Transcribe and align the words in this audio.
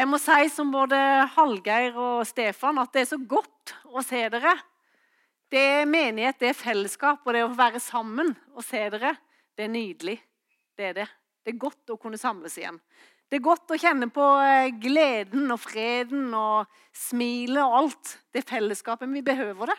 Jeg 0.00 0.08
må 0.08 0.16
si 0.16 0.46
som 0.48 0.70
både 0.72 0.96
Hallgeir 1.34 1.96
og 2.00 2.22
Stefan 2.24 2.78
at 2.80 2.94
det 2.94 3.02
er 3.02 3.08
så 3.10 3.18
godt 3.20 3.74
å 3.92 4.00
se 4.00 4.22
dere. 4.32 4.54
Det 5.52 5.60
er 5.60 5.90
menighet, 5.90 6.38
det 6.40 6.48
er 6.48 6.56
fellesskap, 6.56 7.20
og 7.26 7.36
det 7.36 7.42
å 7.44 7.50
være 7.52 7.82
sammen 7.84 8.30
og 8.54 8.64
se 8.64 8.80
dere, 8.94 9.10
det 9.58 9.66
er 9.66 9.72
nydelig. 9.74 10.14
Det 10.72 10.86
er 10.88 10.96
det. 11.02 11.06
Det 11.44 11.52
er 11.52 11.60
godt 11.66 11.92
å 11.92 11.98
kunne 12.00 12.16
samles 12.16 12.56
igjen. 12.56 12.78
Det 13.28 13.42
er 13.42 13.44
godt 13.44 13.74
å 13.74 13.78
kjenne 13.82 14.08
på 14.14 14.24
eh, 14.40 14.72
gleden 14.80 15.52
og 15.52 15.60
freden 15.60 16.32
og 16.32 16.80
smilet 16.96 17.60
og 17.60 17.76
alt. 17.82 18.16
Det 18.32 18.46
fellesskapet. 18.48 19.12
Vi 19.12 19.26
behøver 19.26 19.74
det. 19.74 19.78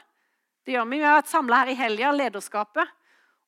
Det 0.62 0.76
gjør 0.76 0.86
vi. 0.92 1.02
Vi 1.02 1.08
har 1.08 1.18
vært 1.18 1.34
samla 1.34 1.64
her 1.64 1.74
i 1.74 1.80
helga, 1.82 2.14
lederskapet. 2.14 2.94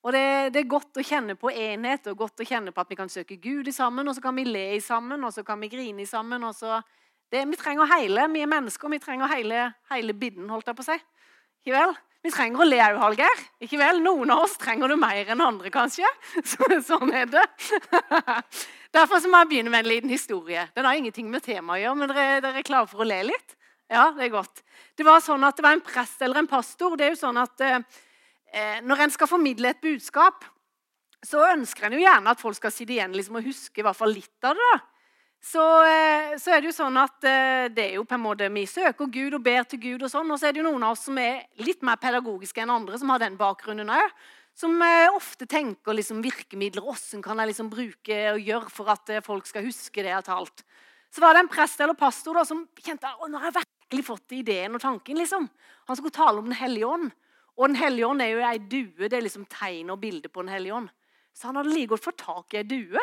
Og 0.04 0.12
det, 0.12 0.52
det, 0.52 0.60
er 0.60 0.68
godt 0.68 1.00
å 1.00 1.04
kjenne 1.04 1.32
på 1.40 1.48
enhet 1.48 2.10
og 2.12 2.18
godt 2.26 2.42
å 2.44 2.46
kjenne 2.46 2.74
på 2.76 2.82
at 2.82 2.90
vi 2.92 2.98
kan 2.98 3.08
søke 3.08 3.38
Gud 3.40 3.68
i 3.70 3.72
sammen, 3.72 4.04
og 4.04 4.16
så 4.16 4.20
kan 4.24 4.36
vi 4.36 4.44
le 4.44 4.66
i 4.76 4.82
sammen, 4.84 5.24
og 5.24 5.32
så 5.32 5.44
kan 5.46 5.60
vi 5.64 5.70
grine 5.72 6.04
i 6.04 6.08
sammen. 6.08 6.44
Det, 7.32 7.40
vi 7.48 7.56
trenger 7.56 7.88
hele, 7.88 8.26
vi 8.34 8.42
er 8.44 8.50
mennesker, 8.52 8.92
vi 8.92 9.00
trenger 9.00 9.32
hele, 9.32 9.70
hele 9.90 10.16
bidden, 10.16 10.50
holdt 10.52 10.68
jeg 10.68 10.76
på 10.76 10.84
å 10.84 10.90
si. 10.90 10.98
Ikke 11.64 11.78
vel? 11.78 11.96
Vi 12.24 12.32
trenger 12.32 12.60
å 12.60 12.66
le 12.68 12.78
òg, 12.84 12.98
Hallgeir. 13.00 13.40
Ikke 13.64 13.80
vel? 13.80 13.98
Noen 14.04 14.30
av 14.32 14.44
oss 14.44 14.54
trenger 14.60 14.92
det 14.92 15.00
mer 15.00 15.32
enn 15.32 15.42
andre, 15.44 15.72
kanskje. 15.72 16.08
Så, 16.52 16.68
sånn 16.84 17.12
er 17.16 17.28
det. 17.32 17.44
Derfor 18.96 19.24
må 19.28 19.42
jeg 19.42 19.50
begynne 19.50 19.72
med 19.72 19.84
en 19.84 19.90
liten 19.90 20.12
historie. 20.12 20.68
Den 20.76 20.88
har 20.88 21.00
ingenting 21.00 21.32
med 21.32 21.44
temaet 21.44 21.80
å 21.80 21.82
gjøre, 21.82 21.98
men 22.00 22.12
dere, 22.12 22.40
dere 22.44 22.60
er 22.60 22.68
klare 22.68 22.88
for 22.92 23.04
å 23.04 23.08
le 23.08 23.22
litt? 23.32 23.56
Ja, 23.92 24.10
det 24.16 24.28
er 24.28 24.36
godt. 24.36 24.64
Det 24.96 25.04
var 25.04 25.24
sånn 25.24 25.44
at 25.44 25.56
det 25.56 25.64
var 25.64 25.76
en 25.76 25.84
prest 25.84 26.20
eller 26.24 26.40
en 26.40 26.48
pastor. 26.48 26.96
Det 26.96 27.08
er 27.08 27.12
jo 27.12 27.20
sånn 27.20 27.40
at 27.40 27.64
eh, 27.64 27.80
Når 28.86 29.00
en 29.02 29.10
skal 29.10 29.26
formidle 29.26 29.72
et 29.72 29.80
budskap, 29.82 30.44
så 31.24 31.42
ønsker 31.50 31.88
en 31.88 31.96
jo 31.96 32.02
gjerne 32.04 32.30
at 32.30 32.40
folk 32.40 32.58
skal 32.58 32.72
sitte 32.74 32.94
igjen 32.94 33.14
liksom, 33.16 33.40
og 33.40 33.46
huske 33.48 33.80
i 33.80 33.86
hvert 33.86 33.98
fall 33.98 34.12
litt 34.14 34.46
av 34.46 34.54
det. 34.58 34.68
da. 34.74 34.82
Så, 35.44 35.60
eh, 35.84 36.38
så, 36.40 36.54
er 36.54 36.62
det 36.62 36.70
jo 36.70 36.76
sånn 36.78 36.96
at 36.96 37.26
eh, 37.28 37.66
det 37.68 37.82
er 37.84 37.98
jo 37.98 38.06
på 38.08 38.16
en 38.16 38.22
måte 38.22 38.46
Vi 38.48 38.62
søker 38.70 39.10
Gud 39.12 39.34
og 39.36 39.42
ber 39.44 39.66
til 39.68 39.82
Gud, 39.82 40.06
og 40.06 40.08
sånn, 40.08 40.30
og 40.32 40.40
så 40.40 40.48
er 40.48 40.54
det 40.54 40.62
jo 40.62 40.70
noen 40.70 40.86
av 40.86 40.94
oss 40.94 41.04
som 41.04 41.18
er 41.20 41.42
litt 41.60 41.84
mer 41.84 42.00
pedagogiske 42.00 42.64
enn 42.64 42.72
andre, 42.72 42.96
som 43.00 43.12
har 43.12 43.20
den 43.20 43.36
bakgrunnen 43.40 43.92
òg. 43.92 44.14
Som 44.56 44.78
eh, 44.86 45.10
ofte 45.12 45.48
tenker 45.50 45.96
liksom, 45.98 46.22
virkemidler. 46.24 46.86
Hvordan 46.86 47.24
kan 47.24 47.42
jeg 47.42 47.50
liksom 47.50 47.68
bruke 47.72 48.20
og 48.30 48.48
gjøre 48.48 48.72
for 48.72 48.92
at 48.94 49.12
eh, 49.12 49.24
folk 49.24 49.50
skal 49.50 49.66
huske 49.66 50.00
det 50.00 50.12
jeg 50.12 50.20
har 50.22 50.24
talt? 50.24 50.64
Så 51.12 51.22
var 51.22 51.36
det 51.36 51.44
en 51.44 51.52
prest 51.52 51.82
eller 51.82 51.98
pastor 51.98 52.40
da, 52.40 52.46
som 52.48 52.64
kjente 52.80 53.10
at 53.10 53.28
nå 53.28 53.42
har 53.42 53.50
jeg 53.50 53.60
virkelig 53.60 54.06
fått 54.06 54.38
ideen 54.38 54.78
og 54.78 54.82
tanken. 54.82 55.20
liksom. 55.20 55.50
Han 55.90 56.00
skulle 56.00 56.14
tale 56.14 56.40
om 56.40 56.48
Den 56.48 56.56
hellige 56.56 56.88
ånd. 56.88 57.12
Og 57.56 57.68
Den 57.68 57.78
hellige 57.78 58.06
ånd 58.06 58.22
er 58.22 58.32
jo 58.32 58.42
ei 58.42 58.58
due. 58.58 59.08
Det 59.08 59.18
er 59.18 59.26
liksom 59.26 59.46
tegn 59.50 59.92
og 59.94 60.00
bilde 60.02 60.28
på 60.28 60.42
Den 60.42 60.54
hellige 60.54 60.74
ånd. 60.74 60.88
Så 61.34 61.48
han 61.48 61.58
hadde 61.58 61.74
like 61.74 61.90
godt 61.92 62.04
fått 62.04 62.22
tak 62.22 62.54
i 62.54 62.60
ei 62.62 62.66
due. 62.66 63.02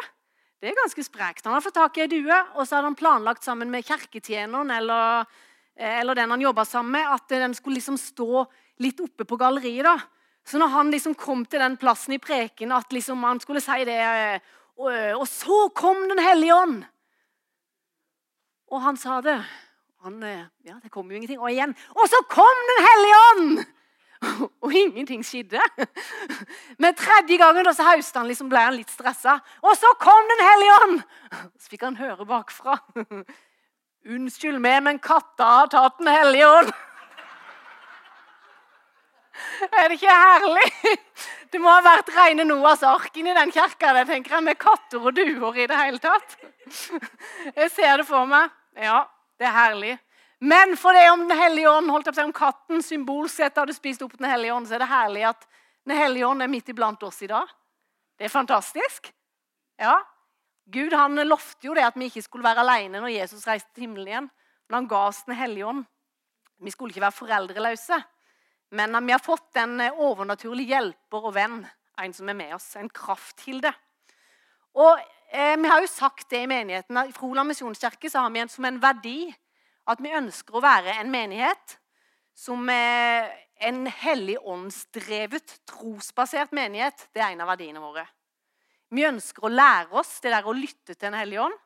Det 0.61 0.69
er 0.69 0.77
ganske 0.77 1.03
sprekt. 1.03 1.45
Han 1.45 1.55
hadde 1.55 1.65
fått 1.65 1.79
tak 1.79 1.97
i 1.97 2.03
ei 2.03 2.11
due, 2.11 2.37
og 2.53 2.67
så 2.67 2.77
hadde 2.77 2.91
han 2.91 2.99
planlagt 2.99 3.47
sammen 3.47 3.71
med 3.73 3.85
kirketjeneren 3.87 4.69
eller, 4.75 5.25
eh, 5.75 5.99
eller 5.99 6.15
den 6.15 6.29
han 6.29 6.43
jobba 6.43 6.65
sammen 6.65 6.91
med, 6.99 7.07
at 7.07 7.27
den 7.33 7.55
skulle 7.57 7.79
liksom 7.79 7.97
stå 7.97 8.45
litt 8.79 8.99
oppe 9.01 9.25
på 9.25 9.39
galleriet. 9.41 9.83
da. 9.83 9.97
Så 10.45 10.57
når 10.57 10.67
han 10.67 10.91
liksom 10.91 11.15
kom 11.15 11.45
til 11.45 11.59
den 11.59 11.77
plassen 11.77 12.13
i 12.13 12.19
preken 12.19 12.71
at 12.71 12.93
liksom 12.93 13.23
han 13.23 13.39
skulle 13.39 13.61
si 13.61 13.83
det 13.85 13.99
eh, 13.99 14.39
og, 14.77 14.93
eh, 14.93 15.17
og 15.17 15.27
så 15.27 15.69
kom 15.75 16.07
Den 16.07 16.19
hellige 16.19 16.55
ånd! 16.55 16.83
Og 18.71 18.81
han 18.81 18.97
sa 18.97 19.21
det. 19.21 19.43
Han, 20.01 20.21
ja, 20.63 20.79
det 20.81 20.89
kom 20.91 21.09
jo 21.11 21.17
ingenting. 21.17 21.39
Og 21.39 21.51
igjen 21.51 21.75
Og 21.93 22.07
så 22.09 22.21
kom 22.29 22.65
Den 22.69 22.85
hellige 22.87 23.21
ånd! 23.33 23.65
Og 24.63 24.73
ingenting 24.73 25.23
skjedde. 25.25 25.61
Men 26.81 26.95
tredje 26.97 27.37
gangen 27.41 27.65
da 27.65 27.73
så 27.73 27.87
hauste 27.87 28.21
han 28.21 28.29
liksom, 28.29 28.49
ble 28.51 28.61
han 28.61 28.77
litt 28.77 28.91
stressa. 28.93 29.39
Og 29.65 29.73
så 29.79 29.93
kom 30.01 30.29
Den 30.31 30.45
hellige 30.45 30.77
ånd! 30.83 31.01
Så 31.57 31.73
fikk 31.73 31.87
han 31.87 31.99
høre 31.99 32.27
bakfra. 32.29 32.77
Unnskyld 34.11 34.61
meg, 34.61 34.79
men 34.85 35.01
katta 35.01 35.49
har 35.57 35.73
tatt 35.73 35.99
Den 36.01 36.11
hellige 36.13 36.49
ånd. 36.49 36.71
Er 39.71 39.89
det 39.89 39.97
ikke 39.97 40.13
herlig? 40.13 40.67
Det 41.51 41.59
må 41.59 41.71
ha 41.71 41.81
vært 41.83 42.11
rene 42.15 42.45
Noas 42.47 42.83
ark 42.87 43.15
inni 43.17 43.33
den 43.35 43.51
kirka 43.51 43.91
med 44.41 44.59
katter 44.61 45.01
og 45.01 45.15
duer 45.17 45.57
i 45.57 45.67
det 45.67 45.77
hele 45.77 45.99
tatt. 45.99 46.37
Jeg 47.55 47.71
ser 47.73 47.97
det 48.01 48.05
for 48.07 48.29
meg. 48.29 48.53
Ja, 48.77 49.03
det 49.39 49.49
er 49.49 49.55
herlig. 49.57 49.95
Men 50.41 50.73
for 50.77 50.93
det 50.93 51.05
om 51.11 51.27
Den 51.27 51.37
hellige 51.37 51.69
ånd, 51.69 51.89
holdt 51.93 52.09
å 52.09 52.13
si, 52.15 52.23
om 52.25 52.33
katten 52.33 52.81
symbolsett 52.81 53.59
hadde 53.61 53.75
spist 53.77 54.01
opp 54.01 54.17
Den 54.17 54.29
hellige 54.29 54.55
ånd, 54.55 54.67
så 54.67 54.77
er 54.77 54.83
det 54.83 54.89
herlig 54.89 55.25
at 55.29 55.45
Den 55.85 55.97
hellige 55.97 56.27
ånd 56.27 56.41
er 56.41 56.49
midt 56.49 56.71
iblant 56.73 57.03
oss 57.05 57.21
i 57.21 57.29
dag. 57.29 57.49
Det 58.17 58.25
er 58.25 58.33
fantastisk. 58.33 59.11
Ja. 59.81 59.99
Gud 60.71 60.93
han 60.93 61.17
lovte 61.25 61.67
jo 61.67 61.75
det 61.77 61.85
at 61.85 61.97
vi 61.97 62.09
ikke 62.09 62.23
skulle 62.25 62.45
være 62.45 62.61
alene 62.61 63.01
når 63.01 63.13
Jesus 63.15 63.45
reiste 63.49 63.69
til 63.73 63.87
himmelen 63.87 64.09
igjen. 64.09 64.31
Men 64.69 64.79
han 64.79 64.89
ga 64.89 65.03
oss 65.09 65.23
Den 65.27 65.37
hellige 65.37 65.69
ånd. 65.69 65.85
Vi 66.61 66.73
skulle 66.73 66.93
ikke 66.93 67.05
være 67.05 67.17
foreldreløse. 67.17 68.01
Men 68.77 68.97
vi 69.05 69.13
har 69.13 69.21
fått 69.21 69.57
en 69.59 69.81
overnaturlig 69.91 70.69
hjelper 70.69 71.25
og 71.27 71.33
venn, 71.35 71.63
en 71.99 72.13
som 72.15 72.29
er 72.29 72.37
med 72.37 72.53
oss. 72.55 72.69
En 72.79 72.89
kraftkilde. 72.89 73.73
Og 74.79 75.01
eh, 75.33 75.57
Vi 75.57 75.69
har 75.69 75.81
jo 75.81 75.89
sagt 75.91 76.29
det 76.29 76.45
i 76.45 76.49
menigheten. 76.49 76.97
I 76.97 77.13
Froland 77.13 77.51
misjonskirke 77.51 78.09
har 78.13 78.29
vi 78.31 78.41
en 78.41 78.49
som 78.49 78.65
en 78.65 78.81
verdi 78.81 79.33
at 79.93 80.01
vi 80.03 80.13
ønsker 80.15 80.57
å 80.57 80.63
være 80.63 80.97
en 81.01 81.11
menighet 81.11 81.77
som 82.37 82.69
er 82.73 83.29
en 83.61 83.85
hellig 83.85 84.37
åndsdrevet, 84.41 85.59
trosbasert 85.69 86.53
menighet. 86.55 87.07
Det 87.13 87.21
er 87.21 87.35
en 87.35 87.43
av 87.43 87.51
verdiene 87.51 87.83
våre. 87.83 88.07
Vi 88.91 89.05
ønsker 89.07 89.45
å 89.45 89.51
lære 89.51 89.93
oss 90.01 90.17
det 90.23 90.33
der 90.33 90.47
å 90.47 90.55
lytte 90.55 90.95
til 90.95 91.05
Den 91.05 91.19
hellige 91.19 91.45
ånd. 91.45 91.59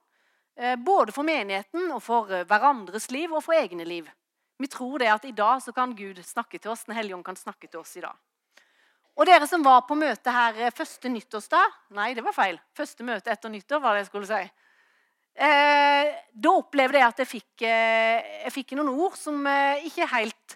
Eh, 0.56 0.75
både 0.75 1.12
for 1.12 1.28
menigheten 1.28 1.90
og 1.91 2.03
for 2.03 2.31
eh, 2.31 2.46
hverandres 2.47 3.09
liv 3.12 3.34
og 3.34 3.44
for 3.44 3.58
egne 3.58 3.88
liv. 3.88 4.08
Vi 4.59 4.69
tror 4.72 5.00
det 5.00 5.09
at 5.12 5.25
i 5.28 5.34
dag 5.36 5.59
så 5.63 5.74
kan 5.75 5.96
Gud 5.96 6.22
snakke 6.24 6.59
til 6.59 6.72
oss. 6.72 6.86
Den 6.88 6.96
hellige 6.96 7.18
ånd 7.18 7.25
kan 7.25 7.36
snakke 7.36 7.68
til 7.68 7.81
oss 7.81 7.96
i 7.97 8.03
dag. 8.06 8.16
Og 9.16 9.28
dere 9.28 9.47
som 9.47 9.63
var 9.63 9.84
på 9.88 9.97
møte 10.00 10.31
her 10.31 10.59
eh, 10.59 10.75
første 10.75 11.12
nyttårsdag 11.12 11.96
Nei, 11.97 12.13
det 12.16 12.24
var 12.24 12.36
feil. 12.36 12.59
Første 12.75 13.07
møte 13.07 13.31
etter 13.31 13.52
nyttår, 13.52 13.84
var 13.84 13.96
det 13.96 14.06
jeg 14.06 14.12
skulle 14.12 14.31
si. 14.31 14.44
Eh, 15.35 16.12
da 16.31 16.51
opplevde 16.56 17.00
jeg 17.01 17.12
at 17.12 17.18
jeg 17.19 17.28
fikk, 17.28 17.66
eh, 17.68 18.35
jeg 18.46 18.53
fikk 18.56 18.75
noen 18.78 18.94
ord 18.94 19.18
som 19.19 19.41
eh, 19.51 19.84
ikke 19.90 20.07
helt 20.13 20.56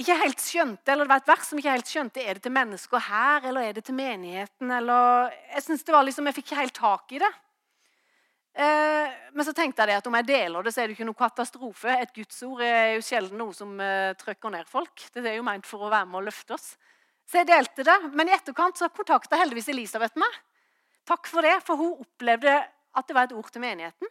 ikke 0.00 0.16
helt 0.16 0.40
skjønte, 0.40 0.92
eller 0.92 1.04
det 1.04 1.10
var 1.10 1.20
et 1.20 1.28
vers 1.28 1.48
som 1.50 1.58
ikke 1.60 1.72
helt 1.74 1.90
skjønte 1.90 2.22
Er 2.22 2.38
det 2.38 2.44
til 2.46 2.54
mennesker 2.54 3.02
her, 3.04 3.46
eller 3.50 3.66
er 3.66 3.74
det 3.76 3.82
til 3.84 3.96
menigheten? 3.98 4.70
Eller, 4.72 5.34
jeg 5.56 5.64
synes 5.66 5.82
det 5.84 5.94
var 5.94 6.06
liksom, 6.06 6.28
jeg 6.30 6.36
fikk 6.38 6.46
ikke 6.46 6.60
helt 6.60 6.78
tak 6.78 7.16
i 7.16 7.20
det. 7.20 7.30
Eh, 8.60 9.18
men 9.34 9.46
så 9.46 9.54
tenkte 9.54 9.86
jeg 9.86 10.00
at 10.00 10.08
om 10.08 10.16
jeg 10.18 10.28
deler 10.30 10.64
det, 10.64 10.72
så 10.74 10.82
er 10.82 10.88
det 10.88 10.96
ikke 10.96 11.08
noe 11.08 11.18
katastrofe. 11.18 11.98
Et 12.02 12.14
gudsord 12.16 12.64
er 12.66 12.94
jo 12.96 13.04
sjelden 13.04 13.38
noe 13.42 13.54
som 13.56 13.76
eh, 13.82 14.14
trykker 14.20 14.54
ned 14.54 14.70
folk. 14.70 15.06
Det 15.12 15.22
er 15.26 15.38
jo 15.38 15.46
ment 15.46 15.68
for 15.68 15.86
å 15.86 15.92
være 15.92 16.08
med 16.10 16.22
og 16.22 16.28
løfte 16.30 16.56
oss. 16.56 16.72
Så 17.28 17.42
jeg 17.42 17.50
delte 17.50 17.86
det. 17.86 17.98
Men 18.14 18.30
i 18.30 18.34
etterkant 18.34 18.80
så 18.80 18.90
kontakta 18.94 19.38
heldigvis 19.42 19.70
Elisabeth 19.74 20.18
meg. 20.18 20.40
Takk 21.08 21.30
for 21.30 21.46
det, 21.46 21.58
for 21.66 21.80
hun 21.80 22.02
opplevde 22.02 22.56
at 22.96 23.06
det 23.06 23.16
var 23.16 23.28
et 23.28 23.36
ord 23.36 23.50
til 23.52 23.62
menigheten. 23.62 24.10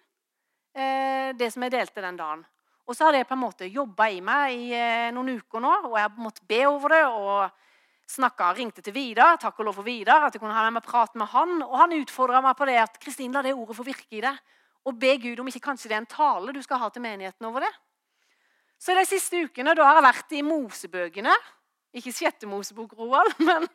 Eh, 0.75 1.31
det 1.37 1.51
som 1.53 1.65
jeg 1.65 1.73
delte 1.73 2.03
den 2.03 2.19
dagen. 2.19 2.45
Og 2.89 2.95
så 2.97 3.05
hadde 3.05 3.21
jeg 3.21 3.29
på 3.29 3.35
en 3.35 3.43
måte 3.43 3.69
jobba 3.69 4.09
i 4.09 4.21
meg 4.25 4.53
i 4.55 4.69
eh, 4.73 5.09
noen 5.13 5.35
uker 5.37 5.61
nå, 5.61 5.73
og 5.89 5.97
jeg 5.97 6.07
har 6.07 6.21
måttet 6.21 6.47
be 6.49 6.61
over 6.67 6.95
det. 6.95 7.03
og 7.07 7.49
snakket, 8.09 8.57
ringte 8.57 8.81
til 8.81 8.95
Vidar, 8.95 9.37
takk 9.37 9.59
og 9.61 9.69
lov 9.69 9.75
for 9.79 9.85
Vidar, 9.85 10.25
at 10.25 10.33
jeg 10.33 10.41
kunne 10.41 10.55
ha 10.55 10.63
med 10.65 10.79
meg 10.79 10.85
prat 10.87 11.13
med 11.19 11.29
han. 11.29 11.59
Og 11.65 11.75
han 11.77 11.93
utfordra 11.99 12.41
meg 12.41 12.57
på 12.57 12.65
det 12.69 12.79
at 12.81 12.97
Kristin, 13.01 13.35
la 13.35 13.43
det 13.45 13.53
ordet 13.53 13.77
få 13.77 13.85
virke 13.85 14.17
i 14.17 14.23
deg. 14.25 14.39
Og 14.89 14.97
be 14.97 15.13
Gud 15.21 15.41
om 15.41 15.51
ikke 15.51 15.67
kanskje 15.67 15.91
det 15.91 15.97
er 15.97 16.03
en 16.03 16.09
tale 16.09 16.55
du 16.55 16.61
skal 16.65 16.81
ha 16.81 16.89
til 16.89 17.03
menigheten 17.05 17.45
over 17.45 17.65
det. 17.65 17.71
Så 18.79 18.95
de 18.95 19.03
siste 19.05 19.43
ukene 19.43 19.75
da 19.75 19.85
har 19.85 19.99
jeg 19.99 20.07
vært 20.07 20.35
i 20.39 20.43
Mosebøkene. 20.47 21.35
Ikke 21.97 22.13
sjette 22.13 22.45
Mosebok, 22.45 22.93
Roald, 22.99 23.33
men 23.47 23.65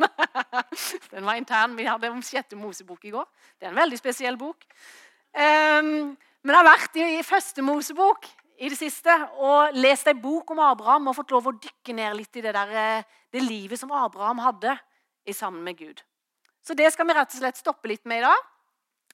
den 1.11 1.27
var 1.27 1.35
intern. 1.35 1.75
Vi 1.79 1.87
hadde 1.89 2.13
om 2.13 2.23
sjette 2.23 2.59
Mosebok 2.59 3.03
i 3.09 3.13
går. 3.15 3.27
Det 3.59 3.67
er 3.67 3.73
en 3.73 3.81
veldig 3.81 3.99
spesiell 3.99 4.39
bok. 4.39 4.63
Um, 5.35 6.15
men 6.45 6.53
jeg 6.53 6.61
har 6.61 6.69
vært 6.69 6.99
i, 7.01 7.05
i 7.19 7.27
første 7.27 7.65
Mosebok 7.65 8.29
i 8.63 8.71
det 8.71 8.79
siste 8.79 9.13
og 9.43 9.75
lest 9.75 10.07
ei 10.07 10.15
bok 10.15 10.53
om 10.55 10.61
Abraham 10.63 11.11
og 11.11 11.17
fått 11.19 11.33
lov 11.35 11.49
å 11.51 11.57
dykke 11.59 11.97
ned 11.97 12.15
litt 12.21 12.39
i 12.39 12.43
det, 12.45 12.53
der, 12.55 12.75
eh, 12.79 13.23
det 13.35 13.43
livet 13.43 13.81
som 13.81 13.91
Abraham 13.91 14.39
hadde 14.45 14.77
i 15.27 15.35
sammen 15.35 15.65
med 15.67 15.79
Gud. 15.81 16.03
Så 16.63 16.77
det 16.79 16.93
skal 16.95 17.09
vi 17.09 17.17
rett 17.17 17.35
og 17.35 17.41
slett 17.41 17.59
stoppe 17.59 17.91
litt 17.91 18.05
med 18.07 18.23
i 18.23 18.27
dag. 18.29 18.47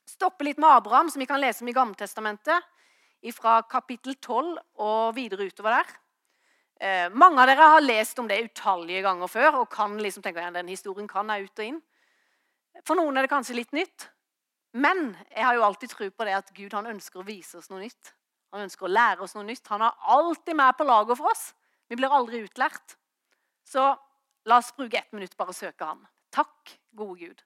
Stoppe 0.06 0.44
litt 0.44 0.60
med 0.60 0.68
Abraham, 0.68 1.08
som 1.10 1.22
vi 1.22 1.28
kan 1.30 1.40
lese 1.40 1.64
om 1.64 1.70
i 1.70 1.74
Gammeltestamentet, 1.74 2.68
fra 3.36 3.60
kapittel 3.68 4.16
12 4.16 4.58
og 4.80 5.14
videre 5.16 5.48
utover 5.48 5.78
der. 5.78 5.90
Eh, 6.80 7.10
mange 7.12 7.42
av 7.42 7.50
dere 7.50 7.66
har 7.74 7.82
lest 7.84 8.18
om 8.22 8.28
det 8.28 8.38
utallige 8.40 9.02
ganger 9.04 9.28
før 9.28 9.58
og 9.60 9.72
kan 9.72 9.98
liksom 10.00 10.24
tenke 10.24 10.40
at 10.40 10.56
den 10.56 10.70
historien 10.72 11.08
kan 11.08 11.28
jeg 11.28 11.50
ut 11.50 11.60
og 11.60 11.66
inn. 11.66 11.82
For 12.86 12.96
noen 12.96 13.18
er 13.18 13.26
det 13.26 13.32
kanskje 13.32 13.58
litt 13.58 13.74
nytt. 13.76 14.06
Men 14.72 15.10
jeg 15.34 15.44
har 15.44 15.58
jo 15.58 15.66
alltid 15.66 15.92
tro 15.92 16.08
på 16.08 16.26
det 16.26 16.36
at 16.38 16.52
Gud 16.56 16.72
han 16.78 16.88
ønsker 16.88 17.20
å 17.20 17.26
vise 17.26 17.58
oss 17.58 17.68
noe 17.72 17.82
nytt. 17.82 18.14
Han 18.54 18.64
ønsker 18.64 18.86
å 18.86 18.92
lære 18.92 19.26
oss 19.26 19.34
noe 19.36 19.44
nytt. 19.46 19.66
Han 19.68 19.84
har 19.84 19.98
alltid 20.14 20.56
med 20.56 20.78
på 20.78 20.86
laget 20.86 21.18
for 21.18 21.30
oss. 21.30 21.50
Vi 21.90 21.98
blir 21.98 22.14
aldri 22.14 22.40
utlært. 22.46 22.96
Så 23.66 23.90
la 24.48 24.58
oss 24.58 24.72
bruke 24.74 24.98
ett 24.98 25.12
minutt 25.12 25.36
bare 25.36 25.52
å 25.52 25.58
søke 25.58 25.84
ham. 25.84 26.06
Takk, 26.32 26.78
gode 26.96 27.18
Gud. 27.26 27.44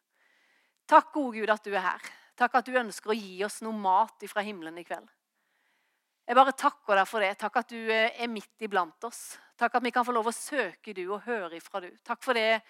Takk, 0.86 1.10
gode 1.16 1.40
Gud, 1.40 1.50
at 1.50 1.64
du 1.64 1.72
er 1.72 1.84
her. 1.84 2.10
Takk 2.38 2.60
at 2.60 2.68
du 2.68 2.76
ønsker 2.76 3.10
å 3.10 3.18
gi 3.18 3.38
oss 3.46 3.62
noe 3.64 3.74
mat 3.74 4.24
fra 4.30 4.44
himmelen 4.44 4.78
i 4.78 4.86
kveld. 4.86 5.08
Jeg 6.24 6.36
bare 6.38 6.54
takker 6.56 6.96
deg 6.96 7.08
for 7.08 7.24
det. 7.24 7.34
Takk 7.40 7.58
at 7.60 7.72
du 7.74 7.80
eh, 7.92 8.14
er 8.16 8.30
midt 8.32 8.64
iblant 8.64 9.04
oss. 9.04 9.34
Takk 9.60 9.76
at 9.76 9.84
vi 9.84 9.92
kan 9.92 10.06
få 10.06 10.14
lov 10.16 10.30
å 10.30 10.34
søke 10.34 10.94
du 10.96 11.02
og 11.04 11.26
høre 11.26 11.58
ifra 11.58 11.82
du. 11.84 11.90
Takk 12.04 12.22
for 12.24 12.36
det 12.36 12.62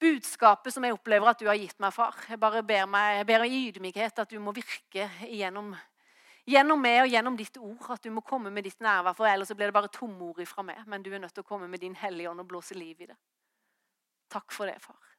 budskapet 0.00 0.74
som 0.74 0.84
jeg 0.84 0.96
opplever 0.96 1.28
at 1.28 1.40
du 1.40 1.46
har 1.48 1.58
gitt 1.60 1.76
meg, 1.80 1.92
far. 1.92 2.16
Jeg 2.28 2.40
bare 2.40 2.62
ber, 2.66 2.86
meg, 2.88 3.18
jeg 3.20 3.28
ber 3.28 3.44
i 3.44 3.60
ydmykhet 3.68 4.24
at 4.24 4.32
du 4.32 4.40
må 4.40 4.54
virke 4.56 5.08
gjennom, 5.28 5.74
gjennom 6.48 6.80
meg 6.80 7.02
og 7.04 7.12
gjennom 7.12 7.36
ditt 7.36 7.60
ord. 7.60 7.84
At 7.92 8.04
du 8.04 8.12
må 8.16 8.24
komme 8.24 8.52
med 8.52 8.64
ditt 8.64 8.80
nærvær, 8.84 9.16
for 9.18 9.28
ellers 9.28 9.52
blir 9.52 9.68
det 9.68 9.76
bare 9.76 9.92
tomord 9.92 10.40
ifra 10.44 10.64
meg. 10.64 10.80
Men 10.88 11.04
du 11.04 11.12
er 11.12 11.20
nødt 11.20 11.36
til 11.36 11.44
å 11.44 11.48
komme 11.48 11.68
med 11.68 11.84
din 11.84 11.96
hellige 12.00 12.32
ånd 12.32 12.44
og 12.44 12.48
blåse 12.48 12.76
liv 12.78 13.04
i 13.04 13.10
det. 13.12 13.18
Takk 14.32 14.56
for 14.56 14.72
det, 14.72 14.80
far. 14.82 15.12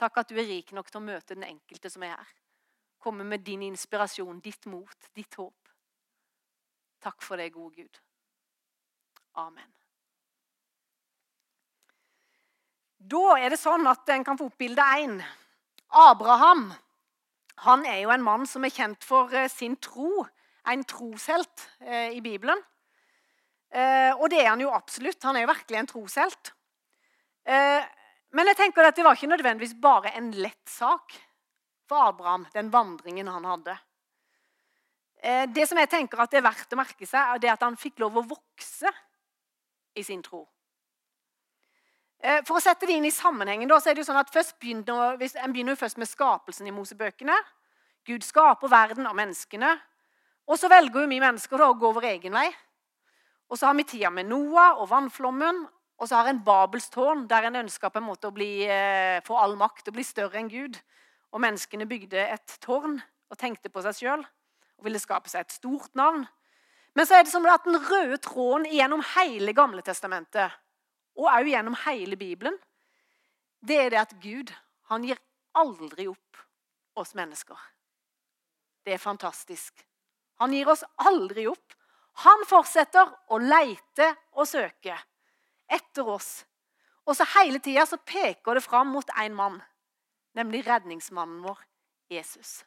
Takk 0.00 0.24
at 0.24 0.32
du 0.32 0.40
er 0.40 0.48
rik 0.48 0.72
nok 0.74 0.88
til 0.90 1.02
å 1.02 1.04
møte 1.04 1.36
den 1.36 1.46
enkelte 1.46 1.92
som 1.92 2.02
er 2.02 2.16
her. 2.16 2.32
Komme 2.98 3.28
med 3.28 3.44
din 3.44 3.62
inspirasjon, 3.68 4.40
ditt 4.42 4.64
mot, 4.66 5.12
ditt 5.14 5.36
håp. 5.36 5.63
Takk 7.04 7.20
for 7.22 7.40
det, 7.40 7.50
gode 7.52 7.82
Gud. 7.82 8.00
Amen. 9.40 9.70
Da 13.04 13.34
er 13.36 13.52
det 13.52 13.60
sånn 13.60 13.84
at 13.90 14.08
en 14.14 14.24
kan 14.24 14.38
få 14.40 14.48
opp 14.48 14.56
bilde 14.60 14.84
én. 15.04 15.18
Abraham 15.92 16.70
han 17.62 17.84
er 17.86 18.00
jo 18.02 18.12
en 18.12 18.24
mann 18.24 18.46
som 18.50 18.64
er 18.66 18.72
kjent 18.74 19.04
for 19.06 19.32
eh, 19.34 19.50
sin 19.52 19.76
tro. 19.82 20.24
En 20.70 20.82
troshelt 20.88 21.68
eh, 21.84 22.16
i 22.16 22.22
Bibelen. 22.24 22.60
Eh, 23.74 24.12
og 24.16 24.30
det 24.32 24.40
er 24.42 24.50
han 24.50 24.62
jo 24.64 24.72
absolutt. 24.74 25.22
Han 25.28 25.36
er 25.36 25.44
jo 25.44 25.52
virkelig 25.52 25.80
en 25.80 25.90
troshelt. 25.90 26.54
Men 27.44 28.48
jeg 28.48 28.56
tenker 28.56 28.86
at 28.88 28.96
det 28.96 29.04
var 29.04 29.18
ikke 29.18 29.28
nødvendigvis 29.28 29.74
bare 29.76 30.14
en 30.16 30.30
lett 30.32 30.70
sak 30.72 31.12
for 31.84 32.06
Abraham, 32.08 32.46
den 32.54 32.70
vandringen 32.72 33.28
han 33.28 33.44
hadde. 33.44 33.74
Det 35.24 35.64
som 35.64 35.78
jeg 35.80 35.88
tenker 35.88 36.20
at 36.20 36.32
det 36.34 36.42
er 36.42 36.44
verdt 36.44 36.74
å 36.74 36.76
merke 36.76 37.06
seg, 37.08 37.38
er 37.40 37.54
at 37.54 37.62
han 37.64 37.78
fikk 37.80 38.02
lov 38.02 38.18
å 38.20 38.26
vokse 38.28 38.90
i 39.96 40.02
sin 40.04 40.20
tro. 40.22 40.42
Eh, 42.24 42.40
for 42.48 42.56
å 42.56 42.62
sette 42.62 42.88
det 42.88 42.96
inn 42.96 43.04
i 43.04 43.12
sammenhengen 43.12 43.68
så 43.76 43.90
er 43.90 43.96
det 43.96 44.00
jo 44.00 44.08
sånn 44.08 44.20
at 44.20 44.32
begynner, 44.32 45.18
En 45.42 45.52
begynner 45.52 45.74
jo 45.74 45.82
først 45.82 45.98
med 45.98 46.08
skapelsen 46.08 46.66
i 46.66 46.72
Mosebøkene. 46.72 47.36
Gud 48.06 48.24
skaper 48.24 48.68
verden 48.68 49.06
og 49.06 49.16
menneskene. 49.16 49.74
Og 50.48 50.58
så 50.58 50.68
velger 50.68 51.04
jo 51.04 51.08
vi 51.08 51.20
mennesker 51.20 51.58
da 51.58 51.68
å 51.68 51.76
gå 51.76 51.92
vår 51.92 52.08
egen 52.14 52.32
vei. 52.32 52.48
Og 53.50 53.58
så 53.58 53.66
har 53.66 53.74
vi 53.74 53.84
tida 53.84 54.10
med 54.10 54.26
Noah 54.26 54.80
og 54.80 54.88
vannflommen. 54.88 55.66
Og 56.00 56.08
så 56.08 56.16
har 56.16 56.28
en 56.28 56.40
Babels 56.44 56.88
tårn, 56.88 57.26
der 57.28 57.44
en 57.44 57.56
ønska 57.64 57.90
på 57.90 58.00
å 58.00 58.32
bli, 58.32 58.64
eh, 58.64 59.20
få 59.20 59.36
all 59.36 59.56
makt 59.56 59.88
og 59.88 59.94
bli 59.94 60.02
større 60.02 60.36
enn 60.40 60.48
Gud. 60.48 60.80
Og 61.32 61.40
menneskene 61.40 61.86
bygde 61.86 62.18
et 62.18 62.58
tårn 62.60 63.02
og 63.30 63.38
tenkte 63.38 63.68
på 63.68 63.82
seg 63.82 63.94
sjøl 63.94 64.24
og 64.78 64.86
ville 64.86 65.00
skape 65.02 65.30
seg 65.30 65.44
et 65.44 65.54
stort 65.54 65.94
navn. 65.98 66.24
Men 66.94 67.06
så 67.06 67.18
er 67.18 67.26
det 67.26 67.32
som 67.32 67.46
at 67.50 67.66
den 67.66 67.78
røde 67.78 68.18
tråden 68.22 68.68
gjennom 68.70 69.02
hele 69.14 69.54
Gamle 69.56 69.82
testamentet 69.82 70.54
og 71.18 71.28
òg 71.30 71.50
gjennom 71.50 71.76
hele 71.84 72.18
Bibelen, 72.18 72.56
det 73.64 73.78
er 73.80 73.92
det 73.94 74.00
at 74.00 74.14
Gud 74.22 74.50
han 74.90 75.06
gir 75.06 75.20
aldri 75.56 76.08
opp 76.10 76.42
oss 76.98 77.14
mennesker. 77.14 77.58
Det 78.84 78.94
er 78.94 79.02
fantastisk. 79.02 79.84
Han 80.42 80.52
gir 80.52 80.68
oss 80.68 80.84
aldri 81.00 81.46
opp. 81.48 81.74
Han 82.26 82.44
fortsetter 82.46 83.10
å 83.32 83.38
leite 83.42 84.10
og 84.34 84.46
søke 84.50 84.96
etter 85.70 86.10
oss. 86.10 86.44
Og 87.04 87.16
så 87.16 87.26
hele 87.36 87.60
tida 87.62 87.86
peker 88.06 88.58
det 88.58 88.64
fram 88.64 88.92
mot 88.94 89.08
én 89.20 89.34
mann, 89.36 89.60
nemlig 90.34 90.64
redningsmannen 90.66 91.42
vår, 91.44 91.58
Jesus. 92.12 92.62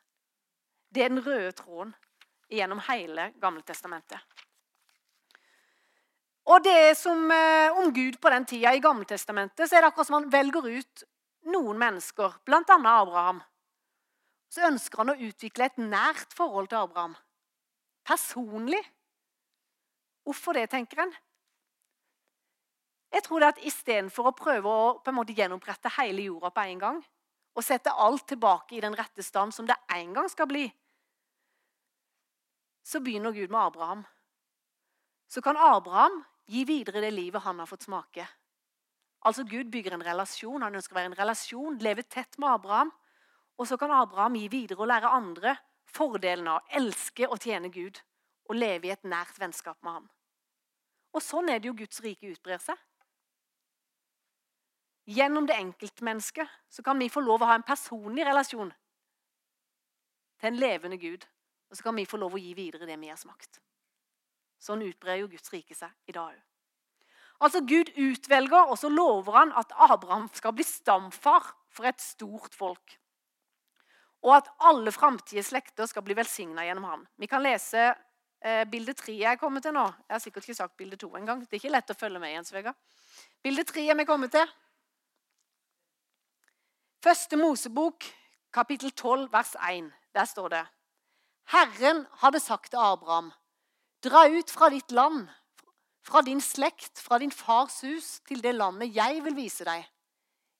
Det 0.89 1.03
er 1.03 1.11
den 1.11 1.23
røde 1.25 1.51
tråden 1.51 1.93
gjennom 2.51 2.79
hele 2.87 3.31
Gamle 3.41 3.63
testamentet. 3.67 4.19
Og 6.47 6.63
det 6.63 6.95
som 6.95 7.27
eh, 7.31 7.75
om 7.75 7.91
Gud 7.93 8.19
på 8.23 8.31
den 8.31 8.45
tida 8.47 8.71
i 8.71 8.79
Gammeltestamentet, 8.83 9.67
så 9.67 9.75
er 9.75 9.83
det 9.83 9.91
akkurat 9.91 10.07
som 10.07 10.19
han 10.21 10.31
velger 10.31 10.69
ut 10.79 11.03
noen 11.51 11.79
mennesker, 11.79 12.39
bl.a. 12.47 12.61
Abraham. 12.63 13.41
Så 14.47 14.63
ønsker 14.69 15.03
han 15.03 15.11
å 15.11 15.19
utvikle 15.27 15.67
et 15.67 15.81
nært 15.81 16.31
forhold 16.35 16.69
til 16.71 16.79
Abraham. 16.79 17.17
Personlig. 18.07 18.79
Hvorfor 20.23 20.55
det, 20.55 20.69
tenker 20.71 21.03
en? 21.03 21.11
Jeg 23.11 23.23
tror 23.27 23.43
det 23.43 23.51
at 23.51 23.61
Istedenfor 23.67 24.31
å 24.31 24.35
prøve 24.35 24.71
å 24.71 24.87
på 25.03 25.11
en 25.11 25.19
måte 25.19 25.35
gjenopprette 25.35 25.91
hele 25.97 26.29
jorda 26.29 26.51
på 26.55 26.63
en 26.63 26.81
gang, 26.83 27.03
og 27.57 27.65
sette 27.65 27.89
alt 27.89 28.27
tilbake 28.29 28.77
i 28.77 28.81
den 28.83 28.95
rette 28.95 29.23
stand 29.25 29.55
som 29.55 29.65
det 29.67 29.75
en 29.95 30.13
gang 30.13 30.29
skal 30.29 30.49
bli, 30.49 30.67
så 32.87 33.01
begynner 33.03 33.33
Gud 33.35 33.49
med 33.51 33.59
Abraham. 33.59 34.03
Så 35.27 35.41
kan 35.43 35.57
Abraham 35.59 36.21
gi 36.47 36.63
videre 36.63 37.01
det 37.03 37.11
livet 37.11 37.43
han 37.43 37.59
har 37.59 37.67
fått 37.67 37.83
smake. 37.83 38.23
Altså 39.27 39.43
Gud 39.43 39.71
bygger 39.73 39.97
en 39.97 40.05
relasjon. 40.05 40.61
Han 40.63 40.77
ønsker 40.79 40.95
å 40.95 40.99
være 41.01 41.11
en 41.11 41.17
relasjon, 41.19 41.79
leve 41.83 42.05
tett 42.07 42.37
med 42.39 42.47
Abraham. 42.47 42.93
Og 43.59 43.67
så 43.67 43.75
kan 43.81 43.91
Abraham 43.91 44.37
gi 44.39 44.47
videre 44.53 44.85
og 44.85 44.87
lære 44.87 45.11
andre 45.17 45.57
fordelen 45.91 46.47
av 46.47 46.61
å 46.61 46.77
elske 46.79 47.27
og 47.27 47.41
tjene 47.43 47.73
Gud 47.73 47.99
og 48.47 48.55
leve 48.55 48.87
i 48.87 48.93
et 48.93 49.03
nært 49.03 49.35
vennskap 49.41 49.81
med 49.83 49.97
ham. 49.97 50.07
Og 51.11 51.23
sånn 51.23 51.49
er 51.51 51.59
det 51.59 51.71
jo 51.71 51.75
Guds 51.75 51.99
rike 52.05 52.29
utbrer 52.31 52.61
seg. 52.63 52.79
Gjennom 55.07 55.47
det 55.47 55.55
enkeltmennesket 55.55 56.49
så 56.69 56.83
kan 56.83 56.99
vi 56.99 57.07
få 57.09 57.23
lov 57.23 57.43
å 57.43 57.47
ha 57.47 57.55
en 57.55 57.65
personlig 57.67 58.25
relasjon 58.27 58.73
til 60.37 60.49
en 60.49 60.59
levende 60.59 60.99
Gud. 60.99 61.23
Og 61.71 61.79
så 61.79 61.83
kan 61.83 61.95
vi 61.95 62.07
få 62.07 62.19
lov 62.19 62.35
å 62.35 62.41
gi 62.41 62.53
videre 62.55 62.87
det 62.87 62.97
vi 62.99 63.09
har 63.11 63.19
smakt. 63.19 63.61
Sånn 64.59 64.83
utbrer 64.83 65.21
jo 65.21 65.31
Guds 65.31 65.51
rike 65.53 65.75
seg 65.75 65.91
i 66.07 66.15
dag 66.15 66.31
òg. 66.33 66.43
Altså, 67.37 67.61
Gud 67.61 67.91
utvelger, 68.01 68.65
og 68.65 68.79
så 68.81 68.89
lover 68.89 69.35
han 69.37 69.51
at 69.59 69.73
Abraham 69.77 70.25
skal 70.33 70.55
bli 70.57 70.65
stamfar 70.65 71.51
for 71.69 71.85
et 71.85 72.01
stort 72.01 72.55
folk. 72.57 72.95
Og 74.25 74.33
at 74.39 74.49
alle 74.65 74.91
framtidige 74.91 75.45
slekter 75.45 75.85
skal 75.85 76.01
bli 76.03 76.17
velsigna 76.17 76.65
gjennom 76.65 76.87
ham. 76.89 77.03
Vi 77.21 77.29
kan 77.29 77.45
lese 77.45 77.91
eh, 77.91 78.63
bilde 78.65 78.95
tre 78.97 79.13
jeg 79.19 79.29
er 79.35 79.39
kommet 79.39 79.67
til 79.67 79.75
nå. 79.77 79.85
Jeg 80.07 80.15
har 80.15 80.23
sikkert 80.23 80.47
ikke 80.47 80.57
sagt 80.57 80.79
bilde 80.81 80.97
to 80.97 81.11
engang. 81.19 81.45
Det 81.45 81.59
er 81.59 81.61
ikke 81.61 81.75
lett 81.75 81.93
å 81.93 81.99
følge 81.99 82.23
med. 82.23 82.33
Jens 82.33 82.49
Vegard. 82.55 82.79
Bilde 83.45 83.67
tre 83.69 83.85
er 83.85 83.99
vi 84.01 84.07
kommet 84.09 84.33
til. 84.33 84.57
Første 87.03 87.37
Mosebok, 87.37 88.03
kapittel 88.53 88.91
12, 88.91 89.27
vers 89.31 89.55
1. 89.69 89.91
Der 90.15 90.25
står 90.25 90.47
det 90.47 90.63
Herren 91.53 92.07
hadde 92.23 92.39
sagt 92.39 92.71
til 92.71 92.79
Abraham 92.81 93.27
Dra 94.03 94.23
ut 94.25 94.49
fra 94.49 94.69
ditt 94.73 94.91
land, 94.91 95.27
fra 96.01 96.23
din 96.25 96.41
slekt, 96.41 96.97
fra 96.97 97.19
din 97.21 97.31
fars 97.31 97.81
hus, 97.85 98.07
til 98.25 98.41
det 98.41 98.55
landet 98.55 98.95
jeg 98.95 99.21
vil 99.23 99.37
vise 99.37 99.65
deg. 99.65 99.85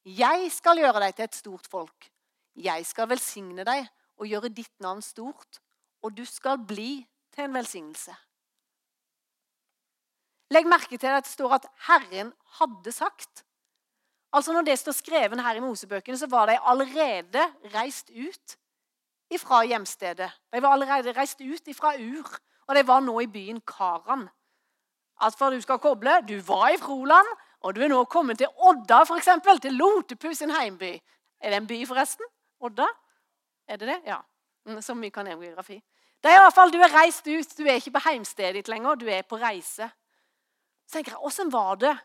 Jeg 0.06 0.52
skal 0.54 0.78
gjøre 0.78 1.02
deg 1.08 1.16
til 1.16 1.26
et 1.26 1.40
stort 1.40 1.68
folk. 1.72 2.12
Jeg 2.54 2.86
skal 2.86 3.10
velsigne 3.10 3.66
deg 3.66 3.90
og 4.22 4.30
gjøre 4.30 4.54
ditt 4.54 4.78
navn 4.80 5.02
stort, 5.02 5.58
og 6.06 6.14
du 6.18 6.26
skal 6.26 6.62
bli 6.62 7.02
til 7.34 7.48
en 7.48 7.58
velsignelse. 7.58 8.14
Legg 10.54 10.70
merke 10.70 11.02
til 11.02 11.18
at 11.18 11.26
det 11.26 11.34
står 11.34 11.58
at 11.58 11.70
Herren 11.90 12.34
hadde 12.62 12.94
sagt. 12.94 13.47
Altså 14.34 14.54
Når 14.54 14.62
det 14.62 14.80
står 14.80 14.92
skrevet 14.92 15.42
her 15.42 15.56
i 15.56 15.60
Mosebøkene, 15.60 16.18
så 16.18 16.28
var 16.28 16.46
de 16.46 16.60
allerede 16.60 17.44
reist 17.76 18.10
ut 18.10 18.58
ifra 19.32 19.64
hjemstedet. 19.64 20.32
De 20.54 20.62
var 20.62 20.70
allerede 20.76 21.12
reist 21.12 21.42
ut 21.42 21.68
ifra 21.68 21.96
Ur. 22.00 22.38
Og 22.68 22.76
det 22.76 22.88
var 22.88 23.00
nå 23.00 23.20
i 23.20 23.28
byen 23.28 23.62
Karan. 23.62 24.28
At 25.22 25.36
for 25.38 25.50
du 25.50 25.62
skal 25.62 25.80
koble 25.80 26.22
Du 26.28 26.42
var 26.42 26.70
i 26.70 26.78
Froland, 26.78 27.28
og 27.62 27.76
du 27.76 27.82
er 27.82 27.88
nå 27.88 28.04
kommet 28.06 28.38
til 28.38 28.48
Odda, 28.58 29.02
f.eks. 29.02 29.30
Til 29.62 29.74
Lotepus 29.74 30.38
sin 30.38 30.52
heimby. 30.52 31.00
Er 31.42 31.50
det 31.50 31.58
en 31.58 31.68
by, 31.68 31.88
forresten? 31.88 32.26
Odda? 32.60 32.86
Er 33.68 33.78
det 33.78 33.88
det? 33.88 34.02
Ja. 34.06 34.18
Mm, 34.66 34.82
så 34.82 34.94
mye 34.94 35.10
kan 35.10 35.28
jeg 35.28 35.40
geografi. 35.40 35.84
Det 36.24 36.32
er 36.32 36.36
i 36.36 36.44
hvert 36.44 36.54
fall, 36.54 36.72
Du 36.72 36.78
er 36.78 36.94
reist 37.02 37.28
ut. 37.28 37.58
Du 37.58 37.64
er 37.64 37.80
ikke 37.80 37.92
på 37.92 38.10
heimstedet 38.10 38.56
ditt 38.56 38.68
lenger. 38.68 38.96
Du 38.96 39.08
er 39.08 39.22
på 39.22 39.36
reise. 39.36 39.90
Så 40.88 40.98
tenker 40.98 41.12
jeg, 41.12 41.24
Åssen 41.24 41.52
var 41.52 41.76
det 41.76 41.98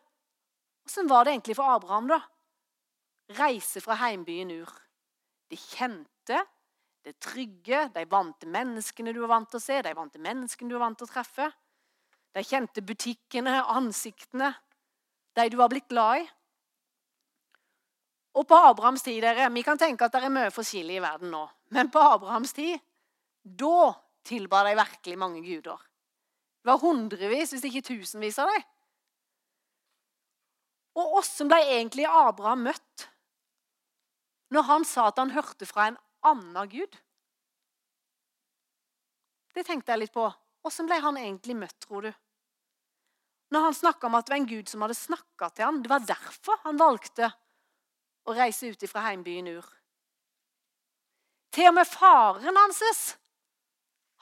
Hvordan 0.87 1.11
var 1.11 1.25
det 1.25 1.35
egentlig 1.35 1.57
for 1.57 1.75
Abraham, 1.75 2.09
da? 2.11 2.21
Reise 3.39 3.81
fra 3.81 3.97
heimbyen 4.03 4.51
Ur. 4.61 4.73
De 5.51 5.57
kjente 5.57 6.41
det 7.03 7.17
trygge, 7.23 7.89
de 7.95 8.05
vante 8.07 8.47
menneskene 8.47 9.13
du 9.15 9.23
var 9.25 9.35
vant 9.35 9.49
til 9.51 9.59
å 9.59 9.63
se, 9.63 9.81
de 9.83 9.95
vante 9.97 10.21
menneskene 10.23 10.71
du 10.71 10.77
var 10.77 10.87
vant 10.87 11.01
til 11.01 11.09
å 11.09 11.13
treffe. 11.13 11.49
De 12.33 12.45
kjente 12.47 12.85
butikkene, 12.87 13.59
ansiktene, 13.75 14.53
de 15.37 15.49
du 15.51 15.59
var 15.59 15.73
blitt 15.73 15.89
glad 15.91 16.23
i. 16.23 16.29
Og 18.39 18.47
på 18.49 18.57
Abrahams 18.57 19.03
tid 19.05 19.21
dere, 19.21 19.51
Vi 19.53 19.63
kan 19.63 19.79
tenke 19.79 20.07
at 20.07 20.13
det 20.13 20.23
er 20.25 20.33
mye 20.33 20.51
forskjellig 20.55 20.97
i 20.97 21.05
verden 21.05 21.31
nå. 21.35 21.43
Men 21.71 21.91
på 21.91 22.01
Abrahams 22.01 22.53
tid 22.57 22.79
da 23.43 23.93
tilba 24.25 24.63
de 24.65 24.77
virkelig 24.79 25.19
mange 25.19 25.43
guder. 25.43 25.77
Det 26.63 26.71
var 26.71 26.79
hundrevis, 26.79 27.53
hvis 27.53 27.65
ikke 27.67 27.83
tusenvis 27.83 28.39
av 28.39 28.49
dem. 28.49 28.63
Og 30.99 31.19
åssen 31.23 31.49
ble 31.49 31.61
egentlig 31.79 32.07
Abraham 32.09 32.67
møtt 32.69 33.09
når 34.53 34.67
han 34.69 34.85
sa 34.85 35.07
at 35.09 35.17
han 35.17 35.33
hørte 35.33 35.65
fra 35.65 35.87
en 35.89 35.97
annen 36.29 36.69
Gud? 36.69 36.99
Det 39.57 39.65
tenkte 39.65 39.95
jeg 39.95 40.05
litt 40.05 40.15
på 40.15 40.29
Åssen 40.63 40.87
ble 40.87 41.01
han 41.03 41.17
egentlig 41.19 41.57
møtt, 41.59 41.75
tror 41.83 42.05
du? 42.07 42.13
Når 43.51 43.65
han 43.65 43.75
snakka 43.75 44.07
om 44.07 44.15
at 44.15 44.29
det 44.29 44.33
var 44.33 44.39
en 44.39 44.47
gud 44.47 44.69
som 44.71 44.85
hadde 44.85 44.95
snakka 44.95 45.49
til 45.51 45.67
ham. 45.67 45.81
Det 45.83 45.91
var 45.91 46.05
derfor 46.07 46.61
han 46.63 46.79
valgte 46.79 47.33
å 48.23 48.37
reise 48.37 48.71
ut 48.71 48.85
fra 48.87 49.03
heimbyen 49.09 49.51
Ur. 49.51 49.67
Til 51.53 51.69
og 51.69 51.75
med 51.77 51.91
faren 51.91 52.57
hans 52.57 53.03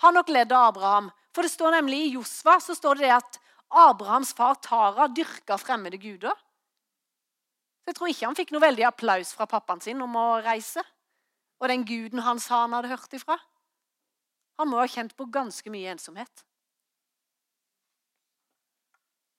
har 0.01 0.17
nok 0.17 0.33
ledd 0.33 0.53
av 0.57 0.71
Abraham. 0.73 1.11
For 1.31 1.47
det 1.47 1.53
står 1.53 1.77
nemlig 1.77 2.01
i 2.07 2.13
Josva 2.17 2.57
så 2.65 2.75
står 2.75 3.03
det 3.05 3.13
at 3.15 3.39
Abrahams 3.69 4.33
far 4.35 4.57
Tara 4.65 5.07
dyrka 5.13 5.61
fremmede 5.61 6.01
guder. 6.01 6.35
Så 7.81 7.93
Jeg 7.93 7.97
tror 7.99 8.11
ikke 8.13 8.27
han 8.27 8.39
fikk 8.39 8.53
noe 8.55 8.65
veldig 8.65 8.87
applaus 8.87 9.33
fra 9.37 9.49
pappaen 9.51 9.81
sin 9.81 10.03
om 10.03 10.17
å 10.17 10.27
reise. 10.45 10.85
Og 11.61 11.69
den 11.69 11.85
guden 11.85 12.23
hans 12.25 12.49
han 12.49 12.73
hadde 12.77 12.93
hørt 12.93 13.17
ifra. 13.17 13.37
Han 14.61 14.69
må 14.71 14.81
ha 14.81 14.89
kjent 14.89 15.17
på 15.17 15.29
ganske 15.33 15.73
mye 15.73 15.93
ensomhet. 15.95 16.45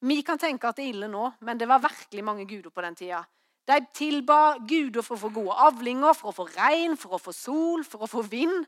Vi 0.02 0.22
kan 0.26 0.40
tenke 0.42 0.66
at 0.66 0.80
det 0.80 0.88
er 0.88 0.96
ille 0.96 1.10
nå, 1.12 1.28
men 1.46 1.60
det 1.62 1.68
var 1.70 1.84
virkelig 1.84 2.24
mange 2.26 2.48
guder 2.50 2.74
på 2.74 2.82
den 2.82 2.98
tida. 2.98 3.22
De 3.70 3.78
tilba 3.94 4.58
guder 4.66 5.06
for 5.06 5.16
å 5.16 5.22
få 5.22 5.30
gode 5.36 5.58
avlinger, 5.68 6.16
for 6.18 6.32
å 6.32 6.38
få 6.40 6.48
regn, 6.56 6.98
for 6.98 7.16
å 7.16 7.22
få 7.22 7.34
sol, 7.38 7.84
for 7.86 8.06
å 8.06 8.10
få 8.10 8.24
vind. 8.26 8.66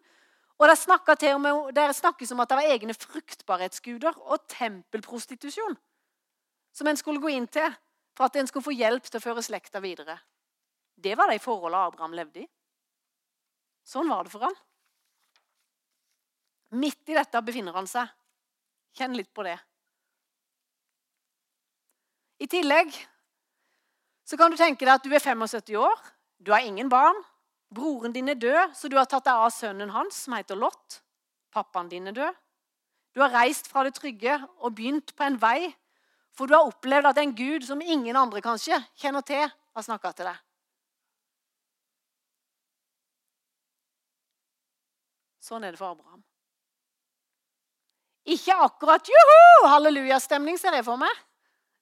Og 0.61 0.69
det 0.69 0.77
snakkes 0.77 2.31
om 2.35 2.43
at 2.43 2.51
det 2.51 2.59
var 2.59 2.69
egne 2.75 2.93
fruktbarhetsguder 2.93 4.19
og 4.21 4.45
tempelprostitusjon 4.53 5.75
som 6.73 6.89
en 6.89 6.97
skulle 6.97 7.21
gå 7.21 7.33
inn 7.33 7.49
til 7.49 7.73
for 8.13 8.27
at 8.27 8.37
en 8.37 8.49
skulle 8.49 8.65
få 8.65 8.75
hjelp 8.75 9.07
til 9.07 9.19
å 9.19 9.23
føre 9.23 9.43
slekta 9.45 9.81
videre. 9.83 10.17
Det 10.93 11.15
var 11.17 11.31
de 11.31 11.41
forholdene 11.41 11.87
Abraham 11.89 12.15
levde 12.17 12.43
i. 12.43 12.47
Sånn 13.83 14.09
var 14.09 14.23
det 14.23 14.33
for 14.33 14.45
ham. 14.45 14.55
Midt 16.79 17.09
i 17.09 17.17
dette 17.17 17.41
befinner 17.45 17.75
han 17.75 17.89
seg. 17.89 18.09
Kjenn 18.97 19.17
litt 19.17 19.33
på 19.33 19.45
det. 19.45 19.57
I 22.41 22.47
tillegg 22.49 22.93
så 24.23 24.37
kan 24.39 24.53
du 24.53 24.57
tenke 24.57 24.85
deg 24.85 24.95
at 24.95 25.05
du 25.05 25.13
er 25.13 25.21
75 25.21 25.75
år, 25.79 25.99
du 26.39 26.51
har 26.53 26.63
ingen 26.65 26.89
barn. 26.91 27.17
Broren 27.73 28.13
din 28.13 28.29
er 28.29 28.37
død, 28.37 28.75
så 28.77 28.89
du 28.89 28.97
har 28.99 29.07
tatt 29.09 29.25
deg 29.25 29.41
av 29.45 29.51
sønnen 29.53 29.91
hans, 29.95 30.23
som 30.25 30.35
heter 30.37 30.59
Lot. 30.59 30.99
Pappaen 31.53 31.89
din 31.89 32.09
er 32.11 32.15
død. 32.17 32.39
Du 33.13 33.21
har 33.21 33.33
reist 33.33 33.69
fra 33.69 33.83
det 33.85 33.95
trygge 33.97 34.37
og 34.59 34.75
begynt 34.77 35.13
på 35.17 35.25
en 35.25 35.39
vei, 35.41 35.73
for 36.33 36.49
du 36.49 36.55
har 36.55 36.69
opplevd 36.69 37.11
at 37.11 37.19
en 37.21 37.35
Gud 37.37 37.65
som 37.67 37.81
ingen 37.81 38.17
andre 38.17 38.41
kanskje 38.41 38.79
kjenner 38.99 39.25
til, 39.25 39.45
har 39.47 39.85
snakka 39.85 40.13
til 40.17 40.29
deg. 40.29 40.41
Sånn 45.43 45.65
er 45.65 45.73
det 45.73 45.81
for 45.81 45.91
Abraham. 45.91 46.21
Ikke 48.33 48.55
akkurat 48.63 49.09
juhu, 49.11 49.67
halleluja-stemning, 49.67 50.55
ser 50.57 50.77
jeg 50.77 50.85
for 50.87 50.99
meg. 51.01 51.11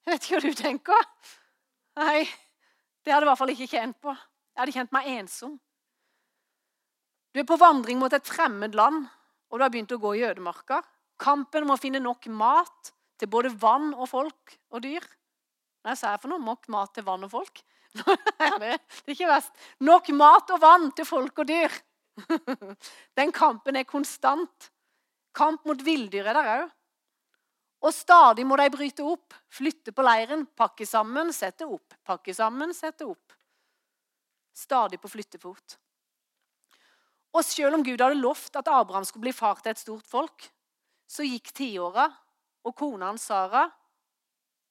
Jeg 0.01 0.15
vet 0.15 0.23
ikke 0.25 0.37
hva 0.39 0.41
du 0.47 0.57
tenker. 0.57 1.09
Nei, 2.01 2.23
det 3.05 3.13
hadde 3.13 3.21
jeg 3.21 3.27
i 3.27 3.29
hvert 3.29 3.41
fall 3.43 3.53
ikke 3.53 3.69
kjent 3.69 3.99
på. 4.01 4.15
Jeg 4.15 4.61
hadde 4.63 4.73
kjent 4.79 4.95
meg 4.95 5.11
ensom. 5.13 5.59
Du 7.31 7.39
er 7.39 7.47
på 7.47 7.59
vandring 7.61 7.99
mot 8.01 8.13
et 8.13 8.27
fremmed 8.27 8.73
land, 8.75 9.05
og 9.51 9.59
du 9.59 9.63
har 9.63 9.71
begynt 9.71 9.93
å 9.93 10.01
gå 10.01 10.15
i 10.17 10.25
ødemarka. 10.25 10.81
Kampen 11.21 11.67
om 11.67 11.75
å 11.75 11.79
finne 11.79 12.01
nok 12.01 12.25
mat 12.33 12.91
til 13.21 13.29
både 13.31 13.53
vann 13.61 13.91
og 13.93 14.09
folk 14.09 14.55
og 14.73 14.81
dyr. 14.83 15.05
Hva 15.81 15.95
sa 15.97 16.13
jeg 16.13 16.23
for 16.23 16.33
noe? 16.33 16.41
Nok 16.41 16.67
mat 16.73 16.93
til 16.95 17.05
vann 17.05 17.25
og 17.25 17.31
folk? 17.33 17.61
ja, 18.01 18.51
det, 18.61 18.75
er 18.75 19.13
ikke 19.13 19.29
verst. 19.29 19.55
Nok 19.83 20.11
mat 20.17 20.53
og 20.53 20.61
vann 20.61 20.91
til 20.97 21.07
folk 21.07 21.41
og 21.43 21.49
dyr. 21.49 21.73
Den 23.17 23.33
kampen 23.35 23.79
er 23.79 23.87
konstant. 23.89 24.69
Kamp 25.37 25.65
mot 25.67 25.81
villdyr 25.85 26.27
er 26.27 26.37
der 26.37 26.53
òg. 26.57 26.69
Og 27.81 27.93
stadig 27.97 28.43
må 28.45 28.57
de 28.59 28.67
bryte 28.69 29.01
opp, 29.01 29.33
flytte 29.49 29.89
på 29.95 30.03
leiren, 30.05 30.43
pakke 30.45 30.85
sammen, 30.85 31.31
sette 31.33 31.65
opp. 31.65 31.95
Pakke 32.05 32.33
sammen, 32.37 32.75
sette 32.77 33.07
opp. 33.09 33.33
Stadig 34.53 34.99
på 35.01 35.09
flyttefot. 35.09 35.79
Og 37.33 37.45
selv 37.47 37.79
om 37.79 37.85
Gud 37.85 38.03
hadde 38.03 38.19
lovt 38.19 38.59
at 38.59 38.69
Abraham 38.69 39.07
skulle 39.07 39.25
bli 39.29 39.33
far 39.33 39.63
til 39.63 39.73
et 39.73 39.81
stort 39.81 40.05
folk, 40.05 40.45
så 41.09 41.25
gikk 41.25 41.49
tiåra, 41.57 42.05
og 42.67 42.75
kona 42.77 43.11
hans 43.11 43.25
Sara 43.29 43.65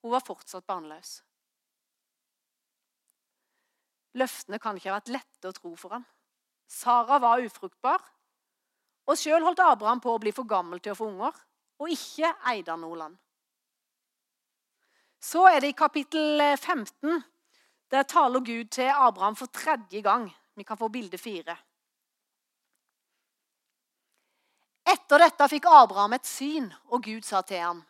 hun 0.00 0.14
var 0.14 0.24
fortsatt 0.24 0.64
barnløs. 0.64 1.18
Løftene 4.16 4.58
kan 4.58 4.78
ikke 4.78 4.90
ha 4.90 4.96
vært 4.96 5.12
lette 5.12 5.50
å 5.50 5.54
tro 5.54 5.74
for 5.78 5.94
ham. 5.94 6.06
Sara 6.70 7.18
var 7.22 7.42
ufruktbar, 7.44 8.00
og 9.10 9.18
sjøl 9.18 9.44
holdt 9.44 9.62
Abraham 9.64 10.00
på 10.02 10.14
å 10.14 10.20
bli 10.22 10.32
for 10.34 10.48
gammel 10.48 10.80
til 10.82 10.94
å 10.94 10.98
få 10.98 11.10
unger, 11.10 11.36
og 11.80 11.92
ikke 11.92 12.32
eide 12.52 12.72
han 12.72 12.82
noe 12.84 12.98
land. 12.98 13.18
Så 15.20 15.44
er 15.50 15.60
det 15.60 15.74
i 15.74 15.76
kapittel 15.76 16.40
15. 16.56 17.20
Der 17.90 18.06
taler 18.08 18.40
Gud 18.40 18.70
til 18.72 18.88
Abraham 18.88 19.36
for 19.36 19.52
tredje 19.52 20.00
gang. 20.00 20.30
Vi 20.56 20.64
kan 20.64 20.78
få 20.80 20.88
bilde 20.88 21.18
fire. 21.18 21.56
Etter 24.88 25.20
dette 25.24 25.48
fikk 25.52 25.66
Abraham 25.68 26.16
et 26.16 26.26
syn, 26.26 26.70
og 26.88 27.04
Gud 27.04 27.26
sa 27.26 27.42
til 27.42 27.60
ham.: 27.60 27.82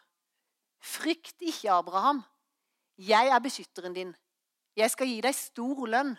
Frykt 0.80 1.36
ikke, 1.40 1.70
Abraham. 1.72 2.24
Jeg 2.98 3.28
er 3.28 3.38
beskytteren 3.40 3.94
din. 3.94 4.16
Jeg 4.76 4.90
skal 4.90 5.08
gi 5.08 5.20
deg 5.20 5.34
stor 5.34 5.86
lønn. 5.86 6.16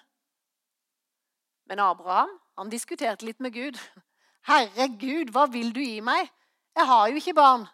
Men 1.70 1.80
Abraham 1.80 2.32
han 2.58 2.70
diskuterte 2.70 3.26
litt 3.26 3.40
med 3.40 3.54
Gud. 3.54 3.78
Herregud, 4.50 5.32
hva 5.34 5.48
vil 5.50 5.72
du 5.74 5.82
gi 5.82 6.02
meg? 6.02 6.30
Jeg 6.78 6.88
har 6.88 7.08
jo 7.10 7.20
ikke 7.20 7.38
barn. 7.38 7.68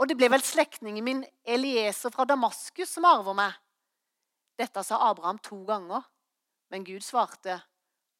Og 0.00 0.08
det 0.08 0.16
ble 0.16 0.30
vel 0.32 0.44
slektningen 0.44 1.04
min 1.04 1.24
Elieser 1.44 2.12
fra 2.14 2.24
Damaskus 2.24 2.94
som 2.96 3.04
arver 3.04 3.36
meg. 3.36 3.52
Dette 4.60 4.82
sa 4.84 5.00
Abraham 5.10 5.38
to 5.44 5.58
ganger, 5.68 6.04
men 6.72 6.84
Gud 6.84 7.04
svarte, 7.04 7.58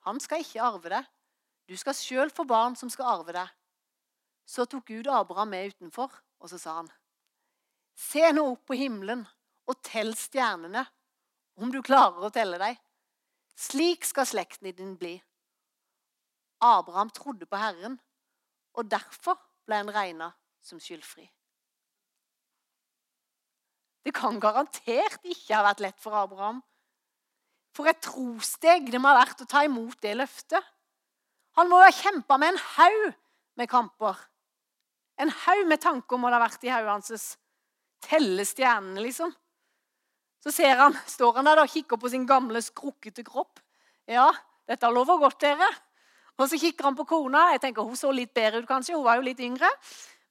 han 0.05 0.21
skal 0.21 0.40
ikke 0.45 0.62
arve 0.64 0.93
det. 0.93 1.00
Du 1.69 1.76
skal 1.76 1.97
sjøl 1.97 2.33
få 2.33 2.45
barn 2.49 2.76
som 2.76 2.90
skal 2.93 3.11
arve 3.14 3.35
det. 3.37 3.47
Så 4.50 4.66
tok 4.66 4.88
Gud 4.90 5.07
Abraham 5.07 5.52
med 5.54 5.71
utenfor, 5.71 6.11
og 6.42 6.50
så 6.50 6.59
sa 6.59 6.80
han, 6.80 6.90
Se 7.95 8.25
nå 8.35 8.42
opp 8.50 8.64
på 8.71 8.78
himmelen 8.80 9.23
og 9.71 9.78
tell 9.87 10.11
stjernene, 10.19 10.83
om 11.61 11.71
du 11.71 11.78
klarer 11.85 12.25
å 12.26 12.33
telle 12.35 12.59
deg. 12.59 12.78
Slik 13.54 14.07
skal 14.09 14.26
slekten 14.26 14.73
din 14.75 14.97
bli. 14.99 15.19
Abraham 16.64 17.12
trodde 17.14 17.47
på 17.47 17.61
Herren, 17.61 17.99
og 18.75 18.88
derfor 18.90 19.38
ble 19.69 19.83
han 19.83 19.92
regna 19.95 20.30
som 20.64 20.80
skyldfri. 20.83 21.28
Det 24.00 24.14
kan 24.16 24.40
garantert 24.40 25.21
ikke 25.28 25.54
ha 25.54 25.62
vært 25.69 25.85
lett 25.85 26.00
for 26.00 26.16
Abraham. 26.16 26.62
For 27.76 27.87
et 27.87 28.00
trosteg 28.02 28.88
det 28.90 28.99
må 28.99 29.12
ha 29.12 29.21
vært 29.21 29.45
å 29.45 29.49
ta 29.49 29.62
imot 29.69 30.00
det 30.02 30.16
løftet. 30.16 30.64
Han 31.61 31.71
må 31.71 31.83
ha 31.85 31.92
kjempa 31.95 32.40
med 32.40 32.54
en 32.54 32.62
haug 32.75 33.12
med 33.61 33.71
kamper. 33.71 34.16
En 35.21 35.31
haug 35.45 35.67
med 35.69 35.83
tanker 35.83 36.21
må 36.21 36.31
det 36.31 36.39
ha 36.39 36.45
vært 36.47 36.65
i 36.65 36.73
hodet 36.73 36.95
hans. 36.95 37.27
Telle 38.00 38.47
stjernene, 38.49 39.03
liksom. 39.05 39.33
Så 40.41 40.53
ser 40.55 40.79
han, 40.81 40.97
står 41.05 41.37
han 41.37 41.50
der 41.50 41.61
og 41.61 41.69
kikker 41.69 42.00
på 42.00 42.09
sin 42.12 42.25
gamle, 42.29 42.62
skrukkete 42.65 43.25
kropp. 43.27 43.61
Ja, 44.09 44.31
dette 44.69 44.89
lover 44.89 45.21
godt, 45.21 45.43
dere. 45.45 45.69
Og 46.41 46.49
så 46.49 46.57
kikker 46.57 46.89
han 46.89 46.97
på 46.97 47.05
kona. 47.05 47.50
Jeg 47.53 47.61
tenker 47.67 47.85
Hun 47.85 47.99
så 47.99 48.12
litt 48.15 48.33
bedre 48.35 48.62
ut, 48.62 48.69
kanskje. 48.69 48.97
Hun 48.97 49.05
var 49.05 49.21
jo 49.21 49.27
litt 49.27 49.43
yngre. 49.45 49.69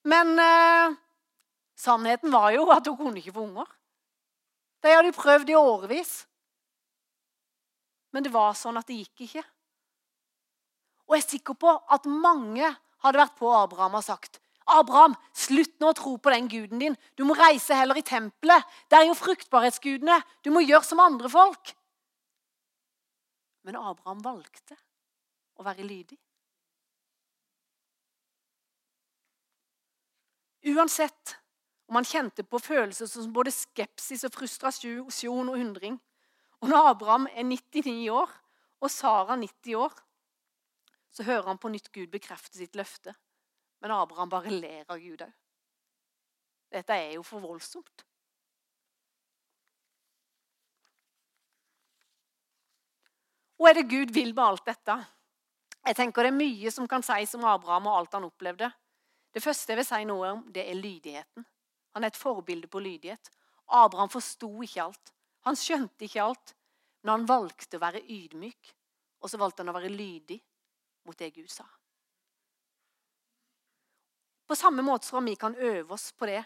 Men 0.10 0.34
eh, 0.41 0.98
sannheten 1.77 2.34
var 2.34 2.50
jo 2.55 2.65
at 2.74 2.88
hun 2.89 2.98
kunne 2.98 3.22
ikke 3.22 3.36
få 3.36 3.46
unger. 3.46 3.69
De 4.81 4.96
hadde 4.96 5.13
prøvd 5.13 5.53
i 5.53 5.60
årevis. 5.60 6.13
Men 8.15 8.25
det 8.25 8.34
var 8.34 8.58
sånn 8.58 8.79
at 8.79 8.89
det 8.89 9.03
gikk 9.03 9.27
ikke. 9.27 9.46
Og 11.10 11.17
jeg 11.17 11.25
er 11.25 11.29
sikker 11.36 11.58
på 11.62 11.74
at 11.77 12.10
mange 12.10 12.65
hadde 13.03 13.22
vært 13.22 13.38
på 13.38 13.51
Abraham 13.53 14.00
og 14.00 14.05
sagt 14.05 14.41
'Abraham, 14.69 15.15
slutt 15.33 15.79
nå 15.81 15.89
å 15.89 15.97
tro 15.97 16.15
på 16.17 16.31
den 16.33 16.47
guden 16.47 16.79
din. 16.79 16.95
Du 17.17 17.25
må 17.25 17.35
reise 17.38 17.75
heller 17.75 17.97
i 17.97 18.05
tempelet. 18.05 18.65
Det 18.89 18.99
er 18.99 19.07
jo 19.09 19.17
fruktbarhetsgudene. 19.17 20.21
Du 20.43 20.51
må 20.53 20.61
gjøre 20.61 20.85
som 20.85 21.01
andre 21.03 21.29
folk.' 21.29 21.75
Men 23.65 23.75
Abraham 23.75 24.21
valgte 24.23 24.77
å 25.59 25.65
være 25.65 25.83
lydig. 25.83 26.17
Uansett 30.69 31.38
om 31.89 31.97
han 31.97 32.05
kjente 32.05 32.43
på 32.43 32.59
følelser 32.61 33.07
som 33.09 33.33
både 33.33 33.51
skepsis 33.53 34.25
og 34.27 34.35
frustrasjon 34.35 35.49
og 35.49 35.57
undring. 35.57 35.97
Og 36.61 36.69
når 36.69 36.91
Abraham 36.91 37.27
er 37.31 37.47
99 37.47 38.09
år 38.13 38.29
og 38.79 38.91
Sara 38.91 39.35
90 39.39 39.75
år, 39.79 39.95
så 41.11 41.23
hører 41.23 41.47
han 41.47 41.57
på 41.57 41.71
nytt 41.71 41.89
Gud 41.95 42.11
bekrefte 42.11 42.59
sitt 42.59 42.77
løfte. 42.77 43.15
Men 43.79 43.95
Abraham 43.95 44.29
bare 44.29 44.51
ler 44.51 44.86
av 44.88 45.00
Gud 45.00 45.24
òg. 45.24 45.36
Dette 46.69 46.93
er 46.93 47.15
jo 47.15 47.24
for 47.25 47.41
voldsomt. 47.41 48.03
Hva 53.59 53.71
er 53.71 53.79
det 53.81 53.89
Gud 53.91 54.12
vil 54.15 54.31
med 54.31 54.43
alt 54.45 54.67
dette? 54.69 54.95
Jeg 55.89 55.95
tenker 55.98 56.24
Det 56.24 56.31
er 56.31 56.38
mye 56.38 56.71
som 56.71 56.88
kan 56.88 57.03
sies 57.03 57.33
om 57.36 57.48
Abraham 57.48 57.89
og 57.89 57.98
alt 57.98 58.13
han 58.15 58.27
opplevde. 58.27 58.69
Det 59.33 59.43
første 59.43 59.74
jeg 59.74 59.79
vil 59.79 59.88
si 59.88 60.05
noe 60.07 60.29
om, 60.36 60.45
det 60.53 60.63
er 60.67 60.77
lydigheten. 60.77 61.45
Han 61.95 62.03
er 62.03 62.13
et 62.13 62.19
forbilde 62.19 62.69
på 62.71 62.79
lydighet. 62.79 63.31
Abraham 63.67 64.09
forsto 64.09 64.50
ikke 64.63 64.83
alt. 64.83 65.13
Han 65.48 65.57
skjønte 65.57 66.05
ikke 66.05 66.24
alt, 66.24 66.55
men 67.03 67.13
han 67.13 67.27
valgte 67.29 67.77
å 67.77 67.83
være 67.83 68.03
ydmyk. 68.03 68.74
Og 69.19 69.31
så 69.31 69.39
valgte 69.41 69.63
han 69.63 69.74
å 69.74 69.75
være 69.75 69.91
lydig 69.91 70.39
mot 71.05 71.17
det 71.19 71.33
Gud 71.36 71.51
sa. 71.51 71.65
På 74.50 74.56
samme 74.58 74.82
måte 74.82 75.06
som 75.06 75.25
vi 75.25 75.36
kan 75.38 75.56
øve 75.56 75.94
oss 75.94 76.12
på 76.12 76.25
det. 76.25 76.41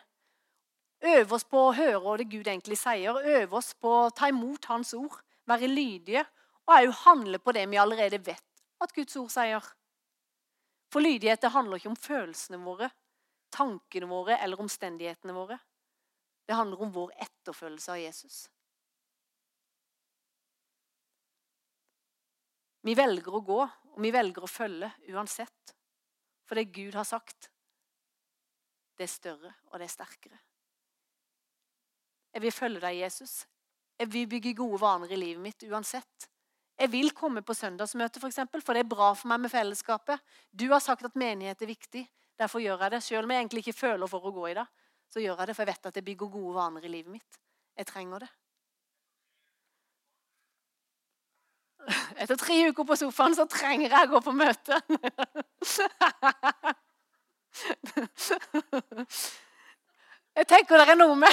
Øve 1.04 1.36
oss 1.36 1.46
på 1.48 1.60
å 1.70 1.76
høre 1.76 2.02
hva 2.04 2.18
det 2.20 2.28
Gud 2.32 2.48
egentlig 2.48 2.76
sier. 2.80 3.16
Øve 3.16 3.60
oss 3.60 3.72
på 3.80 3.92
å 4.02 4.10
ta 4.12 4.28
imot 4.28 4.68
Hans 4.68 4.92
ord. 4.98 5.16
Være 5.48 5.70
lydige. 5.72 6.26
Og 6.68 6.74
òg 6.76 6.92
handle 7.04 7.40
på 7.40 7.54
det 7.56 7.64
vi 7.72 7.80
allerede 7.80 8.20
vet 8.24 8.44
at 8.84 8.92
Guds 8.96 9.16
ord 9.20 9.32
sier. 9.32 9.70
For 10.92 11.04
lydighet 11.04 11.42
det 11.42 11.54
handler 11.56 11.80
ikke 11.80 11.94
om 11.94 12.00
følelsene 12.00 12.60
våre, 12.64 12.90
tankene 13.56 14.10
våre 14.12 14.38
eller 14.44 14.60
omstendighetene 14.60 15.36
våre. 15.36 15.58
Det 16.44 16.60
handler 16.60 16.84
om 16.84 16.92
vår 16.92 17.16
etterfølgelse 17.24 17.96
av 17.96 18.02
Jesus. 18.02 18.42
Vi 22.84 22.96
velger 23.00 23.40
å 23.40 23.46
gå, 23.48 23.62
og 23.64 24.04
vi 24.04 24.12
velger 24.12 24.44
å 24.44 24.52
følge 24.52 24.92
uansett. 25.16 25.76
For 26.44 26.60
det 26.60 26.74
Gud 26.76 26.98
har 27.00 27.08
sagt, 27.08 27.48
det 28.98 29.08
er 29.08 29.12
større, 29.12 29.54
og 29.72 29.80
det 29.80 29.88
er 29.88 29.94
sterkere. 29.94 30.40
Jeg 32.34 32.42
vil 32.42 32.54
følge 32.54 32.82
deg, 32.82 32.98
Jesus. 32.98 33.44
Jeg 34.00 34.14
vil 34.14 34.30
bygge 34.30 34.56
gode 34.58 34.82
vaner 34.82 35.12
i 35.14 35.20
livet 35.20 35.42
mitt 35.42 35.66
uansett. 35.70 36.30
Jeg 36.80 36.92
vil 36.92 37.12
komme 37.14 37.44
på 37.46 37.54
søndagsmøte, 37.54 38.20
for, 38.20 38.28
eksempel, 38.28 38.62
for 38.62 38.74
det 38.74 38.84
er 38.84 38.90
bra 38.90 39.12
for 39.14 39.30
meg 39.30 39.44
med 39.44 39.54
fellesskapet. 39.54 40.22
Du 40.52 40.66
har 40.72 40.82
sagt 40.82 41.06
at 41.06 41.16
menighet 41.16 41.62
er 41.62 41.70
viktig. 41.70 42.08
Derfor 42.40 42.64
gjør 42.64 42.82
jeg 42.82 42.96
det. 42.96 43.04
Selv 43.06 43.28
om 43.28 43.32
jeg 43.32 43.44
egentlig 43.44 43.64
ikke 43.64 43.80
føler 43.80 44.10
for 44.10 44.26
å 44.26 44.34
gå 44.34 44.48
i 44.50 44.56
det, 44.58 44.66
så 45.14 45.22
gjør 45.22 45.38
jeg 45.38 45.48
det, 45.48 45.56
for 45.56 45.64
jeg 45.64 45.76
vet 45.76 45.92
at 45.92 46.00
jeg 46.00 46.08
bygger 46.08 46.34
gode 46.34 46.56
vaner 46.58 46.88
i 46.88 46.94
livet 46.96 47.14
mitt. 47.14 47.38
Jeg 47.78 47.90
trenger 47.90 48.26
det. 48.26 48.32
Etter 52.24 52.40
tre 52.40 52.58
uker 52.70 52.88
på 52.88 52.98
sofaen 52.98 53.36
så 53.38 53.46
trenger 53.50 53.94
jeg 53.94 54.10
å 54.10 54.12
gå 54.16 54.24
på 54.26 54.34
møte. 54.38 54.82
Jeg 60.34 60.48
tenker 60.50 60.82
det 60.82 60.96
er 60.96 60.98
noe 60.98 61.14
med 61.14 61.30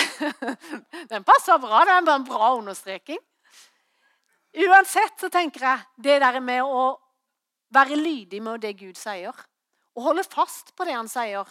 Den 1.12 1.24
passer 1.24 1.56
bra. 1.62 1.86
Det 1.88 1.94
er 1.94 2.04
bare 2.04 2.20
en 2.20 2.26
bra 2.28 2.50
understreking. 2.58 3.22
Uansett 4.66 5.22
så 5.22 5.30
tenker 5.32 5.64
jeg 5.64 6.04
det 6.04 6.18
der 6.20 6.36
med 6.42 6.66
å 6.66 6.98
være 7.70 7.96
lydig 7.96 8.40
med 8.42 8.62
det 8.64 8.74
Gud 8.80 8.98
sier, 8.98 9.34
og 9.94 10.06
holde 10.08 10.24
fast 10.26 10.74
på 10.74 10.86
det 10.88 10.96
han 10.96 11.10
sier. 11.10 11.46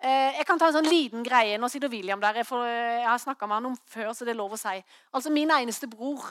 Eh, 0.00 0.36
jeg 0.38 0.46
kan 0.48 0.60
ta 0.60 0.68
en 0.68 0.78
sånn 0.78 0.88
liten 0.88 1.24
greie. 1.24 1.58
Nå 1.60 1.68
sitter 1.72 1.92
William 1.92 2.20
der. 2.22 2.40
Jeg 2.40 3.04
har 3.04 3.20
snakka 3.20 3.48
med 3.48 3.58
han 3.58 3.70
om 3.72 3.76
før, 3.88 4.12
så 4.16 4.24
det 4.24 4.34
er 4.34 4.40
lov 4.40 4.56
å 4.56 4.60
si. 4.60 4.76
Altså, 5.12 5.32
Min 5.32 5.52
eneste 5.56 5.88
bror 5.92 6.30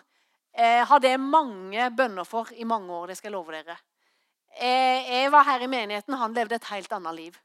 eh, 0.53 0.81
hadde 0.89 1.11
jeg 1.11 1.21
mange 1.21 1.89
bønner 1.97 2.25
for 2.29 2.49
i 2.55 2.65
mange 2.65 2.93
år. 2.93 3.11
Det 3.11 3.19
skal 3.19 3.29
jeg 3.29 3.37
love 3.37 3.53
dere. 3.53 3.77
Eh, 4.57 5.09
jeg 5.13 5.31
var 5.31 5.45
her 5.47 5.63
i 5.63 5.69
menigheten, 5.71 6.17
han 6.17 6.33
levde 6.33 6.55
et 6.55 6.69
helt 6.71 6.91
annet 6.91 7.15
liv. 7.15 7.35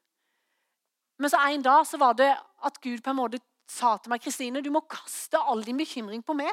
Men 1.18 1.30
så 1.30 1.40
en 1.48 1.62
dag 1.62 1.86
så 1.86 1.98
var 2.00 2.14
det 2.18 2.30
at 2.64 2.80
Gud 2.80 3.02
på 3.02 3.12
en 3.12 3.20
måte 3.20 3.40
sa 3.70 3.96
til 3.96 4.12
meg 4.12 4.22
Kristine, 4.22 4.62
du 4.62 4.70
må 4.72 4.82
kaste 4.90 5.38
all 5.38 5.62
din 5.64 5.78
bekymring 5.78 6.24
på 6.24 6.36
meg. 6.36 6.50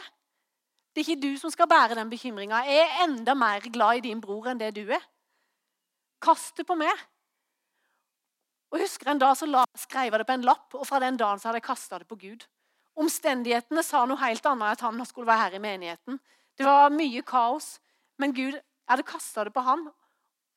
Det 0.92 1.02
er 1.02 1.08
ikke 1.08 1.24
du 1.24 1.38
som 1.40 1.52
skal 1.52 1.70
bære 1.72 1.96
den 1.96 2.12
bekymringa. 2.12 2.66
Jeg 2.68 2.84
er 2.84 3.04
enda 3.06 3.34
mer 3.34 3.64
glad 3.72 4.02
i 4.02 4.06
din 4.10 4.22
bror 4.22 4.50
enn 4.52 4.60
det 4.60 4.74
du 4.76 4.84
er. 4.92 5.04
Kast 6.22 6.58
det 6.60 6.68
på 6.68 6.76
meg. 6.76 6.92
Og 8.72 8.80
husker 8.80 9.10
En 9.12 9.20
dag 9.20 9.36
så 9.36 9.48
skrev 9.76 10.12
jeg 10.12 10.20
det 10.20 10.28
på 10.28 10.34
en 10.34 10.48
lapp, 10.48 10.76
og 10.76 10.88
fra 10.88 11.00
den 11.00 11.18
dagen 11.18 11.40
så 11.40 11.50
hadde 11.50 11.60
jeg 11.60 11.68
kasta 11.68 12.00
det 12.00 12.08
på 12.08 12.16
Gud. 12.16 12.46
Omstendighetene 12.96 13.84
sa 13.84 14.06
noe 14.06 14.20
helt 14.20 14.46
annet 14.46 14.68
enn 14.68 14.76
at 14.76 14.84
han 14.84 15.06
skulle 15.06 15.28
være 15.28 15.48
her 15.48 15.56
i 15.56 15.64
menigheten. 15.64 16.20
Det 16.58 16.68
var 16.68 16.92
mye 16.92 17.24
kaos, 17.24 17.80
men 18.20 18.36
Gud, 18.36 18.54
jeg 18.54 18.92
hadde 18.92 19.08
kasta 19.08 19.44
det 19.48 19.54
på 19.56 19.64
han. 19.64 19.88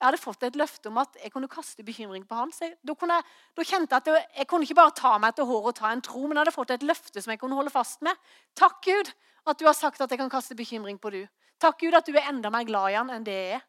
Jeg 0.04 0.10
hadde 0.10 0.20
fått 0.20 0.42
et 0.44 0.56
løfte 0.60 0.90
om 0.90 0.98
at 1.00 1.14
jeg 1.16 1.32
kunne 1.32 1.48
kaste 1.48 1.80
bekymring 1.80 2.26
på 2.28 2.36
han. 2.36 2.50
Jeg, 2.60 2.74
da, 2.84 2.92
jeg, 2.92 3.22
da, 3.56 3.64
kjente 3.64 3.94
jeg 3.94 4.02
at 4.02 4.08
jeg, 4.10 4.24
jeg 4.36 4.46
kunne 4.50 4.66
ikke 4.66 4.76
bare 4.76 4.92
ta 4.98 5.12
meg 5.16 5.32
til 5.38 5.46
håret 5.48 5.70
og 5.70 5.78
ta 5.78 5.92
en 5.94 6.02
tro, 6.04 6.26
men 6.26 6.36
jeg 6.36 6.42
hadde 6.42 6.52
fått 6.52 6.74
et 6.74 6.84
løfte 6.84 7.22
som 7.24 7.32
jeg 7.32 7.40
kunne 7.40 7.56
holde 7.56 7.72
fast 7.72 8.04
med. 8.04 8.20
Takk, 8.52 8.82
Gud, 8.84 9.08
at 9.48 9.62
du 9.62 9.64
har 9.64 9.72
sagt 9.78 10.04
at 10.04 10.12
jeg 10.12 10.20
kan 10.20 10.28
kaste 10.34 10.58
bekymring 10.58 11.00
på 11.00 11.14
du. 11.14 11.22
Takk, 11.56 11.80
Gud, 11.80 11.96
at 11.96 12.04
du 12.04 12.12
er 12.20 12.28
enda 12.28 12.52
mer 12.52 12.68
glad 12.68 12.92
i 12.92 12.98
han 12.98 13.14
enn 13.16 13.24
det 13.24 13.38
jeg 13.38 13.56
er. 13.56 13.64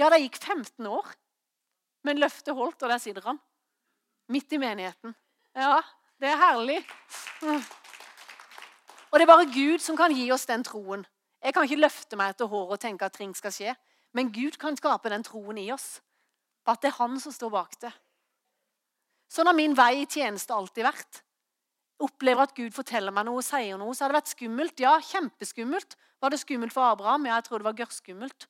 Ja, 0.00 0.08
det 0.08 0.22
gikk 0.22 0.40
15 0.40 0.88
år, 0.88 1.12
men 2.08 2.24
løftet 2.24 2.56
holdt, 2.56 2.80
og 2.80 2.96
der 2.96 3.04
sitter 3.04 3.28
han. 3.28 3.44
Midt 4.32 4.56
i 4.56 4.64
menigheten. 4.64 5.12
Ja, 5.52 5.82
det 6.24 6.32
er 6.32 6.40
herlig. 6.40 6.80
Og 9.12 9.20
det 9.20 9.26
er 9.26 9.34
bare 9.34 9.52
Gud 9.52 9.84
som 9.84 10.00
kan 10.00 10.16
gi 10.16 10.30
oss 10.32 10.48
den 10.48 10.64
troen. 10.64 11.04
Jeg 11.44 11.52
kan 11.52 11.68
ikke 11.68 11.84
løfte 11.84 12.16
meg 12.16 12.32
etter 12.32 12.48
håret 12.48 12.78
og 12.78 12.80
tenke 12.80 13.04
at 13.04 13.20
ting 13.20 13.36
skal 13.36 13.52
skje. 13.52 13.76
Men 14.12 14.32
Gud 14.32 14.58
kan 14.60 14.76
skape 14.76 15.10
den 15.12 15.24
troen 15.24 15.58
i 15.58 15.70
oss 15.72 16.00
at 16.68 16.82
det 16.82 16.92
er 16.92 16.98
Han 17.00 17.18
som 17.18 17.32
står 17.34 17.50
bak 17.50 17.78
det. 17.82 17.90
Sånn 19.32 19.48
har 19.48 19.56
min 19.56 19.74
vei 19.74 20.02
i 20.02 20.06
tjeneste 20.06 20.54
alltid 20.54 20.84
vært 20.86 21.22
opplever 22.02 22.46
at 22.46 22.54
Gud 22.56 22.74
forteller 22.74 23.14
meg 23.14 23.26
noe 23.28 23.42
sier 23.46 23.78
noe, 23.80 23.94
så 23.94 24.04
har 24.04 24.12
det 24.12 24.20
vært 24.20 24.34
skummelt. 24.34 24.82
Ja, 24.82 24.96
kjempeskummelt. 25.12 25.96
Var 26.22 26.32
det 26.32 26.40
skummelt 26.42 26.74
for 26.74 26.86
Abraham? 26.86 27.26
Ja, 27.28 27.38
jeg 27.38 27.48
tror 27.48 27.62
det 27.62 27.68
var 27.68 27.78
gørrskummelt. 27.78 28.48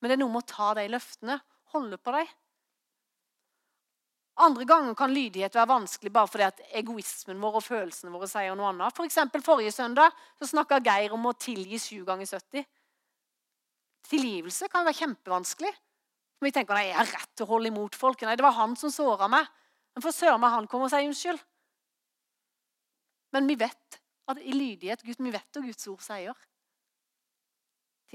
Men 0.00 0.10
det 0.10 0.16
er 0.16 0.22
noe 0.22 0.32
med 0.32 0.44
å 0.44 0.48
ta 0.48 0.70
de 0.78 0.86
løftene, 0.92 1.40
holde 1.74 1.98
på 2.00 2.14
dem. 2.16 2.30
Andre 4.40 4.64
ganger 4.64 4.94
kan 4.96 5.12
lydighet 5.12 5.56
være 5.58 5.68
vanskelig 5.68 6.12
bare 6.14 6.30
fordi 6.32 6.46
at 6.46 6.60
egoismen 6.80 7.40
vår 7.42 7.58
og 7.58 7.64
følelsene 7.66 8.12
våre 8.14 8.28
sier 8.30 8.54
noe 8.56 8.70
annet. 8.70 8.96
For 8.96 9.44
Forrige 9.44 9.74
søndag 9.74 10.14
så 10.40 10.48
snakka 10.48 10.80
Geir 10.86 11.12
om 11.12 11.28
å 11.28 11.36
tilgi 11.36 11.76
7 11.76 12.06
ganger 12.08 12.30
70. 12.30 12.64
Tilgivelse 14.10 14.68
kan 14.72 14.86
være 14.86 14.98
kjempevanskelig. 15.04 15.70
Vi 16.40 16.52
tenker 16.54 16.76
nei, 16.76 16.88
jeg 16.88 16.98
har 16.98 17.10
rett 17.14 17.32
til 17.36 17.46
å 17.46 17.50
holde 17.52 17.70
imot 17.70 17.96
folk. 17.98 18.22
Nei, 18.24 18.36
det 18.38 18.44
var 18.46 18.56
han 18.56 18.74
som 18.78 18.92
såra 18.92 19.28
meg. 19.30 19.48
Men 19.94 20.04
for 20.04 20.14
søren 20.14 20.40
meg 20.42 20.54
han 20.54 20.68
kommer 20.70 20.88
og 20.88 20.94
sier 20.94 21.06
unnskyld. 21.06 21.42
Men 23.36 23.46
vi 23.46 23.58
vet 23.60 24.00
at 24.30 24.38
i 24.42 24.54
lydighet 24.54 25.02
Gud, 25.06 25.18
Vi 25.18 25.30
vet 25.30 25.56
hva 25.56 25.62
Guds 25.62 25.88
ord 25.90 26.02
sier. 26.02 26.46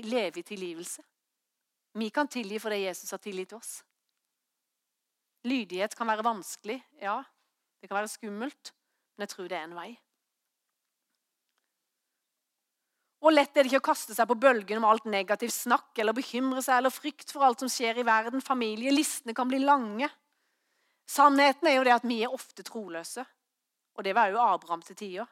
Leve 0.03 0.41
i 0.41 0.43
tilgivelse. 0.43 1.03
Vi 1.95 2.09
kan 2.11 2.27
tilgi 2.27 2.59
fordi 2.59 2.81
Jesus 2.83 3.11
har 3.11 3.21
tilgitt 3.23 3.53
oss. 3.55 3.77
Lydighet 5.47 5.95
kan 5.95 6.07
være 6.07 6.25
vanskelig, 6.25 6.81
ja. 6.99 7.21
Det 7.79 7.87
kan 7.87 8.01
være 8.01 8.11
skummelt, 8.11 8.73
men 9.15 9.23
jeg 9.23 9.29
tror 9.29 9.47
det 9.47 9.57
er 9.57 9.67
en 9.69 9.77
vei. 9.77 9.91
Og 13.25 13.33
lett 13.33 13.55
er 13.57 13.65
det 13.65 13.71
ikke 13.71 13.81
å 13.81 13.87
kaste 13.87 14.13
seg 14.13 14.27
på 14.29 14.37
bølgen 14.37 14.77
om 14.77 14.85
alt 14.85 15.07
negativt 15.09 15.55
snakk 15.55 15.97
eller 16.01 16.13
bekymre 16.13 16.61
seg 16.61 16.77
eller 16.77 16.93
frykt 16.93 17.31
for 17.33 17.47
alt 17.47 17.63
som 17.63 17.71
skjer 17.71 17.97
i 17.97 18.05
verden. 18.05 18.43
Familie, 18.45 18.93
listene 18.93 19.33
kan 19.33 19.49
bli 19.49 19.63
lange. 19.63 20.11
Sannheten 21.09 21.69
er 21.69 21.79
jo 21.79 21.87
det 21.87 21.95
at 21.95 22.05
vi 22.05 22.19
er 22.21 22.33
ofte 22.33 22.61
troløse. 22.65 23.25
Og 23.97 24.05
det 24.05 24.13
var 24.13 24.29
jo 24.29 24.41
Abraham 24.43 24.83
til 24.85 24.99
tider. 24.99 25.31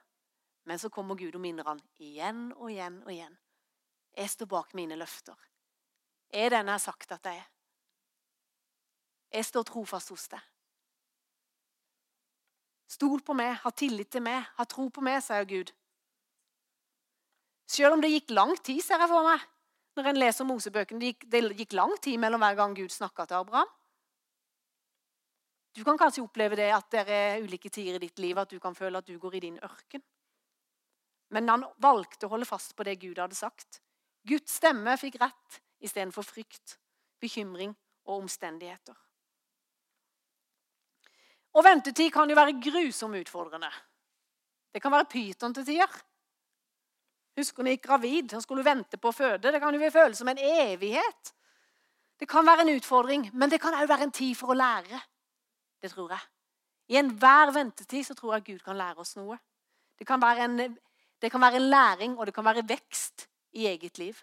Men 0.66 0.80
så 0.82 0.90
kommer 0.90 1.20
Gud 1.20 1.36
og 1.36 1.44
minner 1.44 1.68
han 1.68 1.82
igjen 2.02 2.48
og 2.56 2.72
igjen 2.72 3.02
og 3.04 3.12
igjen. 3.14 3.38
Jeg 4.18 4.32
står 4.32 4.50
bak 4.50 4.74
mine 4.78 4.98
løfter. 4.98 5.38
Er 6.34 6.50
den 6.50 6.72
jeg 6.72 6.74
har 6.74 6.82
sagt 6.82 7.14
at 7.14 7.30
jeg 7.30 7.44
er? 7.44 7.50
Jeg 9.34 9.46
står 9.46 9.70
trofast 9.70 10.10
hos 10.14 10.28
deg. 10.34 10.42
Stol 12.94 13.22
på 13.26 13.34
meg, 13.38 13.56
ha 13.62 13.72
tillit 13.74 14.12
til 14.14 14.22
meg, 14.22 14.46
ha 14.58 14.66
tro 14.70 14.86
på 14.94 15.02
meg, 15.02 15.22
sier 15.26 15.46
Gud. 15.50 15.72
Selv 17.74 17.96
om 17.96 18.02
det 18.04 18.12
gikk 18.14 18.34
lang 18.36 18.54
tid, 18.62 18.82
ser 18.86 19.02
jeg 19.02 19.10
for 19.10 19.26
meg, 19.26 19.42
når 19.98 20.10
en 20.10 20.20
leser 20.22 20.46
Mosebøkene, 20.46 21.02
det 21.02 21.14
gikk, 21.14 21.26
det 21.30 21.42
gikk 21.58 21.76
lang 21.78 21.94
tid 22.02 22.20
mellom 22.22 22.44
hver 22.44 22.58
gang 22.60 22.76
Gud 22.78 22.94
snakka 22.94 23.26
til 23.30 23.40
Abraham. 23.40 23.72
Du 25.74 25.82
kan 25.86 25.98
kanskje 25.98 26.22
oppleve 26.22 26.58
det 26.60 26.70
at 26.70 26.90
det 26.94 27.04
er 27.10 27.42
ulike 27.42 27.72
tider 27.74 27.98
i 27.98 28.04
ditt 28.04 28.20
liv 28.22 28.38
at 28.38 28.52
du 28.52 28.60
kan 28.62 28.76
føle 28.78 29.00
at 29.02 29.08
du 29.10 29.18
går 29.18 29.40
i 29.40 29.46
din 29.48 29.58
ørken. 29.66 30.04
Men 31.34 31.50
han 31.50 31.66
valgte 31.82 32.28
å 32.28 32.34
holde 32.36 32.46
fast 32.46 32.76
på 32.78 32.86
det 32.86 33.00
Gud 33.02 33.18
hadde 33.18 33.38
sagt. 33.38 33.80
Guds 34.22 34.60
stemme 34.60 34.94
fikk 35.02 35.18
rett 35.24 35.58
istedenfor 35.84 36.26
frykt, 36.28 36.78
bekymring 37.20 37.74
og 38.06 38.20
omstendigheter. 38.20 38.96
Og 41.58 41.66
ventetid 41.66 42.14
kan 42.14 42.30
jo 42.30 42.38
være 42.38 42.60
grusomt 42.62 43.18
utfordrende. 43.18 43.70
Det 44.74 44.82
kan 44.82 44.94
være 44.94 45.10
pyton 45.10 45.54
til 45.58 45.66
tider. 45.66 45.90
Husker 47.38 47.64
hun 47.64 47.72
gikk 47.72 47.88
gravid 47.88 48.36
og 48.38 48.44
skulle 48.44 48.66
vente 48.66 49.00
på 49.02 49.10
å 49.10 49.16
føde. 49.16 49.52
Det 49.52 49.62
kan 49.62 49.74
jo 49.74 49.90
føles 49.94 50.20
som 50.20 50.30
en 50.30 50.42
evighet. 50.42 51.34
Det 52.20 52.30
kan 52.30 52.46
være 52.46 52.66
en 52.66 52.76
utfordring, 52.76 53.30
men 53.34 53.50
det 53.50 53.60
kan 53.62 53.74
òg 53.74 53.90
være 53.90 54.08
en 54.08 54.14
tid 54.14 54.36
for 54.38 54.54
å 54.54 54.58
lære. 54.58 55.00
Det 55.82 55.92
tror 55.92 56.14
jeg. 56.14 56.28
I 56.94 57.00
enhver 57.02 57.54
ventetid 57.56 58.06
så 58.06 58.16
tror 58.16 58.36
jeg 58.36 58.46
Gud 58.52 58.62
kan 58.66 58.78
lære 58.78 59.02
oss 59.02 59.16
noe. 59.18 59.40
Det 59.98 60.06
kan, 60.08 60.22
være 60.22 60.46
en, 60.46 60.78
kan 61.22 61.42
være 61.42 61.60
en 61.60 61.70
læring, 61.70 62.18
og 62.18 62.28
det 62.28 62.36
kan 62.36 62.46
være 62.46 62.66
vekst 62.70 63.28
i 63.58 63.66
eget 63.68 63.98
liv. 63.98 64.20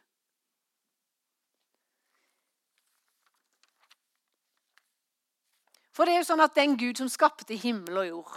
For 5.90 6.06
det 6.06 6.14
er 6.14 6.22
jo 6.22 6.28
sånn 6.30 6.44
at 6.44 6.54
den 6.56 6.78
Gud 6.80 7.00
som 7.00 7.10
skapte 7.10 7.58
himmel 7.58 7.98
og 8.04 8.08
jord, 8.08 8.36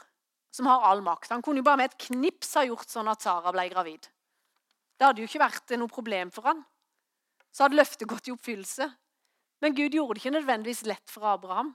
som 0.54 0.68
har 0.68 0.84
all 0.90 1.00
makt 1.06 1.32
Han 1.32 1.42
kunne 1.42 1.62
jo 1.62 1.68
bare 1.68 1.80
med 1.80 1.92
et 1.92 2.10
knips 2.10 2.56
ha 2.60 2.66
gjort 2.68 2.90
sånn 2.90 3.08
at 3.08 3.24
Sara 3.24 3.54
ble 3.56 3.70
gravid. 3.72 4.10
Det 5.04 5.10
hadde 5.10 5.20
jo 5.20 5.28
ikke 5.28 5.40
vært 5.42 5.72
noe 5.76 5.92
problem 5.92 6.30
for 6.32 6.48
han. 6.48 6.62
Så 7.52 7.66
hadde 7.66 7.76
løftet 7.76 8.08
gått 8.08 8.30
i 8.30 8.32
oppfyllelse. 8.32 8.86
Men 9.60 9.74
Gud 9.76 9.92
gjorde 9.98 10.16
det 10.16 10.22
ikke 10.22 10.32
nødvendigvis 10.38 10.86
lett 10.88 11.12
for 11.12 11.28
Abraham. 11.28 11.74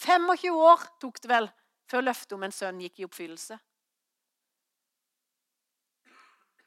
25 0.00 0.56
år 0.56 0.86
tok 1.02 1.18
det 1.20 1.28
vel 1.28 1.48
før 1.92 2.06
løftet 2.06 2.32
om 2.32 2.46
en 2.46 2.54
sønn 2.56 2.80
gikk 2.80 3.02
i 3.02 3.04
oppfyllelse. 3.04 3.58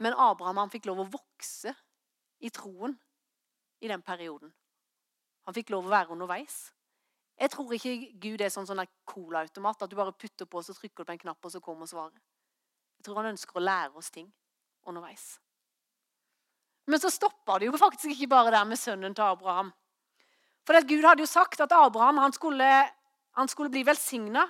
Men 0.06 0.14
Abraham 0.14 0.62
han 0.62 0.74
fikk 0.76 0.86
lov 0.92 1.02
å 1.02 1.08
vokse 1.16 1.74
i 2.46 2.52
troen 2.54 2.94
i 3.82 3.90
den 3.90 4.06
perioden. 4.06 4.52
Han 5.50 5.58
fikk 5.58 5.74
lov 5.74 5.88
å 5.90 5.94
være 5.96 6.14
underveis. 6.14 6.60
Jeg 7.42 7.50
tror 7.56 7.74
ikke 7.80 7.96
Gud 8.28 8.46
er 8.46 8.54
sånn, 8.54 8.70
sånn 8.70 8.84
colaautomat, 9.10 9.82
at 9.82 9.90
du 9.90 9.98
bare 9.98 10.14
putter 10.14 10.46
på, 10.46 10.62
så 10.62 10.78
trykker 10.78 11.02
du 11.02 11.10
på 11.10 11.18
en 11.18 11.24
knapp, 11.26 11.42
og 11.42 11.56
så 11.56 11.64
kommer 11.66 11.90
svaret. 11.90 12.22
Jeg 13.02 13.10
tror 13.10 13.24
han 13.24 13.32
ønsker 13.34 13.58
å 13.58 13.66
lære 13.66 13.98
oss 13.98 14.14
ting 14.14 14.30
underveis. 14.86 15.40
Men 16.86 17.02
så 17.02 17.10
stoppa 17.10 17.58
det 17.60 17.70
jo 17.70 17.80
faktisk 17.82 18.14
ikke 18.14 18.30
bare 18.30 18.54
der 18.54 18.68
med 18.70 18.80
sønnen 18.80 19.16
til 19.16 19.26
Abraham. 19.26 19.72
For 20.66 20.88
Gud 20.88 21.06
hadde 21.06 21.22
jo 21.26 21.30
sagt 21.30 21.62
at 21.62 21.74
Abraham 21.74 22.18
han 22.22 22.34
skulle, 22.34 22.70
han 23.38 23.48
skulle 23.48 23.74
bli 23.74 23.86
velsigna, 23.86 24.46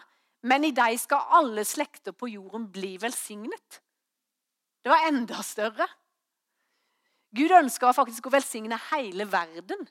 men 0.45 0.67
i 0.67 0.73
deg 0.75 0.99
skal 1.01 1.27
alle 1.39 1.65
slekter 1.65 2.15
på 2.15 2.29
jorden 2.31 2.69
bli 2.71 2.95
velsignet. 3.01 3.81
Det 4.83 4.91
var 4.91 5.07
enda 5.07 5.41
større. 5.43 5.87
Gud 7.35 7.51
ønska 7.51 7.91
faktisk 7.95 8.27
å 8.27 8.35
velsigne 8.35 8.77
hele 8.91 9.25
verden 9.27 9.87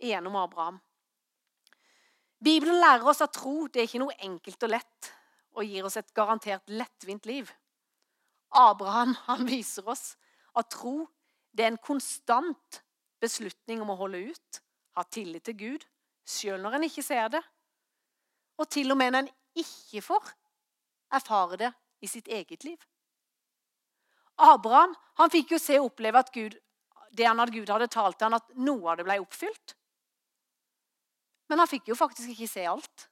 gjennom 0.00 0.36
Abraham. 0.40 0.78
Bibelen 2.44 2.78
lærer 2.80 3.08
oss 3.08 3.24
at 3.24 3.34
tro 3.36 3.66
det 3.66 3.82
er 3.82 3.88
ikke 3.88 4.02
noe 4.04 4.16
enkelt 4.22 4.64
og 4.68 4.72
lett 4.72 5.10
og 5.56 5.64
gir 5.64 5.88
oss 5.88 5.96
et 5.96 6.12
garantert 6.16 6.68
lettvint 6.68 7.26
liv. 7.28 7.50
Abraham 8.52 9.16
han 9.26 9.44
viser 9.48 9.88
oss 9.88 10.14
at 10.56 10.70
tro 10.72 11.08
det 11.56 11.64
er 11.64 11.72
en 11.72 11.80
konstant 11.80 12.82
beslutning 13.22 13.80
om 13.80 13.94
å 13.94 13.98
holde 14.02 14.20
ut, 14.28 14.60
ha 14.96 15.04
tillit 15.08 15.46
til 15.48 15.56
Gud, 15.56 15.86
sjøl 16.26 16.60
når 16.60 16.76
en 16.76 16.84
ikke 16.88 17.04
ser 17.04 17.30
det. 17.32 17.40
Og 18.60 18.68
til 18.72 18.92
og 18.92 19.00
med 19.00 19.14
når 19.14 19.24
en 19.24 19.32
ikke 19.62 20.02
får 20.04 20.34
erfare 21.16 21.58
det 21.60 21.72
i 22.04 22.10
sitt 22.10 22.28
eget 22.28 22.64
liv. 22.66 22.78
Abraham 24.36 24.92
han 25.16 25.32
fikk 25.32 25.54
jo 25.54 25.60
se 25.60 25.78
og 25.80 25.90
oppleve 25.90 26.20
at 26.20 26.32
Gud, 26.34 26.58
det 27.16 27.24
han 27.24 27.40
hadde 27.40 27.56
Gud 27.56 27.72
hadde 27.72 27.88
talt 27.92 28.18
til 28.20 28.28
han 28.28 28.36
at 28.36 28.56
noe 28.60 28.92
av 28.92 29.00
det 29.00 29.06
ble 29.08 29.18
oppfylt. 29.22 29.76
Men 31.48 31.62
han 31.62 31.70
fikk 31.70 31.88
jo 31.88 31.96
faktisk 31.96 32.34
ikke 32.34 32.50
se 32.50 32.66
alt. 32.68 33.06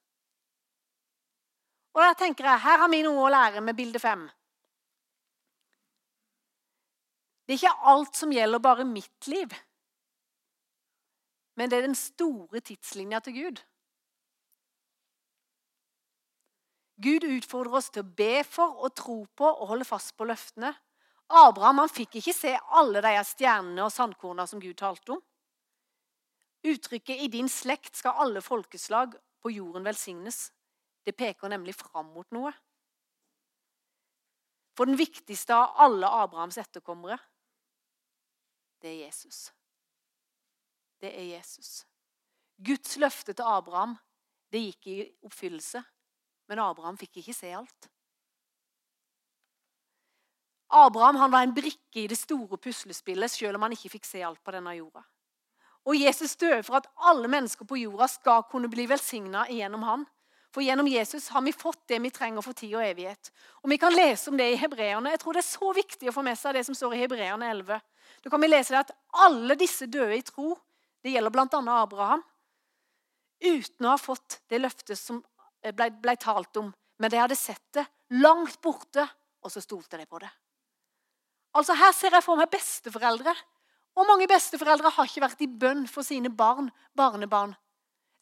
Og 1.95 2.03
der 2.03 2.17
tenker 2.19 2.49
jeg, 2.49 2.65
Her 2.65 2.81
har 2.83 2.91
vi 2.91 3.05
noe 3.07 3.23
å 3.23 3.31
lære 3.31 3.63
med 3.63 3.77
bilde 3.79 4.01
fem. 4.03 4.27
Det 7.45 7.55
er 7.55 7.61
ikke 7.61 7.91
alt 7.93 8.17
som 8.17 8.33
gjelder 8.33 8.63
bare 8.63 8.87
mitt 8.89 9.29
liv. 9.29 9.53
Men 11.57 11.71
det 11.71 11.79
er 11.79 11.87
den 11.87 11.99
store 11.99 12.61
tidslinja 12.65 13.21
til 13.25 13.37
Gud. 13.37 13.61
Gud 17.05 17.27
utfordrer 17.27 17.77
oss 17.81 17.91
til 17.93 18.05
å 18.05 18.15
be 18.17 18.41
for 18.47 18.81
og 18.87 18.95
tro 18.97 19.19
på 19.37 19.47
og 19.51 19.69
holde 19.73 19.87
fast 19.87 20.15
på 20.17 20.27
løftene. 20.31 20.73
Abraham 21.35 21.83
han 21.83 21.93
fikk 21.93 22.21
ikke 22.21 22.37
se 22.37 22.53
alle 22.79 23.03
de 23.05 23.15
stjernene 23.27 23.87
og 23.87 23.93
sandkornene 23.93 24.47
som 24.49 24.63
Gud 24.63 24.77
talte 24.79 25.17
om. 25.17 25.23
Uttrykket 26.65 27.21
'i 27.21 27.29
din 27.29 27.49
slekt 27.49 27.97
skal 27.97 28.17
alle 28.25 28.41
folkeslag 28.41 29.17
på 29.43 29.51
jorden 29.53 29.85
velsignes' 29.85 30.51
det 31.05 31.17
peker 31.17 31.49
nemlig 31.53 31.75
fram 31.77 32.07
mot 32.15 32.31
noe. 32.33 32.53
For 34.75 34.89
den 34.89 34.99
viktigste 34.99 35.55
av 35.55 35.75
alle 35.85 36.09
Abrahams 36.09 36.59
etterkommere, 36.59 37.19
det 38.85 38.93
er 38.93 39.07
Jesus. 39.07 39.49
Det 41.01 41.11
er 41.11 41.31
Jesus. 41.35 41.85
Guds 42.61 42.97
løfte 43.01 43.33
til 43.33 43.49
Abraham 43.49 43.97
det 44.53 44.61
gikk 44.69 44.87
i 44.87 44.99
oppfyllelse, 45.27 45.81
men 46.47 46.61
Abraham 46.63 46.99
fikk 47.01 47.23
ikke 47.23 47.35
se 47.35 47.51
alt. 47.57 47.89
Abraham 50.75 51.33
var 51.33 51.43
en 51.43 51.55
brikke 51.57 52.05
i 52.05 52.07
det 52.11 52.19
store 52.19 52.59
puslespillet, 52.59 53.31
selv 53.31 53.59
om 53.59 53.67
han 53.67 53.75
ikke 53.75 53.97
fikk 53.97 54.07
se 54.07 54.23
alt 54.27 54.43
på 54.45 54.55
denne 54.55 54.77
jorda. 54.77 55.03
Og 55.85 55.99
Jesus 55.99 56.37
døde 56.41 56.63
for 56.65 56.79
at 56.79 56.89
alle 57.09 57.29
mennesker 57.29 57.67
på 57.69 57.79
jorda 57.83 58.09
skal 58.09 58.47
kunne 58.51 58.71
bli 58.73 58.87
velsigna 58.89 59.45
gjennom 59.51 59.83
han. 59.85 60.07
For 60.55 60.63
gjennom 60.63 60.87
Jesus 60.89 61.29
har 61.35 61.43
vi 61.43 61.53
fått 61.53 61.83
det 61.91 61.99
vi 61.99 62.13
trenger 62.15 62.45
for 62.45 62.57
tid 62.57 62.77
og 62.79 62.85
evighet. 62.87 63.31
Og 63.63 63.71
Vi 63.71 63.79
kan 63.79 63.93
lese 63.93 64.31
om 64.31 64.39
det 64.39 64.53
i 64.53 64.61
Hebreerne. 64.61 65.11
Jeg 65.11 65.21
tror 65.21 65.35
det 65.35 65.43
er 65.43 65.51
så 65.51 65.73
viktig 65.75 66.09
å 66.09 66.15
få 66.15 66.23
med 66.23 66.39
seg 66.39 66.55
det 66.55 66.63
som 66.69 66.79
står 66.79 66.95
i 66.95 67.03
Hebreerne 67.03 67.51
11. 67.51 67.81
Da 68.23 68.31
kan 68.33 68.43
vi 68.43 68.51
lese 68.51 68.75
det 68.75 68.85
at 68.85 68.95
alle 69.25 69.57
disse 69.61 69.89
døde 69.91 70.17
i 70.17 70.25
tro. 70.27 70.55
Det 71.05 71.13
gjelder 71.13 71.35
bl.a. 71.35 71.61
Abraham. 71.81 72.23
Uten 73.45 73.87
å 73.87 73.93
ha 73.93 74.01
fått 74.01 74.41
det 74.49 74.63
løftet 74.63 74.99
som 74.99 75.21
ble, 75.61 75.91
ble 76.01 76.17
talt 76.21 76.57
om. 76.61 76.71
Men 77.01 77.13
de 77.13 77.21
hadde 77.21 77.39
sett 77.39 77.65
det 77.77 77.85
langt 78.23 78.61
borte, 78.63 79.05
og 79.45 79.53
så 79.53 79.61
stolte 79.61 79.99
de 80.01 80.07
på 80.09 80.21
det. 80.23 80.31
Altså 81.55 81.77
Her 81.79 81.93
ser 81.95 82.17
jeg 82.17 82.25
for 82.25 82.41
meg 82.41 82.51
besteforeldre. 82.53 83.35
Og 83.95 84.09
mange 84.09 84.27
besteforeldre 84.31 84.91
har 84.97 85.07
ikke 85.07 85.23
vært 85.23 85.45
i 85.45 85.51
bønn 85.51 85.85
for 85.91 86.07
sine 86.07 86.33
barn, 86.33 86.71
barnebarn. 86.99 87.55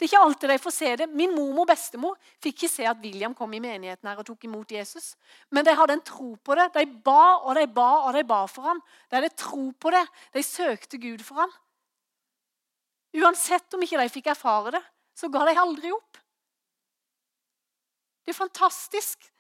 Det 0.03 0.09
er 0.09 0.17
ikke 0.17 0.27
alltid 0.27 0.51
de 0.51 0.59
får 0.59 0.73
se 0.75 0.89
det. 0.99 1.07
Min 1.15 1.31
mormor 1.31 1.63
og 1.63 1.69
bestemor 1.71 2.17
fikk 2.43 2.57
ikke 2.57 2.69
se 2.73 2.87
at 2.91 2.99
William 3.05 3.37
kom 3.39 3.53
i 3.55 3.61
menigheten 3.63 4.09
her 4.11 4.19
og 4.19 4.27
tok 4.27 4.49
imot 4.49 4.73
Jesus. 4.75 5.13
Men 5.55 5.63
de 5.63 5.77
hadde 5.79 5.95
en 5.95 6.03
tro 6.03 6.33
på 6.43 6.57
det. 6.59 6.65
De 6.75 6.83
ba 7.07 7.37
og 7.37 7.55
de 7.55 7.69
ba 7.71 7.91
og 8.09 8.17
de 8.17 8.25
ba 8.27 8.41
for 8.51 8.67
ham. 8.67 8.81
De 9.07 9.21
hadde 9.21 9.31
tro 9.39 9.69
på 9.71 9.93
det. 9.95 10.03
De 10.35 10.43
søkte 10.43 10.99
Gud 10.99 11.23
for 11.23 11.45
ham. 11.45 11.55
Uansett 13.15 13.79
om 13.79 13.87
ikke 13.87 14.03
de 14.03 14.11
fikk 14.17 14.33
erfare 14.35 14.75
det, 14.75 14.83
så 15.15 15.31
ga 15.31 15.47
de 15.47 15.55
aldri 15.69 15.95
opp. 15.95 16.19
Det 18.27 18.35
er 18.35 18.41
fantastisk. 18.43 19.31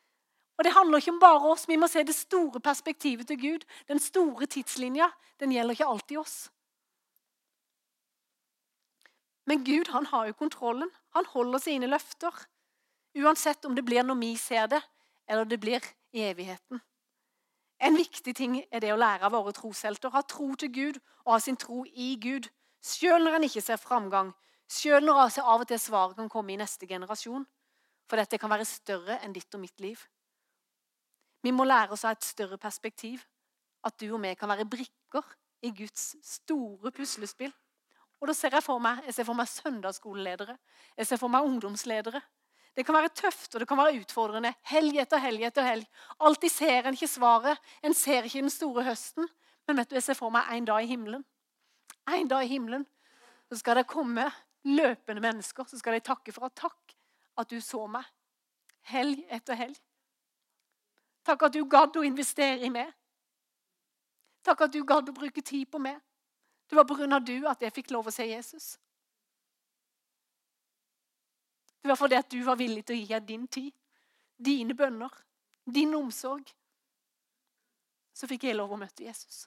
Og 0.61 0.62
Det 0.62 0.77
handler 0.79 1.03
ikke 1.03 1.16
om 1.16 1.22
bare 1.27 1.55
oss. 1.57 1.66
Vi 1.66 1.75
må 1.75 1.90
se 1.90 2.07
det 2.07 2.14
store 2.14 2.62
perspektivet 2.62 3.27
til 3.27 3.42
Gud. 3.48 3.66
Den 3.90 3.98
store 3.98 4.46
tidslinja 4.46 5.11
den 5.42 5.59
gjelder 5.59 5.75
ikke 5.75 5.90
alltid 5.90 6.22
oss. 6.22 6.53
Men 9.46 9.64
Gud 9.64 9.90
han 9.90 10.07
har 10.07 10.26
jo 10.26 10.38
kontrollen. 10.38 10.90
Han 11.14 11.26
holder 11.26 11.59
sine 11.59 11.87
løfter. 11.87 12.33
Uansett 13.18 13.64
om 13.64 13.74
det 13.74 13.85
blir 13.85 14.02
når 14.02 14.18
vi 14.20 14.37
ser 14.37 14.66
det, 14.66 14.81
eller 15.28 15.44
det 15.44 15.61
blir 15.61 15.85
i 16.12 16.22
evigheten. 16.31 16.81
En 17.83 17.96
viktig 17.98 18.35
ting 18.37 18.61
er 18.70 18.81
det 18.81 18.92
å 18.94 19.00
lære 19.00 19.26
av 19.26 19.35
våre 19.35 19.52
troshelter. 19.52 20.12
Ha 20.14 20.22
tro 20.22 20.52
til 20.55 20.70
Gud 20.72 21.00
og 21.24 21.33
ha 21.35 21.40
sin 21.42 21.59
tro 21.59 21.83
i 21.85 22.14
Gud. 22.22 22.46
Selv 22.83 23.24
når 23.24 23.38
en 23.38 23.46
ikke 23.48 23.64
ser 23.64 23.81
framgang. 23.83 24.31
Selv 24.70 25.05
når 25.07 25.40
av 25.42 25.64
og 25.64 25.68
til 25.68 25.81
svaret 25.83 26.16
kan 26.16 26.31
komme 26.31 26.55
i 26.55 26.61
neste 26.61 26.87
generasjon. 26.87 27.44
For 28.09 28.20
dette 28.20 28.38
kan 28.38 28.50
være 28.50 28.68
større 28.68 29.18
enn 29.24 29.35
ditt 29.35 29.55
og 29.55 29.64
mitt 29.64 29.81
liv. 29.81 29.98
Vi 31.42 31.50
må 31.50 31.66
lære 31.66 31.96
oss 31.96 32.07
ha 32.07 32.14
et 32.14 32.24
større 32.24 32.59
perspektiv. 32.59 33.26
At 33.83 33.98
du 33.98 34.12
og 34.12 34.22
vi 34.22 34.35
kan 34.38 34.48
være 34.48 34.68
brikker 34.68 35.26
i 35.66 35.72
Guds 35.74 36.14
store 36.22 36.92
puslespill. 36.94 37.52
Og 38.22 38.30
da 38.30 38.35
ser 38.38 38.54
Jeg 38.54 38.62
for 38.62 38.78
meg 38.78 39.02
jeg 39.08 39.16
ser 39.16 39.26
for 39.26 39.35
meg 39.35 39.50
søndagsskoleledere, 39.50 40.54
jeg 40.96 41.06
ser 41.06 41.18
for 41.18 41.28
meg 41.28 41.42
ungdomsledere. 41.42 42.22
Det 42.72 42.87
kan 42.87 42.94
være 42.94 43.11
tøft 43.12 43.54
og 43.54 43.61
det 43.61 43.68
kan 43.68 43.76
være 43.76 43.98
utfordrende. 44.00 44.54
Helg 44.70 44.96
etter 45.02 45.20
helg 45.20 45.42
etter 45.44 45.66
helg. 45.66 45.88
Alltid 46.24 46.50
ser 46.50 46.87
en 46.87 46.94
ikke 46.96 47.11
svaret. 47.11 47.58
En 47.85 47.92
ser 47.92 48.24
ikke 48.24 48.40
den 48.40 48.50
store 48.50 48.85
høsten. 48.87 49.28
Men 49.66 49.76
vet 49.76 49.90
du, 49.90 49.96
jeg 49.98 50.06
ser 50.06 50.16
for 50.16 50.32
meg 50.32 50.48
en 50.54 50.64
dag 50.70 50.85
i 50.85 50.88
himmelen. 50.88 51.24
En 52.08 52.30
dag 52.30 52.46
i 52.46 52.48
himmelen 52.48 52.87
så 53.50 53.58
skal 53.61 53.76
det 53.76 53.90
komme 53.90 54.24
løpende 54.64 55.20
mennesker. 55.20 55.68
Så 55.68 55.82
skal 55.82 55.98
de 55.98 56.06
takke 56.06 56.32
for 56.32 56.48
at 56.48 56.56
takk 56.56 56.96
at 57.42 57.50
du 57.50 57.61
så 57.61 57.85
meg. 57.90 58.06
Helg 58.88 59.20
etter 59.28 59.58
helg. 59.58 59.76
Takk 61.28 61.44
at 61.46 61.54
du 61.54 61.66
gadd 61.68 61.98
å 62.00 62.06
investere 62.06 62.64
i 62.64 62.72
meg. 62.72 62.88
Takk 64.42 64.64
at 64.64 64.72
du 64.72 64.80
gadd 64.80 65.12
å 65.12 65.14
bruke 65.14 65.44
tid 65.44 65.68
på 65.70 65.78
meg. 65.82 66.00
Det 66.72 66.76
var 66.76 66.85
pga. 66.85 67.18
du 67.18 67.48
at 67.48 67.61
jeg 67.61 67.72
fikk 67.76 67.90
lov 67.92 68.06
å 68.08 68.11
se 68.11 68.24
Jesus. 68.24 68.78
Det 71.82 71.90
var 71.90 71.98
fordi 72.00 72.16
at 72.16 72.30
du 72.32 72.38
var 72.46 72.56
villig 72.56 72.87
til 72.88 72.96
å 72.96 73.02
gi 73.02 73.12
av 73.12 73.26
din 73.28 73.44
tid, 73.44 73.74
dine 74.40 74.72
bønner, 74.72 75.12
din 75.68 75.92
omsorg. 75.94 76.48
Så 78.16 78.24
fikk 78.30 78.46
jeg 78.48 78.56
lov 78.56 78.72
å 78.72 78.78
møte 78.80 79.04
Jesus. 79.04 79.42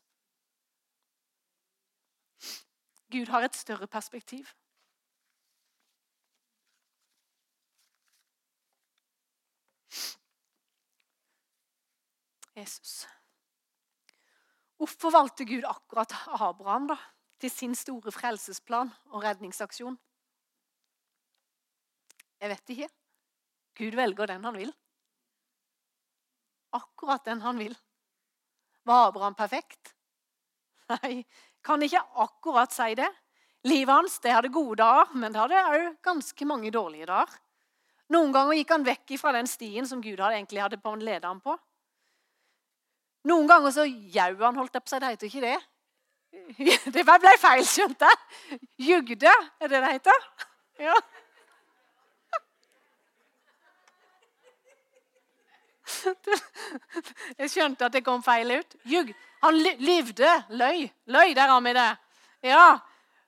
Gud 3.09 3.33
har 3.33 3.47
et 3.49 3.57
større 3.57 3.89
perspektiv. 3.89 4.53
Jesus. 12.53 13.07
Hvorfor 14.77 15.09
valgte 15.09 15.49
Gud 15.49 15.65
akkurat 15.65 16.13
Abraham 16.27 16.93
da, 16.93 17.01
til 17.45 17.53
sin 17.53 17.75
store 17.77 18.13
frelsesplan 18.13 18.89
og 19.13 19.21
redningsaksjon? 19.23 19.97
Jeg 22.41 22.51
vet 22.51 22.71
ikke. 22.73 22.87
Gud 23.77 23.97
velger 23.97 24.31
den 24.31 24.47
han 24.47 24.57
vil. 24.57 24.71
Akkurat 26.75 27.25
den 27.25 27.43
han 27.43 27.59
vil. 27.59 27.75
Var 28.85 29.09
Abraham 29.09 29.37
perfekt? 29.37 29.93
Nei, 30.89 31.23
kan 31.65 31.81
ikke 31.81 32.01
akkurat 32.21 32.73
si 32.73 32.97
det. 32.97 33.09
Livet 33.65 33.93
hans 33.93 34.19
det 34.21 34.33
hadde 34.35 34.53
gode 34.53 34.77
dager, 34.81 35.13
men 35.17 35.33
det 35.33 35.41
hadde 35.41 35.61
òg 35.73 35.85
ganske 36.05 36.45
mange 36.45 36.73
dårlige 36.73 37.07
dager. 37.09 37.39
Noen 38.13 38.33
ganger 38.33 38.57
gikk 38.59 38.73
han 38.75 38.85
vekk 38.85 39.15
fra 39.17 39.33
den 39.33 39.49
stien 39.49 39.87
som 39.89 40.01
Gud 40.01 40.19
hadde, 40.19 40.37
egentlig 40.37 40.61
hadde 40.61 40.81
på 40.81 40.93
en 40.93 41.05
lede 41.05 41.25
ham 41.25 41.41
på. 41.41 41.55
Noen 43.25 43.49
ganger 43.49 43.73
så 43.73 43.87
jau 43.89 44.33
han, 44.43 44.59
holdt 44.61 44.77
opp 44.77 44.89
seg. 44.89 45.01
Det 45.01 45.15
heter 45.15 45.31
ikke 45.31 45.45
det. 45.47 45.57
Det 46.95 47.03
ble 47.05 47.35
feil, 47.41 47.65
skjønte 47.67 48.09
jeg. 48.09 48.59
Jugde, 48.89 49.33
er 49.59 49.71
det 49.71 49.81
det 49.83 49.91
heter? 49.97 50.25
Ja. 50.79 50.95
Jeg 57.39 57.51
skjønte 57.51 57.87
at 57.87 57.93
det 57.93 58.03
kom 58.05 58.23
feil 58.25 58.51
ut. 58.59 58.75
Jug. 58.89 59.13
Han 59.45 59.57
lyvde. 59.59 60.31
Løy. 60.49 60.87
Løy, 61.11 61.33
der 61.37 61.51
har 61.53 61.61
vi 61.61 61.73
det. 61.77 61.89
Ja. 62.51 62.67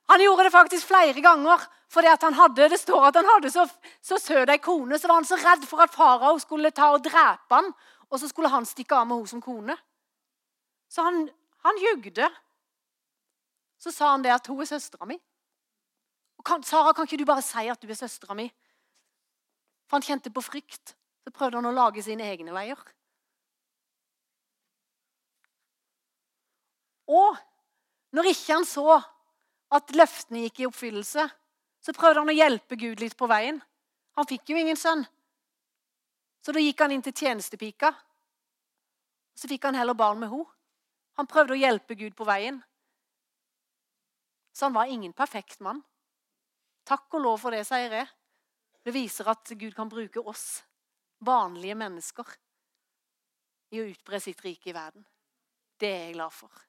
Han 0.09 0.23
gjorde 0.23 0.47
det 0.47 0.53
faktisk 0.55 0.87
flere 0.87 1.21
ganger. 1.21 1.67
Fordi 1.89 2.07
at 2.11 2.23
han 2.23 2.33
hadde, 2.33 2.69
Det 2.69 2.79
står 2.79 3.05
at 3.05 3.15
han 3.15 3.25
hadde 3.25 3.51
så, 3.51 3.67
så 4.01 4.17
søt 4.19 4.49
ei 4.49 4.57
kone, 4.57 4.99
så 4.99 5.07
var 5.07 5.21
han 5.21 5.25
så 5.25 5.37
redd 5.39 5.63
for 5.65 5.79
at 5.79 5.93
farao 5.93 6.39
skulle 6.39 6.71
ta 6.75 6.89
og 6.91 7.03
drepe 7.05 7.55
han, 7.55 7.71
og 8.09 8.19
så 8.19 8.27
skulle 8.27 8.51
han 8.51 8.65
stikke 8.65 8.95
av 8.95 9.07
med 9.07 9.15
henne 9.15 9.31
som 9.31 9.41
kone. 9.41 9.77
Så 10.91 11.03
han, 11.03 11.29
han 11.63 11.79
jugde. 11.79 12.27
Så 13.77 13.93
sa 13.93 14.11
han 14.11 14.23
det 14.25 14.33
at 14.33 14.47
hun 14.49 14.61
er 14.61 14.69
søstera 14.69 15.07
mi. 15.09 15.17
Kan, 16.45 16.63
Sara, 16.63 16.93
kan 16.93 17.07
ikke 17.07 17.19
du 17.19 17.27
bare 17.27 17.43
si 17.45 17.67
at 17.67 17.81
du 17.81 17.89
er 17.91 17.97
søstera 17.97 18.35
mi? 18.37 18.47
For 19.87 19.97
han 19.97 20.05
kjente 20.05 20.31
på 20.33 20.43
frykt. 20.43 20.95
Så 21.25 21.33
prøvde 21.35 21.59
han 21.59 21.67
å 21.67 21.75
lage 21.75 22.03
sine 22.05 22.23
egne 22.23 22.53
veier. 22.55 22.79
Og 27.07 27.35
når 28.15 28.31
ikke 28.31 28.55
han 28.55 28.67
så 28.67 28.97
at 29.75 29.91
løftene 29.95 30.45
gikk 30.45 30.61
i 30.61 30.67
oppfyllelse, 30.69 31.27
så 31.83 31.95
prøvde 31.95 32.23
han 32.23 32.31
å 32.31 32.35
hjelpe 32.35 32.79
Gud 32.79 33.03
litt 33.03 33.17
på 33.19 33.27
veien. 33.29 33.59
Han 34.17 34.27
fikk 34.27 34.51
jo 34.51 34.59
ingen 34.59 34.79
sønn. 34.79 35.03
Så 36.43 36.55
da 36.55 36.63
gikk 36.63 36.79
han 36.83 36.93
inn 36.95 37.03
til 37.03 37.15
tjenestepika. 37.15 37.91
Så 39.37 39.49
fikk 39.51 39.67
han 39.67 39.75
heller 39.77 39.97
barn 39.97 40.19
med 40.21 40.31
henne. 40.31 40.47
Han 41.19 41.27
prøvde 41.29 41.55
å 41.55 41.59
hjelpe 41.59 41.95
Gud 41.97 42.15
på 42.15 42.27
veien. 42.27 42.59
Så 44.57 44.65
han 44.65 44.73
var 44.73 44.89
ingen 44.89 45.13
perfekt 45.13 45.59
mann. 45.61 45.83
Takk 46.87 47.13
og 47.13 47.21
lov 47.21 47.35
for 47.43 47.53
det, 47.53 47.61
sier 47.67 47.93
jeg. 47.93 48.07
Det 48.81 48.93
viser 48.95 49.29
at 49.29 49.51
Gud 49.53 49.75
kan 49.77 49.91
bruke 49.91 50.23
oss 50.25 50.63
vanlige 51.21 51.75
mennesker 51.77 52.31
i 53.75 53.83
å 53.83 53.85
utbre 53.91 54.17
sitt 54.23 54.41
rike 54.41 54.71
i 54.71 54.73
verden. 54.73 55.05
Det 55.77 55.91
er 55.91 56.03
jeg 56.07 56.17
glad 56.17 56.33
for. 56.33 56.65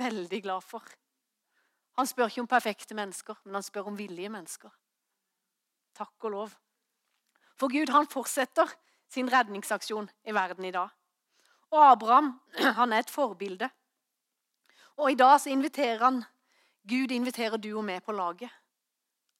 Veldig 0.00 0.40
glad 0.46 0.64
for. 0.64 0.96
Han 2.00 2.08
spør 2.08 2.32
ikke 2.32 2.46
om 2.46 2.50
perfekte 2.50 2.96
mennesker, 2.96 3.36
men 3.44 3.58
han 3.58 3.66
spør 3.68 3.92
om 3.92 4.00
villige 4.00 4.32
mennesker. 4.32 4.72
Takk 5.94 6.24
og 6.24 6.32
lov. 6.38 6.58
For 7.60 7.68
Gud 7.68 7.92
han 7.92 8.08
fortsetter 8.08 8.72
sin 9.12 9.28
redningsaksjon 9.28 10.08
i 10.24 10.32
verden 10.32 10.64
i 10.64 10.72
dag. 10.72 10.88
Og 11.68 11.84
Abraham 11.84 12.38
han 12.80 12.96
er 12.96 13.04
et 13.04 13.12
forbilde. 13.12 13.68
Og 14.96 15.12
i 15.12 15.18
dag 15.20 15.36
så 15.42 15.52
inviterer 15.52 16.00
han 16.00 16.24
Gud 16.84 17.12
inviterer 17.12 17.56
du 17.56 17.70
og 17.78 17.84
meg 17.86 18.04
på 18.04 18.12
laget. 18.12 18.50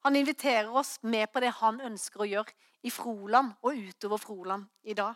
Han 0.05 0.17
inviterer 0.17 0.69
oss 0.73 0.99
med 1.03 1.31
på 1.33 1.41
det 1.41 1.53
han 1.61 1.81
ønsker 1.81 2.25
å 2.25 2.29
gjøre 2.29 2.53
i 2.85 2.93
Froland 2.93 3.55
og 3.65 3.77
utover 3.77 4.21
Froland 4.21 4.67
i 4.85 4.97
dag. 4.97 5.15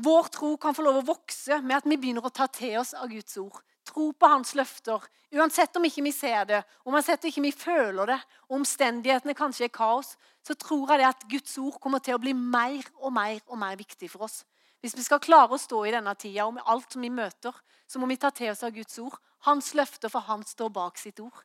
Vår 0.00 0.30
tro 0.32 0.54
kan 0.56 0.74
få 0.74 0.82
lov 0.86 1.00
å 1.00 1.08
vokse 1.10 1.60
med 1.62 1.76
at 1.76 1.88
vi 1.88 1.98
begynner 2.00 2.24
å 2.24 2.32
ta 2.34 2.46
til 2.50 2.78
oss 2.80 2.94
av 2.96 3.10
Guds 3.12 3.36
ord. 3.38 3.58
Tro 3.86 4.10
på 4.14 4.28
hans 4.30 4.54
løfter. 4.56 5.02
Uansett 5.34 5.76
om 5.76 5.84
ikke 5.86 6.04
vi 6.06 6.12
ser 6.14 6.46
det, 6.48 6.60
uansett 6.86 7.24
om 7.24 7.30
ikke 7.30 7.44
vi 7.44 7.52
føler 7.54 8.14
det, 8.14 8.18
og 8.48 8.60
omstendighetene 8.60 9.36
kanskje 9.36 9.66
er 9.66 9.74
kaos, 9.74 10.14
så 10.46 10.56
tror 10.58 10.92
jeg 10.92 11.02
det 11.02 11.08
at 11.10 11.26
Guds 11.30 11.58
ord 11.60 11.78
kommer 11.82 12.02
til 12.02 12.16
å 12.16 12.22
bli 12.22 12.32
mer 12.34 12.86
og 13.00 13.12
mer 13.14 13.42
og 13.46 13.60
mer 13.60 13.76
viktig 13.78 14.08
for 14.12 14.26
oss. 14.28 14.40
Hvis 14.80 14.96
vi 14.96 15.04
skal 15.04 15.20
klare 15.20 15.52
å 15.52 15.60
stå 15.60 15.82
i 15.84 15.92
denne 15.92 16.14
tida 16.16 16.46
og 16.48 16.54
med 16.56 16.64
alt 16.68 16.94
som 16.94 17.04
vi 17.04 17.12
møter, 17.12 17.56
så 17.86 18.00
må 18.00 18.08
vi 18.08 18.16
ta 18.20 18.30
til 18.32 18.52
oss 18.52 18.64
av 18.64 18.72
Guds 18.72 18.96
ord. 19.02 19.18
Hans 19.44 19.74
løfter, 19.76 20.08
for 20.12 20.24
han 20.28 20.44
står 20.46 20.70
bak 20.72 20.98
sitt 21.00 21.20
ord. 21.20 21.44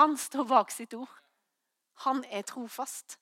Han 0.00 0.16
står 0.18 0.48
bak 0.48 0.72
sitt 0.72 0.94
ord. 0.96 1.12
Han 2.06 2.24
er 2.30 2.42
trofast. 2.42 3.18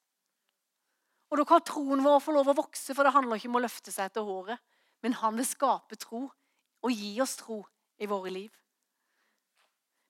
Og 1.33 1.39
Da 1.39 1.45
kan 1.49 1.65
troen 1.65 2.05
vår 2.05 2.21
få 2.21 2.35
lov 2.37 2.51
å 2.53 2.59
vokse, 2.61 2.95
for 2.95 3.05
det 3.05 3.15
handler 3.15 3.41
ikke 3.41 3.49
om 3.49 3.57
å 3.57 3.65
løfte 3.65 3.93
seg 3.93 4.11
etter 4.11 4.27
håret. 4.27 4.61
Men 5.03 5.17
han 5.19 5.37
vil 5.37 5.49
skape 5.49 5.97
tro 5.99 6.27
og 6.83 6.91
gi 6.93 7.15
oss 7.25 7.39
tro 7.41 7.63
i 7.99 8.07
våre 8.07 8.31
liv. 8.31 8.53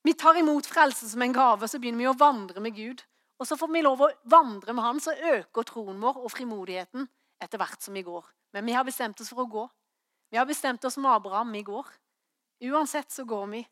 Vi 0.03 0.15
tar 0.19 0.37
imot 0.37 0.67
frelse 0.67 1.09
som 1.09 1.23
en 1.23 1.33
gave, 1.33 1.69
så 1.69 1.79
begynner 1.79 2.03
vi 2.03 2.11
å 2.11 2.19
vandre 2.19 2.61
med 2.61 2.75
Gud. 2.75 3.05
Og 3.39 3.47
så 3.47 3.57
får 3.59 3.71
vi 3.71 3.85
lov 3.87 4.03
å 4.03 4.11
vandre 4.25 4.75
med 4.75 4.85
Han, 4.85 5.01
så 5.01 5.15
øker 5.15 5.67
troen 5.67 6.01
vår 6.03 6.19
og 6.25 6.31
frimodigheten 6.31 7.07
etter 7.43 7.59
hvert 7.59 7.83
som 7.83 7.95
vi 7.95 8.03
går. 8.07 8.27
Men 8.53 8.67
vi 8.67 8.73
har 8.77 8.85
bestemt 8.85 9.21
oss 9.21 9.33
for 9.33 9.45
å 9.45 9.51
gå. 9.51 9.69
Vi 10.33 10.39
har 10.41 10.47
bestemt 10.49 10.85
oss 10.85 10.97
med 10.97 11.13
Abraham. 11.13 11.53
Vi 11.53 11.63
går. 11.63 11.87
Uansett 12.73 13.11
så 13.11 13.25
går 13.25 13.47
vi. 13.47 13.63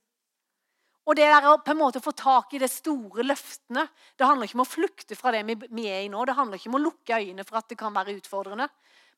Og 1.09 1.17
det 1.17 1.27
der 1.31 1.47
å 1.49 1.57
på 1.65 1.73
en 1.73 1.81
måte 1.81 2.03
få 2.03 2.13
tak 2.17 2.53
i 2.55 2.61
de 2.61 2.69
store 2.69 3.25
løftene 3.25 3.87
Det 4.19 4.27
handler 4.27 4.47
ikke 4.47 4.59
om 4.59 4.63
å 4.67 4.69
flukte 4.69 5.17
fra 5.17 5.33
det 5.33 5.43
vi 5.49 5.87
er 5.89 6.05
i 6.05 6.11
nå. 6.13 6.25
Det 6.29 6.37
handler 6.37 6.61
ikke 6.61 6.71
om 6.71 6.77
å 6.79 6.83
lukke 6.83 7.17
øynene 7.17 7.47
for 7.49 7.61
at 7.61 7.71
det 7.71 7.79
kan 7.81 7.95
være 7.97 8.19
utfordrende. 8.19 8.69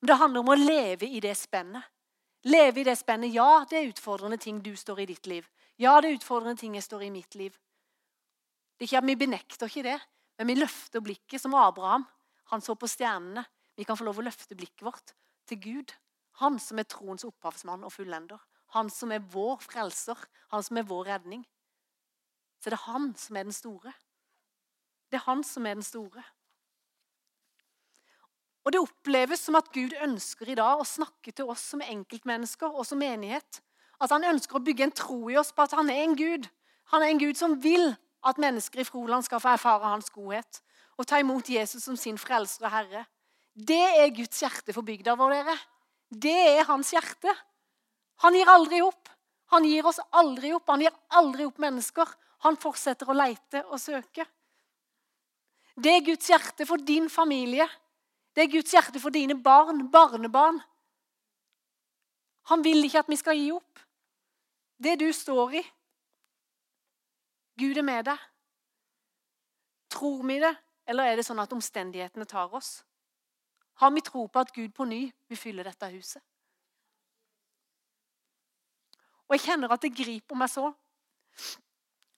Men 0.01 0.11
det 0.11 0.19
handler 0.21 0.45
om 0.45 0.53
å 0.55 0.59
leve 0.59 1.09
i 1.09 1.21
det 1.23 1.35
spennet. 1.39 1.91
Leve 2.49 2.83
i 2.83 2.87
det 2.87 2.97
spennet. 2.99 3.35
Ja, 3.35 3.65
det 3.71 3.79
er 3.79 3.91
utfordrende 3.91 4.39
ting 4.41 4.61
du 4.63 4.73
står 4.79 5.03
i 5.03 5.09
ditt 5.13 5.29
liv. 5.31 5.47
Ja, 5.79 6.01
det 6.01 6.11
er 6.11 6.19
utfordrende 6.19 6.59
ting 6.59 6.75
jeg 6.79 6.87
står 6.87 7.07
i 7.07 7.13
mitt 7.15 7.35
liv. 7.39 7.55
Det 8.79 8.87
er 8.87 8.91
ikke 8.91 9.03
at 9.03 9.11
Vi 9.11 9.19
benekter 9.19 9.71
ikke 9.71 9.87
det, 9.87 9.99
men 10.39 10.51
vi 10.51 10.59
løfter 10.59 11.03
blikket 11.05 11.43
som 11.43 11.55
Abraham. 11.55 12.07
Han 12.51 12.63
så 12.63 12.75
på 12.75 12.91
stjernene. 12.91 13.45
Vi 13.77 13.85
kan 13.85 13.97
få 13.97 14.05
lov 14.05 14.19
å 14.19 14.27
løfte 14.27 14.59
blikket 14.59 14.85
vårt 14.87 15.15
til 15.49 15.61
Gud. 15.63 15.95
Han 16.41 16.59
som 16.59 16.79
er 16.79 16.89
troens 16.89 17.25
opphavsmann 17.25 17.85
og 17.85 17.93
fullender. 17.93 18.41
Han 18.77 18.91
som 18.91 19.13
er 19.13 19.25
vår 19.33 19.61
frelser. 19.65 20.19
Han 20.53 20.63
som 20.63 20.81
er 20.81 20.89
vår 20.89 21.11
redning 21.15 21.45
så 22.63 22.71
det 22.71 22.79
er 22.79 22.87
han 22.93 23.11
som 23.19 23.37
er 23.37 23.43
den 23.43 23.53
store. 23.53 23.93
Det 25.11 25.19
er 25.19 25.27
han 25.27 25.43
som 25.45 25.67
er 25.67 25.75
den 25.75 25.83
store. 25.83 26.23
Og 28.65 28.73
Det 28.73 28.81
oppleves 28.81 29.41
som 29.43 29.59
at 29.59 29.73
Gud 29.75 29.91
ønsker 30.03 30.49
i 30.49 30.55
dag 30.55 30.79
å 30.79 30.87
snakke 30.87 31.33
til 31.35 31.51
oss 31.51 31.65
som 31.73 31.83
enkeltmennesker 31.83 32.71
og 32.71 32.87
som 32.87 33.03
menighet. 33.03 33.59
At 33.99 34.15
han 34.15 34.25
ønsker 34.25 34.57
å 34.57 34.63
bygge 34.63 34.87
en 34.87 34.95
tro 34.95 35.19
i 35.31 35.37
oss 35.37 35.51
på 35.51 35.67
at 35.67 35.75
han 35.75 35.91
er 35.91 36.05
en 36.05 36.15
Gud. 36.17 36.47
Han 36.95 37.03
er 37.03 37.11
en 37.11 37.19
Gud 37.19 37.35
som 37.35 37.59
vil 37.63 37.97
at 38.23 38.39
mennesker 38.39 38.85
i 38.85 38.87
Froland 38.87 39.27
skal 39.27 39.43
få 39.43 39.57
erfare 39.57 39.91
hans 39.91 40.11
godhet 40.15 40.63
og 40.97 41.07
ta 41.11 41.19
imot 41.19 41.51
Jesus 41.51 41.83
som 41.83 41.97
sin 41.99 42.19
frelser 42.19 42.69
og 42.69 42.71
herre. 42.71 43.05
Det 43.53 43.83
er 44.01 44.15
Guds 44.17 44.41
hjerte 44.41 44.73
for 44.73 44.87
bygda 44.87 45.15
vår, 45.19 45.35
dere. 45.37 45.57
Det 46.09 46.39
er 46.59 46.69
hans 46.69 46.93
hjerte. 46.93 47.33
Han 48.25 48.37
gir 48.37 48.49
aldri 48.49 48.81
opp. 48.85 49.11
Han 49.53 49.67
gir 49.69 49.87
oss 49.87 50.01
aldri 50.17 50.53
opp. 50.57 50.69
Han 50.73 50.85
gir 50.85 50.95
aldri 51.19 51.47
opp 51.49 51.61
mennesker. 51.61 52.09
Han 52.47 52.57
fortsetter 52.61 53.09
å 53.09 53.17
leite 53.17 53.63
og 53.69 53.81
søke. 53.81 54.25
Det 55.77 55.93
er 55.97 56.05
Guds 56.05 56.29
hjerte 56.29 56.67
for 56.69 56.81
din 56.81 57.09
familie. 57.13 57.69
Det 58.33 58.47
er 58.47 58.53
Guds 58.53 58.73
hjerte 58.73 59.01
for 59.01 59.13
dine 59.13 59.37
barn, 59.37 59.87
barnebarn. 59.93 60.61
Han 62.51 62.65
vil 62.65 62.85
ikke 62.85 63.05
at 63.05 63.11
vi 63.13 63.21
skal 63.21 63.39
gi 63.39 63.51
opp. 63.55 63.81
Det 64.83 64.97
du 65.01 65.09
står 65.15 65.61
i. 65.61 65.63
Gud 67.61 67.79
er 67.79 67.87
med 67.87 68.09
deg. 68.09 68.29
Tror 69.93 70.25
vi 70.25 70.39
det, 70.41 70.55
eller 70.89 71.11
er 71.11 71.21
det 71.21 71.27
sånn 71.27 71.43
at 71.43 71.53
omstendighetene 71.53 72.27
tar 72.27 72.53
oss? 72.57 72.81
Har 73.75 73.91
vi 73.91 74.01
tro 74.01 74.27
på 74.27 74.39
at 74.39 74.53
Gud 74.53 74.69
på 74.69 74.85
ny 74.85 75.13
vil 75.29 75.39
fylle 75.39 75.65
dette 75.65 75.91
huset? 75.91 76.23
Og 79.29 79.35
Jeg 79.39 79.41
kjenner 79.41 79.73
at 79.73 79.83
det 79.83 79.97
griper 79.97 80.37
meg 80.37 80.51
så. 80.51 80.73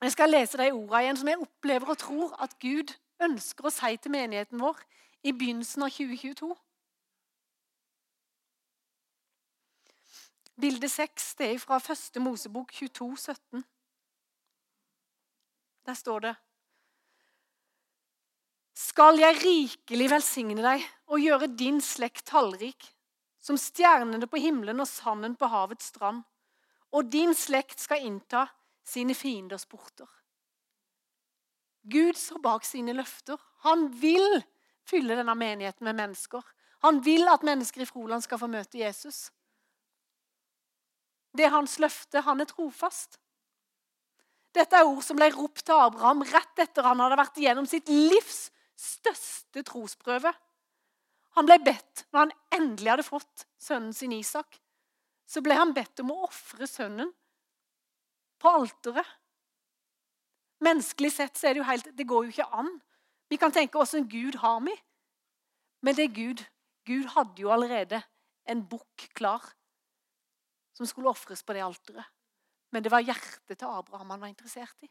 Jeg 0.03 0.12
skal 0.12 0.31
lese 0.31 0.59
de 0.59 0.73
ordene 0.73 1.03
igjen 1.03 1.17
som 1.17 1.29
jeg 1.31 1.40
opplever 1.40 1.90
og 1.90 1.99
tror 1.99 2.33
at 2.43 2.59
Gud 2.61 2.90
ønsker 3.23 3.64
å 3.64 3.73
si 3.73 3.97
til 3.97 4.12
menigheten 4.12 4.61
vår 4.61 4.81
i 5.23 5.33
begynnelsen 5.33 5.87
av 5.87 5.95
2022. 5.95 6.51
Bilde 10.61 10.88
6 10.88 11.31
det 11.38 11.53
er 11.53 11.62
fra 11.62 11.79
første 11.79 12.21
Mosebok 12.21 12.73
22, 12.73 13.17
17. 13.17 13.64
Der 15.87 15.95
står 15.95 16.19
det 16.27 16.35
Skal 18.75 19.21
jeg 19.23 19.39
rikelig 19.39 20.09
velsigne 20.11 20.63
deg 20.63 20.83
og 21.07 21.23
gjøre 21.23 21.47
din 21.55 21.79
slekt 21.85 22.27
tallrik, 22.33 22.89
som 23.39 23.59
stjernene 23.61 24.27
på 24.27 24.41
himmelen 24.43 24.83
og 24.83 24.91
sanden 24.91 25.37
på 25.39 25.47
havets 25.53 25.93
strand, 25.93 26.25
og 26.95 27.11
din 27.13 27.35
slekt 27.39 27.83
skal 27.83 28.03
innta 28.03 28.49
sine 28.87 29.15
fienders 29.15 29.67
porter. 29.67 30.09
Gud 31.85 32.17
står 32.19 32.41
bak 32.43 32.65
sine 32.65 32.95
løfter. 32.97 33.39
Han 33.67 33.91
vil 34.01 34.41
fylle 34.89 35.17
denne 35.19 35.35
menigheten 35.37 35.85
med 35.85 35.99
mennesker. 35.99 36.41
Han 36.85 37.01
vil 37.05 37.29
at 37.29 37.45
mennesker 37.45 37.85
i 37.85 37.89
Froland 37.89 38.25
skal 38.25 38.41
få 38.41 38.49
møte 38.51 38.81
Jesus. 38.81 39.29
Det 41.37 41.45
er 41.47 41.53
hans 41.55 41.77
løfte. 41.83 42.23
Han 42.25 42.41
er 42.41 42.49
trofast. 42.49 43.19
Dette 44.55 44.79
er 44.79 44.89
ord 44.89 45.03
som 45.05 45.19
ble 45.19 45.29
ropt 45.35 45.65
til 45.67 45.77
Abraham 45.77 46.23
rett 46.31 46.63
etter 46.63 46.87
han 46.87 47.03
hadde 47.03 47.19
vært 47.19 47.41
igjennom 47.41 47.69
sitt 47.69 47.91
livs 47.91 48.49
største 48.79 49.63
trosprøve. 49.67 50.33
Han 51.39 51.49
ble 51.49 51.59
bedt 51.67 52.05
når 52.13 52.21
han 52.21 52.35
endelig 52.59 52.93
hadde 52.93 53.07
fått 53.07 53.47
sønnen 53.61 53.95
sin 53.97 54.15
Isak. 54.15 54.61
Så 55.27 55.43
ble 55.43 55.57
han 55.59 55.75
bedt 55.75 56.03
om 56.05 56.13
å 56.15 56.25
ofre 56.29 56.69
sønnen 56.69 57.11
på 58.43 58.51
alteret. 58.51 59.07
Menneskelig 60.65 61.11
sett 61.13 61.39
så 61.39 61.49
er 61.49 61.55
det 61.55 61.63
jo 61.63 61.69
helt 61.69 61.89
Det 61.97 62.07
går 62.09 62.27
jo 62.27 62.35
ikke 62.35 62.61
an. 62.61 62.71
Vi 63.29 63.39
kan 63.41 63.53
tenke 63.53 63.81
åssen 63.81 64.09
Gud 64.09 64.39
har 64.43 64.61
vi. 64.65 64.75
Men 65.85 65.97
det 65.97 66.09
er 66.09 66.17
Gud. 66.17 66.45
Gud 66.85 67.09
hadde 67.17 67.41
jo 67.41 67.51
allerede 67.53 68.03
en 68.49 68.63
bukk 68.69 69.09
klar 69.17 69.43
som 70.77 70.87
skulle 70.87 71.11
ofres 71.11 71.43
på 71.43 71.55
det 71.57 71.65
alteret. 71.65 72.07
Men 72.75 72.83
det 72.85 72.93
var 72.93 73.05
hjertet 73.05 73.59
til 73.59 73.71
Abraham 73.71 74.11
han 74.15 74.23
var 74.25 74.33
interessert 74.33 74.85
i. 74.85 74.91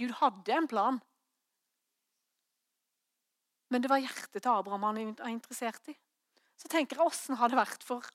Gud 0.00 0.12
hadde 0.18 0.56
en 0.56 0.68
plan. 0.68 0.98
Men 3.70 3.82
det 3.82 3.90
var 3.90 4.02
hjertet 4.02 4.42
til 4.42 4.50
Abraham 4.50 4.88
han 4.88 5.14
var 5.14 5.30
interessert 5.30 5.92
i. 5.92 5.94
Så 6.58 6.68
tenker 6.68 6.98
jeg, 6.98 7.06
Åssen 7.06 7.38
har 7.40 7.50
det 7.50 7.58
vært 7.58 7.84
for 7.86 8.06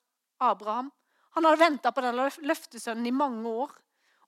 Abraham? 0.42 0.92
Han 1.36 1.44
hadde 1.44 1.60
venta 1.60 1.92
på 1.92 2.04
den 2.04 2.20
løftesønnen 2.48 3.08
i 3.08 3.14
mange 3.14 3.48
år. 3.48 3.72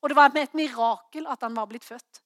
Og 0.02 0.10
det 0.10 0.16
var 0.18 0.32
med 0.34 0.48
et 0.48 0.56
mirakel 0.56 1.28
at 1.30 1.44
han 1.44 1.56
var 1.56 1.68
blitt 1.70 1.86
født. 1.86 2.22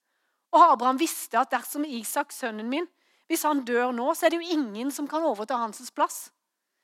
Og 0.53 0.65
Abraham 0.75 0.99
visste 1.01 1.41
at 1.41 1.53
dersom 1.53 1.85
Isak, 1.89 2.33
sønnen 2.35 2.69
min, 2.69 2.87
hvis 3.31 3.45
han 3.49 3.63
dør 3.65 3.93
nå, 3.97 4.11
så 4.15 4.27
er 4.27 4.35
det 4.35 4.43
jo 4.43 4.57
ingen 4.59 4.91
som 4.93 5.09
kan 5.09 5.25
overta 5.25 5.57
hans 5.57 5.91
plass. 5.95 6.27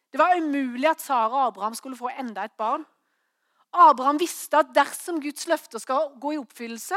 Det 0.08 0.20
var 0.20 0.38
umulig 0.38 0.88
at 0.88 1.02
Sara 1.04 1.28
og 1.28 1.46
Abraham 1.50 1.74
skulle 1.76 1.98
få 1.98 2.08
enda 2.16 2.46
et 2.48 2.56
barn. 2.56 2.86
Abraham 3.72 4.16
visste 4.20 4.62
at 4.62 4.72
dersom 4.72 5.18
Guds 5.20 5.44
løfter 5.50 5.82
skal 5.82 6.14
gå 6.20 6.32
i 6.32 6.40
oppfyllelse, 6.40 6.96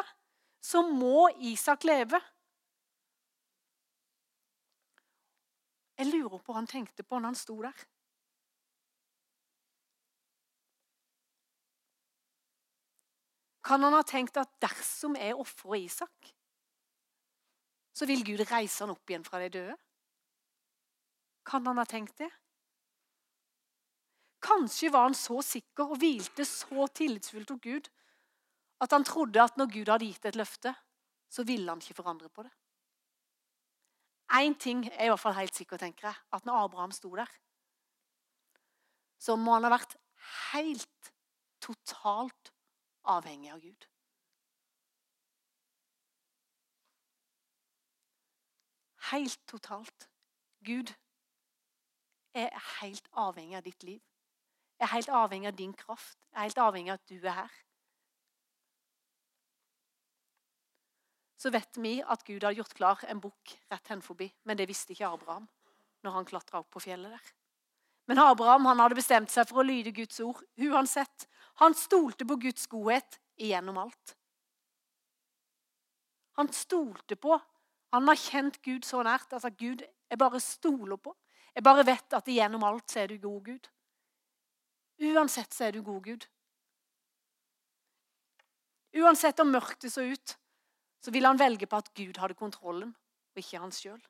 så 0.63 0.83
må 0.87 1.27
Isak 1.43 1.83
leve. 1.83 2.21
Jeg 6.01 6.09
lurer 6.09 6.39
på 6.41 6.49
hva 6.49 6.57
han 6.57 6.69
tenkte 6.69 7.03
på 7.05 7.19
når 7.19 7.29
han 7.29 7.37
sto 7.37 7.55
der. 7.61 7.81
Kan 13.61 13.85
han 13.85 13.93
ha 13.93 14.01
tenkt 14.01 14.39
at 14.41 14.49
dersom 14.63 15.13
jeg 15.19 15.37
ofrer 15.37 15.77
Isak, 15.83 16.31
så 17.93 18.07
vil 18.09 18.25
Gud 18.25 18.41
reise 18.49 18.81
han 18.81 18.95
opp 18.95 19.13
igjen 19.13 19.27
fra 19.27 19.43
de 19.43 19.51
døde? 19.53 19.75
Kan 21.45 21.69
han 21.69 21.77
ha 21.77 21.85
tenkt 21.85 22.17
det? 22.23 22.31
Kanskje 24.41 24.89
var 24.89 25.05
han 25.05 25.17
så 25.17 25.37
sikker 25.45 25.93
og 25.93 26.01
hvilte 26.01 26.47
så 26.49 26.87
tillitsfullt 26.97 27.53
hos 27.53 27.61
Gud 27.61 27.91
at 28.81 28.97
han 28.97 29.05
trodde 29.05 29.43
at 29.43 29.61
når 29.61 29.69
Gud 29.69 29.93
hadde 29.93 30.09
gitt 30.09 30.25
et 30.25 30.39
løfte, 30.39 30.73
så 31.29 31.45
ville 31.45 31.69
han 31.69 31.83
ikke 31.83 31.99
forandre 32.01 32.31
på 32.33 32.47
det. 32.47 32.53
Én 34.31 34.55
ting 34.55 34.85
er 34.87 35.05
i 35.05 35.07
hvert 35.11 35.19
fall 35.19 35.35
helt 35.35 35.55
sikker, 35.55 35.77
tenker 35.77 36.07
jeg, 36.07 36.15
at 36.33 36.45
når 36.45 36.63
Abraham 36.63 36.91
sto 36.91 37.15
der, 37.15 37.31
så 39.19 39.35
må 39.35 39.53
han 39.53 39.67
ha 39.67 39.73
vært 39.73 39.97
helt 40.53 41.11
totalt 41.61 42.53
avhengig 43.03 43.51
av 43.51 43.59
Gud. 43.59 43.87
Helt 49.11 49.41
totalt. 49.47 50.07
Gud 50.65 50.93
er 52.33 52.55
helt 52.79 53.09
avhengig 53.11 53.59
av 53.59 53.67
ditt 53.67 53.83
liv. 53.83 53.99
Er 54.79 54.93
helt 54.93 55.09
avhengig 55.09 55.51
av 55.51 55.57
din 55.57 55.73
kraft. 55.73 56.17
Er 56.31 56.47
helt 56.47 56.57
avhengig 56.57 56.93
av 56.93 57.01
at 57.01 57.09
du 57.09 57.17
er 57.19 57.35
her. 57.43 57.59
Så 61.41 61.49
vet 61.49 61.77
vi 61.81 61.95
at 62.05 62.21
Gud 62.27 62.43
har 62.45 62.53
gjort 62.53 62.75
klar 62.77 63.03
en 63.09 63.21
bukk 63.21 63.55
rett 63.71 63.87
hen 63.89 64.01
forbi. 64.05 64.27
Men 64.45 64.59
det 64.59 64.67
visste 64.69 64.93
ikke 64.93 65.09
Abraham 65.09 65.47
når 66.05 66.17
han 66.17 66.27
klatra 66.29 66.61
opp 66.61 66.69
på 66.73 66.81
fjellet 66.83 67.13
der. 67.15 67.31
Men 68.09 68.21
Abraham 68.21 68.67
han 68.69 68.81
hadde 68.83 68.97
bestemt 68.97 69.31
seg 69.33 69.47
for 69.49 69.61
å 69.61 69.65
lyde 69.65 69.93
Guds 69.95 70.19
ord 70.21 70.41
uansett. 70.61 71.25
Han 71.61 71.73
stolte 71.77 72.27
på 72.29 72.37
Guds 72.41 72.67
godhet 72.69 73.17
igjennom 73.41 73.79
alt. 73.81 74.15
Han 76.37 76.51
stolte 76.53 77.17
på 77.17 77.39
Han 77.91 78.07
har 78.07 78.15
kjent 78.15 78.61
Gud 78.63 78.85
så 78.87 79.01
nært. 79.03 79.33
altså 79.33 79.49
Gud, 79.49 79.81
Jeg 80.09 80.17
bare 80.17 80.39
stoler 80.39 80.95
på. 80.95 81.15
Jeg 81.55 81.63
bare 81.63 81.83
vet 81.85 82.13
at 82.13 82.27
igjennom 82.27 82.63
alt 82.63 82.89
så 82.89 82.99
er 82.99 83.07
du 83.07 83.17
god 83.17 83.43
Gud. 83.43 83.67
Uansett 85.01 85.53
så 85.53 85.65
er 85.65 85.71
du 85.71 85.81
god 85.81 86.03
Gud. 86.03 86.27
Uansett 88.95 89.39
om 89.39 89.51
mørket 89.51 89.91
så 89.91 90.05
ut, 90.07 90.37
så 91.01 91.11
ville 91.11 91.27
han 91.27 91.39
velge 91.39 91.67
på 91.67 91.79
at 91.81 91.93
Gud 91.97 92.17
hadde 92.21 92.37
kontrollen, 92.37 92.93
og 93.33 93.41
ikke 93.41 93.59
han 93.61 93.73
sjøl. 93.73 94.01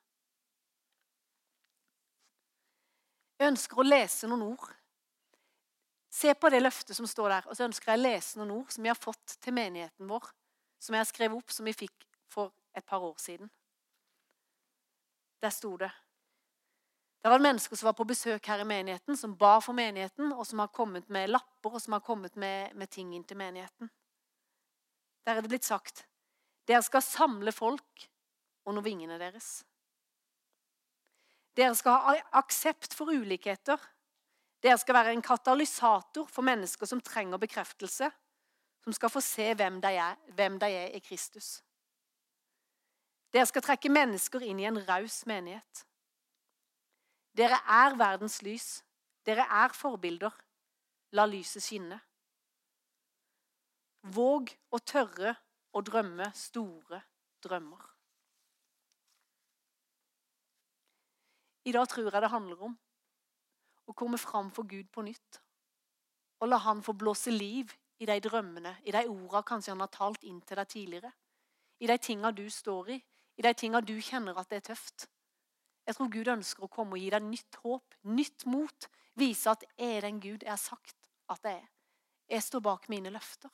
Jeg 3.39 3.53
ønsker 3.55 3.79
å 3.79 3.87
lese 3.87 4.29
noen 4.29 4.43
ord. 4.51 4.67
Se 6.11 6.33
på 6.35 6.49
det 6.51 6.59
løftet 6.61 6.97
som 6.97 7.07
står 7.07 7.31
der, 7.31 7.47
og 7.47 7.57
så 7.57 7.65
ønsker 7.65 7.93
jeg 7.93 8.01
å 8.01 8.03
lese 8.03 8.37
noen 8.37 8.51
ord 8.59 8.73
som 8.75 8.83
vi 8.83 8.91
har 8.91 8.99
fått 8.99 9.37
til 9.41 9.55
menigheten 9.55 10.11
vår. 10.11 10.27
Som 10.81 10.97
jeg 10.97 11.05
har 11.05 11.09
skrevet 11.09 11.39
opp, 11.39 11.53
som 11.53 11.65
vi 11.65 11.73
fikk 11.77 12.05
for 12.29 12.51
et 12.75 12.85
par 12.85 13.01
år 13.05 13.15
siden. 13.21 13.49
Der 15.41 15.49
sto 15.49 15.77
det 15.77 15.89
Det 17.21 17.29
var 17.29 17.39
mennesker 17.39 17.77
som 17.77 17.85
var 17.85 17.93
på 17.93 18.05
besøk 18.09 18.47
her 18.49 18.61
i 18.61 18.65
menigheten, 18.65 19.17
som 19.17 19.37
ba 19.37 19.59
for 19.61 19.77
menigheten, 19.77 20.33
og 20.33 20.45
som 20.45 20.59
har 20.59 20.71
kommet 20.73 21.09
med 21.09 21.29
lapper 21.29 21.75
og 21.77 21.81
som 21.81 21.93
har 21.93 22.01
kommet 22.01 22.35
med, 22.35 22.73
med 22.75 22.89
ting 22.89 23.13
inn 23.13 23.23
til 23.23 23.37
menigheten. 23.37 23.89
Der 25.25 25.37
er 25.37 25.41
det 25.41 25.49
blitt 25.53 25.65
sagt 25.65 26.07
dere 26.71 26.83
skal 26.85 27.03
samle 27.03 27.51
folk 27.51 28.05
under 28.65 28.83
vingene 28.85 29.17
deres. 29.19 29.61
Dere 31.57 31.75
skal 31.75 31.97
ha 31.99 32.13
aksept 32.39 32.95
for 32.95 33.11
ulikheter. 33.11 33.81
Dere 34.63 34.77
skal 34.79 34.95
være 34.95 35.15
en 35.15 35.25
katalysator 35.25 36.29
for 36.31 36.47
mennesker 36.47 36.87
som 36.87 37.01
trenger 37.03 37.41
bekreftelse, 37.41 38.07
som 38.83 38.95
skal 38.95 39.11
få 39.11 39.23
se 39.25 39.49
hvem 39.57 39.81
de 39.83 39.91
er, 39.99 40.15
hvem 40.37 40.59
de 40.61 40.69
er 40.71 40.95
i 40.95 41.01
Kristus. 41.03 41.59
Dere 43.33 43.47
skal 43.49 43.65
trekke 43.65 43.91
mennesker 43.91 44.43
inn 44.43 44.59
i 44.61 44.69
en 44.69 44.79
raus 44.87 45.21
menighet. 45.27 45.83
Dere 47.35 47.59
er 47.67 47.99
verdens 47.99 48.41
lys. 48.43 48.81
Dere 49.27 49.43
er 49.43 49.75
forbilder. 49.75 50.33
La 51.15 51.27
lyset 51.27 51.63
skinne. 51.63 51.99
Våg 54.01 54.51
å 54.71 54.79
tørre 54.79 55.35
å 55.71 55.81
drømme 55.85 56.31
store 56.35 57.01
drømmer. 57.43 57.83
I 61.65 61.73
dag 61.75 61.87
tror 61.89 62.09
jeg 62.09 62.23
det 62.23 62.33
handler 62.33 62.63
om 62.67 62.75
å 63.87 63.93
komme 63.97 64.17
fram 64.17 64.49
for 64.53 64.65
Gud 64.67 64.89
på 64.93 65.03
nytt. 65.05 65.41
Og 66.41 66.49
la 66.49 66.57
Han 66.57 66.81
få 66.81 66.93
blåse 66.97 67.31
liv 67.31 67.69
i 68.01 68.07
de 68.09 68.17
drømmene, 68.19 68.77
i 68.83 68.91
de 68.91 69.03
ordene 69.05 69.43
kanskje 69.45 69.71
Han 69.71 69.83
har 69.85 69.91
talt 69.93 70.23
inn 70.23 70.41
til 70.41 70.57
deg 70.57 70.67
tidligere. 70.67 71.11
I 71.79 71.87
de 71.87 71.97
tinga 71.97 72.31
du 72.31 72.47
står 72.49 72.89
i, 72.95 72.97
i 73.37 73.41
de 73.45 73.53
tinga 73.53 73.81
du 73.81 73.93
kjenner 74.01 74.37
at 74.37 74.49
det 74.49 74.61
er 74.61 74.67
tøft. 74.73 75.07
Jeg 75.85 75.95
tror 75.97 76.09
Gud 76.13 76.27
ønsker 76.33 76.65
å 76.65 76.71
komme 76.71 76.97
og 76.97 77.01
gi 77.01 77.09
deg 77.13 77.25
nytt 77.25 77.57
håp, 77.63 77.95
nytt 78.03 78.45
mot. 78.45 78.89
Vise 79.17 79.53
at 79.53 79.63
jeg 79.77 79.97
er 79.97 80.05
den 80.05 80.19
Gud 80.21 80.45
jeg 80.45 80.51
har 80.51 80.61
sagt 80.61 81.09
at 81.29 81.45
jeg 81.45 81.61
er. 81.61 81.69
Jeg 82.31 82.45
står 82.45 82.63
bak 82.63 82.89
mine 82.89 83.11
løfter. 83.13 83.49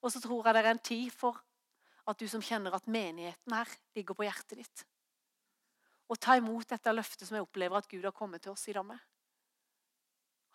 Og 0.00 0.12
så 0.12 0.20
tror 0.20 0.46
jeg 0.46 0.56
det 0.56 0.64
er 0.64 0.70
en 0.70 0.86
tid 0.90 1.10
for 1.12 1.40
at 2.08 2.20
du 2.20 2.26
som 2.28 2.42
kjenner 2.42 2.74
at 2.74 2.88
menigheten 2.88 3.54
her 3.54 3.68
ligger 3.94 4.16
på 4.16 4.26
hjertet 4.26 4.62
ditt 4.62 4.86
og 6.10 6.18
ta 6.18 6.34
imot 6.38 6.66
dette 6.72 6.92
løftet 6.92 7.28
som 7.28 7.36
jeg 7.38 7.46
opplever 7.46 7.78
at 7.78 7.88
Gud 7.88 8.02
har 8.02 8.14
kommet 8.14 8.42
til 8.42 8.50
oss 8.50 8.66
i 8.68 8.74
dag 8.74 8.82
med. 8.82 8.98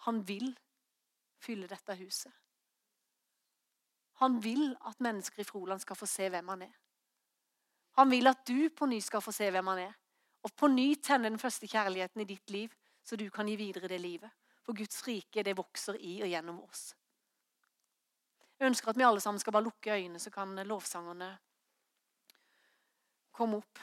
Han 0.03 0.19
vil 0.27 0.49
fylle 1.39 1.69
dette 1.71 1.95
huset. 1.95 2.31
Han 4.19 4.41
vil 4.43 4.73
at 4.87 4.99
mennesker 5.03 5.43
i 5.43 5.47
Froland 5.47 5.79
skal 5.83 5.95
få 5.95 6.07
se 6.11 6.27
hvem 6.31 6.51
han 6.51 6.65
er. 6.67 6.73
Han 7.99 8.11
vil 8.11 8.27
at 8.27 8.43
du 8.47 8.67
på 8.75 8.87
ny 8.91 8.99
skal 9.03 9.23
få 9.23 9.31
se 9.31 9.47
hvem 9.51 9.71
han 9.71 9.85
er, 9.85 9.93
og 10.43 10.51
på 10.59 10.67
ny 10.67 10.89
tenne 11.03 11.31
den 11.31 11.39
første 11.39 11.67
kjærligheten 11.67 12.21
i 12.21 12.27
ditt 12.27 12.51
liv, 12.51 12.73
så 13.03 13.15
du 13.15 13.29
kan 13.31 13.47
gi 13.47 13.55
videre 13.59 13.87
det 13.87 14.01
livet. 14.01 14.31
For 14.65 14.75
Guds 14.75 15.07
rike, 15.07 15.43
det 15.43 15.55
vokser 15.57 15.95
i 15.99 16.17
og 16.25 16.29
gjennom 16.29 16.59
oss. 16.65 16.89
Jeg 18.59 18.69
ønsker 18.71 18.89
at 18.89 18.97
vi 18.97 19.03
alle 19.03 19.19
sammen 19.19 19.39
skal 19.39 19.53
bare 19.53 19.67
lukke 19.67 19.91
øynene, 19.91 20.19
så 20.19 20.31
kan 20.31 20.55
lovsangerne 20.67 21.29
komme 23.35 23.59
opp. 23.59 23.79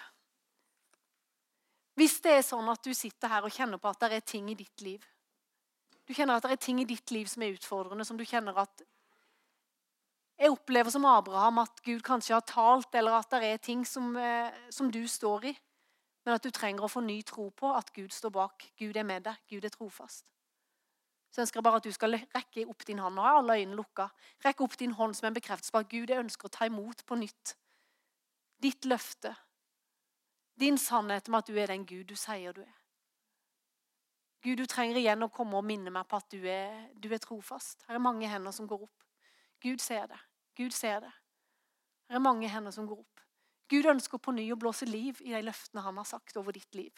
Hvis 1.99 2.21
det 2.25 2.39
er 2.39 2.47
sånn 2.47 2.71
at 2.73 2.85
du 2.85 2.95
sitter 2.97 3.29
her 3.29 3.45
og 3.45 3.53
kjenner 3.53 3.81
på 3.81 3.91
at 3.91 4.01
det 4.01 4.17
er 4.17 4.25
ting 4.25 4.49
i 4.49 4.57
ditt 4.57 4.81
liv 4.81 5.03
Du 6.09 6.15
kjenner 6.17 6.39
at 6.39 6.47
det 6.47 6.55
er 6.57 6.63
ting 6.65 6.81
i 6.81 6.87
ditt 6.89 7.11
liv 7.13 7.29
som 7.29 7.45
er 7.45 7.53
utfordrende, 7.53 8.07
som 8.09 8.17
du 8.17 8.25
kjenner 8.25 8.57
at 8.59 8.83
Jeg 10.41 10.51
opplever 10.51 10.91
som 10.91 11.05
Abraham 11.07 11.61
at 11.63 11.83
Gud 11.85 12.01
kanskje 12.03 12.35
har 12.35 12.47
talt, 12.49 12.95
eller 12.95 13.19
at 13.21 13.31
det 13.31 13.45
er 13.45 13.61
ting 13.63 13.85
som, 13.87 14.17
eh, 14.17 14.51
som 14.71 14.91
du 14.91 15.05
står 15.07 15.45
i. 15.53 15.53
Men 16.25 16.35
at 16.35 16.43
du 16.43 16.51
trenger 16.51 16.83
å 16.83 16.91
få 16.91 17.03
ny 17.05 17.21
tro 17.23 17.51
på 17.51 17.71
at 17.77 17.93
Gud 17.95 18.11
står 18.11 18.31
bak. 18.35 18.65
Gud 18.79 18.97
er 18.97 19.07
med 19.07 19.23
deg. 19.29 19.39
Gud 19.51 19.65
er 19.65 19.71
trofast. 19.71 20.25
Så 21.33 21.41
ønsker 21.41 21.59
jeg 21.59 21.65
bare 21.65 21.81
at 21.81 21.87
du 21.89 21.93
skal 21.95 22.19
rekke 22.19 22.67
opp 22.69 22.85
din 22.87 23.01
hånd. 23.01 23.17
Nå 23.17 23.25
er 23.25 23.39
alle 23.39 23.57
øynene 23.57 23.79
lukka. 23.79 24.11
Rekk 24.45 24.61
opp 24.67 24.77
din 24.79 24.93
hånd 24.99 25.17
som 25.17 25.31
en 25.31 25.37
bekreftelse 25.39 25.73
på 25.73 25.81
at 25.81 25.89
Gud 25.89 26.13
ønsker 26.13 26.49
å 26.49 26.53
ta 26.53 26.69
imot 26.69 27.07
på 27.09 27.17
nytt. 27.17 27.55
Ditt 28.63 28.85
løfte. 28.85 29.33
Din 30.61 30.77
sannhet 30.79 31.31
om 31.33 31.39
at 31.41 31.49
du 31.49 31.57
er 31.57 31.73
den 31.73 31.87
Gud 31.89 32.05
du 32.13 32.17
sier 32.21 32.53
du 32.53 32.61
er. 32.61 32.75
Gud, 34.43 34.59
du 34.59 34.67
trenger 34.67 34.99
igjen 34.99 35.23
å 35.23 35.31
komme 35.31 35.55
og 35.61 35.65
minne 35.65 35.91
meg 35.95 36.09
på 36.11 36.19
at 36.19 36.27
du 36.35 36.43
er, 36.51 36.75
du 36.99 37.07
er 37.15 37.23
trofast. 37.23 37.85
Her 37.87 37.97
er 37.97 38.03
mange 38.03 38.29
hender 38.29 38.53
som 38.53 38.67
går 38.67 38.89
opp. 38.89 39.05
Gud 39.63 39.81
ser 39.81 40.09
det. 40.11 40.19
Gud 40.59 40.75
ser 40.75 40.99
det. 41.05 41.13
Her 42.11 42.19
er 42.19 42.25
mange 42.27 42.51
hender 42.51 42.75
som 42.75 42.89
går 42.91 43.05
opp. 43.05 43.23
Gud 43.71 43.87
ønsker 43.89 44.19
på 44.19 44.35
ny 44.35 44.49
å 44.53 44.59
blåse 44.59 44.89
liv 44.91 45.23
i 45.23 45.31
de 45.33 45.45
løftene 45.47 45.87
han 45.87 46.03
har 46.03 46.11
sagt 46.11 46.37
over 46.37 46.59
ditt 46.59 46.75
liv. 46.75 46.93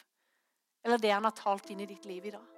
Eller 0.83 0.99
det 0.99 1.13
han 1.13 1.29
har 1.29 1.37
talt 1.37 1.69
inn 1.69 1.85
i 1.85 1.89
ditt 1.89 2.09
liv 2.09 2.25
i 2.25 2.33
dag. 2.33 2.54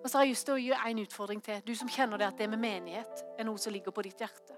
Og 0.00 0.08
så 0.10 0.18
har 0.18 0.24
jeg 0.24 0.32
lyst 0.34 0.48
til 0.48 0.56
å 0.56 0.60
gi 0.60 0.72
en 0.72 1.02
utfordring 1.02 1.42
til. 1.44 1.60
Du 1.66 1.74
som 1.76 1.88
kjenner 1.90 2.20
det 2.20 2.30
at 2.30 2.38
det 2.40 2.48
med 2.48 2.62
menighet 2.62 3.24
er 3.38 3.46
noe 3.48 3.60
som 3.60 3.72
ligger 3.72 3.92
på 3.92 4.04
ditt 4.06 4.20
hjerte. 4.20 4.56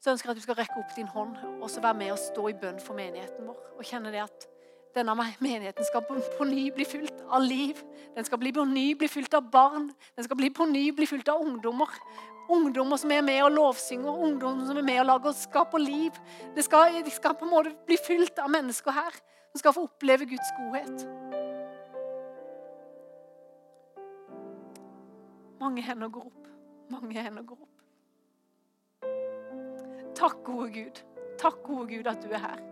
Så 0.00 0.14
ønsker 0.14 0.30
jeg 0.30 0.32
at 0.32 0.40
du 0.40 0.46
skal 0.46 0.56
rekke 0.58 0.78
opp 0.80 0.94
din 0.96 1.10
hånd 1.12 1.36
og 1.60 1.68
så 1.70 1.82
være 1.84 1.98
med 2.00 2.14
og 2.14 2.22
stå 2.22 2.46
i 2.48 2.56
bønn 2.56 2.80
for 2.82 2.96
menigheten 2.96 3.46
vår. 3.46 3.60
Og 3.76 3.84
kjenne 3.86 4.12
det 4.14 4.24
at 4.24 4.48
denne 4.96 5.14
menigheten 5.38 5.86
skal 5.86 6.02
på 6.02 6.46
ny 6.48 6.70
bli 6.74 6.86
fylt 6.88 7.20
av 7.28 7.44
liv. 7.44 7.78
Den 8.16 8.26
skal 8.26 8.40
bli 8.42 8.50
på 8.56 8.64
ny 8.66 8.88
bli 8.98 9.08
fylt 9.12 9.36
av 9.38 9.46
barn. 9.52 9.90
Den 10.16 10.26
skal 10.26 10.40
bli 10.40 10.50
på 10.50 10.66
ny 10.66 10.88
bli 10.96 11.06
fylt 11.06 11.28
av 11.30 11.44
ungdommer. 11.44 11.92
Ungdommer 12.50 12.98
som 12.98 13.12
er 13.14 13.22
med 13.22 13.44
og 13.44 13.52
lovsynger, 13.54 14.10
ungdommer 14.10 14.66
som 14.66 14.80
er 14.80 14.88
med 14.88 14.98
og 15.04 15.06
lager 15.12 15.30
og 15.30 15.38
skaper 15.38 15.84
liv. 15.84 16.16
Det 16.56 16.66
skal, 16.66 16.98
de 17.04 17.14
skal 17.14 17.36
på 17.38 17.46
en 17.46 17.54
måte 17.54 17.76
bli 17.86 18.00
fylt 18.00 18.40
av 18.42 18.50
mennesker 18.50 18.96
her 18.96 19.20
som 19.52 19.62
skal 19.62 19.76
få 19.76 19.86
oppleve 19.86 20.26
Guds 20.32 20.50
godhet. 20.58 21.49
Mange 25.60 25.82
hender 25.84 26.08
går 26.08 26.24
opp. 26.26 26.48
Mange 26.90 27.22
hender 27.22 27.42
går 27.44 27.58
opp. 27.60 27.80
Takk, 30.16 30.40
gode 30.44 30.70
Gud. 30.72 31.00
Takk, 31.40 31.62
gode 31.64 31.86
Gud, 31.92 32.06
at 32.08 32.22
du 32.24 32.32
er 32.32 32.42
her. 32.44 32.62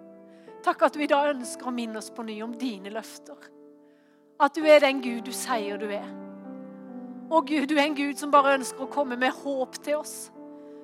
Takk 0.65 0.83
at 0.89 0.97
du 0.97 1.03
i 1.05 1.11
dag 1.11 1.35
ønsker 1.35 1.69
å 1.69 1.75
minne 1.75 2.01
oss 2.01 2.11
på 2.13 2.25
ny 2.27 2.41
om 2.45 2.55
dine 2.59 2.91
løfter. 2.93 3.37
At 4.41 4.57
du 4.57 4.65
er 4.65 4.81
den 4.83 5.03
Gud 5.05 5.29
du 5.29 5.33
sier 5.37 5.79
du 5.81 5.87
er. 5.93 6.09
Og 7.29 7.47
Gud, 7.49 7.69
du 7.69 7.77
er 7.77 7.85
en 7.85 7.97
Gud 7.97 8.17
som 8.17 8.33
bare 8.33 8.57
ønsker 8.57 8.87
å 8.87 8.93
komme 8.93 9.19
med 9.21 9.37
håp 9.37 9.77
til 9.85 10.01
oss. 10.01 10.31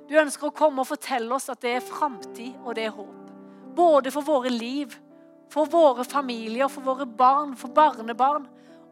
Du 0.08 0.16
ønsker 0.20 0.50
å 0.50 0.56
komme 0.56 0.84
og 0.84 0.90
fortelle 0.90 1.32
oss 1.32 1.48
at 1.48 1.62
det 1.64 1.78
er 1.78 1.84
framtid 1.84 2.58
og 2.60 2.74
det 2.76 2.90
er 2.90 2.96
håp. 2.96 3.30
Både 3.74 4.12
for 4.12 4.26
våre 4.26 4.52
liv, 4.52 4.92
for 5.50 5.70
våre 5.70 6.04
familier, 6.04 6.68
for 6.68 6.84
våre 6.84 7.06
barn, 7.08 7.56
for 7.56 7.72
barnebarn 7.72 8.44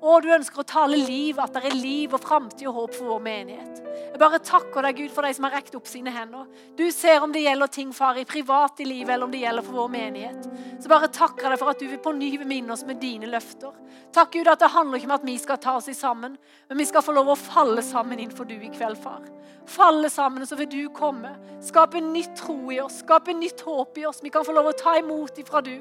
og 0.02 0.24
du 0.24 0.32
ønsker 0.34 0.62
å 0.62 0.66
tale 0.66 0.98
liv, 0.98 1.38
at 1.38 1.54
det 1.54 1.62
er 1.68 1.76
liv 1.78 2.14
og 2.14 2.22
framtid 2.24 2.66
og 2.66 2.74
håp 2.74 2.96
for 2.96 3.12
vår 3.12 3.20
menighet. 3.22 3.78
Jeg 4.12 4.18
bare 4.18 4.40
takker 4.42 4.82
deg, 4.82 4.98
Gud, 4.98 5.12
for 5.14 5.22
de 5.22 5.30
som 5.36 5.46
har 5.46 5.54
rekt 5.54 5.76
opp 5.78 5.86
sine 5.86 6.10
hender. 6.10 6.48
Du 6.76 6.82
ser 6.90 7.22
om 7.22 7.30
det 7.32 7.44
gjelder 7.44 7.70
ting, 7.70 7.92
far, 7.94 8.18
i 8.18 8.26
privat 8.26 8.82
i 8.82 8.86
livet, 8.88 9.14
eller 9.14 9.28
om 9.28 9.32
det 9.32 9.44
gjelder 9.44 9.66
for 9.66 9.78
vår 9.84 9.92
menighet. 9.94 10.48
Så 10.82 10.90
bare 10.90 11.10
takker 11.12 11.46
jeg 11.46 11.54
deg 11.54 11.62
for 11.62 11.70
at 11.70 11.82
du 11.82 11.86
vil 11.86 12.02
på 12.02 12.14
ny 12.18 12.32
vil 12.40 12.50
minne 12.50 12.74
oss 12.74 12.82
med 12.88 12.98
dine 13.02 13.30
løfter. 13.30 13.76
Takk, 14.12 14.34
Gud, 14.34 14.50
at 14.50 14.64
det 14.64 14.72
handler 14.74 14.98
ikke 14.98 15.10
om 15.12 15.16
at 15.20 15.28
vi 15.28 15.36
skal 15.38 15.60
ta 15.62 15.76
oss 15.78 15.90
sammen, 15.96 16.34
men 16.68 16.82
vi 16.82 16.88
skal 16.88 17.06
få 17.06 17.14
lov 17.14 17.30
å 17.30 17.38
falle 17.38 17.84
sammen 17.86 18.18
innenfor 18.18 18.50
du 18.50 18.56
i 18.58 18.72
kveld, 18.74 18.98
far. 19.04 19.22
Falle 19.70 20.10
sammen, 20.10 20.42
så 20.46 20.58
vil 20.58 20.70
du 20.72 20.80
komme. 20.94 21.30
Skape 21.62 22.02
nytt 22.02 22.34
tro 22.42 22.58
i 22.74 22.80
oss, 22.82 22.98
skape 23.04 23.34
nytt 23.38 23.62
håp 23.62 24.02
i 24.02 24.06
oss. 24.10 24.18
Vi 24.24 24.34
kan 24.34 24.44
få 24.44 24.54
lov 24.56 24.72
å 24.72 24.76
ta 24.76 24.96
imot 24.98 25.38
ifra 25.38 25.62
du. 25.62 25.78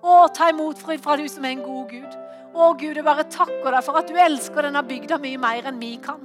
Å, 0.00 0.28
ta 0.32 0.48
imot 0.50 0.80
fra 0.80 1.16
du 1.20 1.26
som 1.28 1.44
er 1.44 1.56
en 1.56 1.64
god 1.64 1.90
Gud. 1.92 2.18
Å 2.50 2.72
Gud, 2.74 2.96
jeg 2.96 3.06
bare 3.06 3.28
takker 3.30 3.70
deg 3.70 3.84
for 3.86 4.00
at 4.00 4.08
du 4.08 4.16
elsker 4.18 4.66
denne 4.66 4.82
bygda 4.86 5.20
mye 5.22 5.38
mer 5.40 5.68
enn 5.68 5.80
vi 5.82 5.94
kan. 6.02 6.22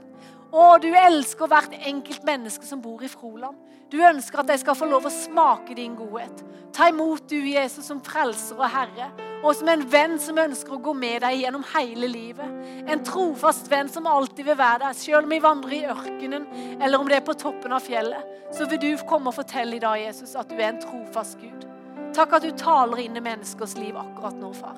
Å, 0.55 0.77
du 0.79 0.87
elsker 0.95 1.49
hvert 1.51 1.73
enkelt 1.83 2.23
menneske 2.27 2.65
som 2.65 2.79
bor 2.81 3.03
i 3.03 3.11
Froland. 3.11 3.57
Du 3.91 3.97
ønsker 4.01 4.41
at 4.41 4.47
de 4.49 4.55
skal 4.57 4.77
få 4.77 4.87
lov 4.89 5.05
å 5.05 5.11
smake 5.13 5.75
din 5.77 5.97
godhet. 5.97 6.41
Ta 6.73 6.87
imot 6.89 7.27
du, 7.29 7.37
Jesus, 7.37 7.85
som 7.87 7.99
frelser 8.03 8.57
og 8.57 8.71
herre, 8.71 9.09
og 9.41 9.51
som 9.55 9.69
en 9.71 9.83
venn 9.91 10.15
som 10.19 10.39
ønsker 10.41 10.75
å 10.75 10.81
gå 10.87 10.95
med 10.97 11.21
deg 11.25 11.43
gjennom 11.43 11.67
hele 11.75 12.09
livet. 12.09 12.55
En 12.87 13.03
trofast 13.05 13.69
venn 13.71 13.91
som 13.91 14.07
alltid 14.09 14.47
vil 14.47 14.59
være 14.59 14.87
der, 14.87 14.97
selv 14.97 15.27
om 15.27 15.35
vi 15.35 15.43
vandrer 15.43 15.77
i 15.77 15.85
ørkenen, 15.91 16.49
eller 16.79 16.99
om 16.99 17.11
det 17.11 17.19
er 17.19 17.27
på 17.27 17.37
toppen 17.37 17.75
av 17.75 17.85
fjellet. 17.85 18.35
Så 18.55 18.67
vil 18.71 18.81
du 18.81 18.91
komme 19.07 19.31
og 19.31 19.37
fortelle 19.37 19.77
i 19.77 19.83
dag, 19.83 19.99
Jesus, 20.07 20.37
at 20.39 20.49
du 20.49 20.57
er 20.57 20.71
en 20.71 20.83
trofast 20.83 21.37
Gud. 21.43 21.67
Takk 22.15 22.37
at 22.37 22.45
du 22.47 22.51
taler 22.55 23.01
inn 23.03 23.17
i 23.17 23.21
menneskers 23.21 23.75
liv 23.77 23.97
akkurat 23.99 24.37
nå, 24.39 24.53
far. 24.55 24.77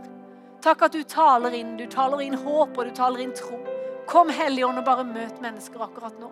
Takk 0.65 0.87
at 0.87 0.95
du 0.97 1.03
taler 1.05 1.53
inn. 1.53 1.75
Du 1.77 1.85
taler 1.85 2.23
inn 2.25 2.33
håp, 2.33 2.77
og 2.77 2.87
du 2.87 2.95
taler 2.97 3.21
inn 3.21 3.33
tro. 3.37 3.59
Kom, 4.09 4.31
Helligånd, 4.33 4.79
og 4.81 4.87
bare 4.87 5.05
møt 5.05 5.41
mennesker 5.43 5.83
akkurat 5.85 6.17
nå. 6.17 6.31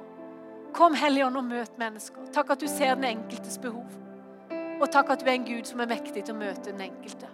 Kom, 0.73 0.95
Helligånd, 0.97 1.37
og 1.37 1.45
møt 1.45 1.77
mennesker. 1.77 2.25
Takk 2.33 2.55
at 2.55 2.63
du 2.63 2.67
ser 2.71 2.95
den 2.95 3.05
enkeltes 3.11 3.59
behov. 3.61 3.85
Og 4.79 4.87
takk 4.91 5.13
at 5.13 5.21
du 5.21 5.29
er 5.29 5.37
en 5.37 5.45
Gud 5.47 5.69
som 5.69 5.83
er 5.83 5.91
mektig 5.91 6.25
til 6.25 6.33
å 6.33 6.39
møte 6.39 6.71
den 6.71 6.81
enkelte. 6.87 7.29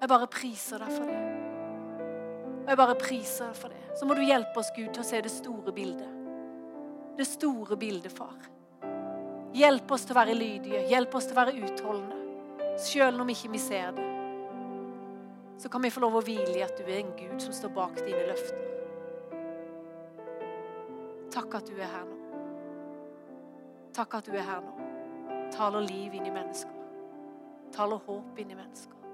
Jeg 0.00 0.08
bare 0.08 0.30
priser 0.32 0.80
deg 0.80 0.94
for 0.94 1.10
det. 1.10 1.18
Jeg 2.70 2.80
bare 2.80 2.96
priser 2.96 3.50
deg 3.50 3.60
for 3.60 3.74
det. 3.74 3.82
Så 3.98 4.08
må 4.08 4.16
du 4.16 4.24
hjelpe 4.24 4.62
oss, 4.62 4.72
Gud, 4.72 4.88
til 4.94 5.04
å 5.04 5.06
se 5.06 5.20
det 5.20 5.34
store 5.34 5.74
bildet. 5.76 6.16
Det 7.18 7.28
store 7.28 7.76
bildet, 7.76 8.14
far. 8.16 8.38
Hjelp 9.56 9.90
oss 9.92 10.06
til 10.06 10.14
å 10.14 10.20
være 10.20 10.36
lydige. 10.38 10.84
Hjelp 10.90 11.14
oss 11.18 11.26
til 11.26 11.36
å 11.36 11.40
være 11.42 11.58
utholdende. 11.58 12.76
Selv 12.80 13.24
om 13.24 13.34
ikke 13.34 13.50
vi 13.52 13.60
ser 13.62 13.92
det 13.96 14.10
så 15.60 15.68
kan 15.68 15.82
vi 15.82 15.90
få 15.90 16.00
lov 16.00 16.14
å 16.16 16.20
hvile 16.24 16.54
i 16.56 16.62
at 16.64 16.78
du 16.78 16.86
er 16.86 17.02
en 17.02 17.10
Gud 17.18 17.42
som 17.44 17.52
står 17.52 17.72
bak 17.76 17.98
dine 18.00 18.22
løfter. 18.30 18.60
Takk 21.34 21.56
at 21.58 21.68
du 21.68 21.74
er 21.76 21.90
her 21.92 22.06
nå. 22.08 22.16
Takk 23.92 24.16
at 24.16 24.30
du 24.30 24.38
er 24.38 24.46
her 24.48 24.62
nå. 24.64 24.88
Taler 25.52 25.84
liv 25.84 26.16
inn 26.16 26.30
i 26.30 26.32
mennesker. 26.32 26.78
Taler 27.76 28.00
håp 28.06 28.40
inn 28.40 28.54
i 28.54 28.56
mennesker. 28.56 29.04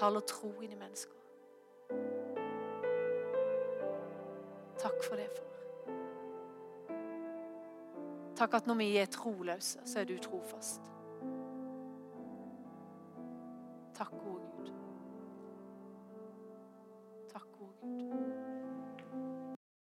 Taler 0.00 0.24
tro 0.32 0.54
inn 0.64 0.72
i 0.72 0.80
mennesker. 0.80 1.20
Takk 4.80 5.04
for 5.04 5.20
det, 5.20 5.28
far. 5.36 5.55
Takk 8.36 8.54
at 8.54 8.66
når 8.66 8.74
vi 8.74 8.96
er 8.96 9.06
troløse, 9.06 9.80
så 9.84 10.00
er 10.00 10.04
du 10.04 10.18
trofast. 10.18 10.80
Takk, 13.96 14.10
gode 14.10 14.42
Gud. 14.56 14.72
Gud. 17.58 18.45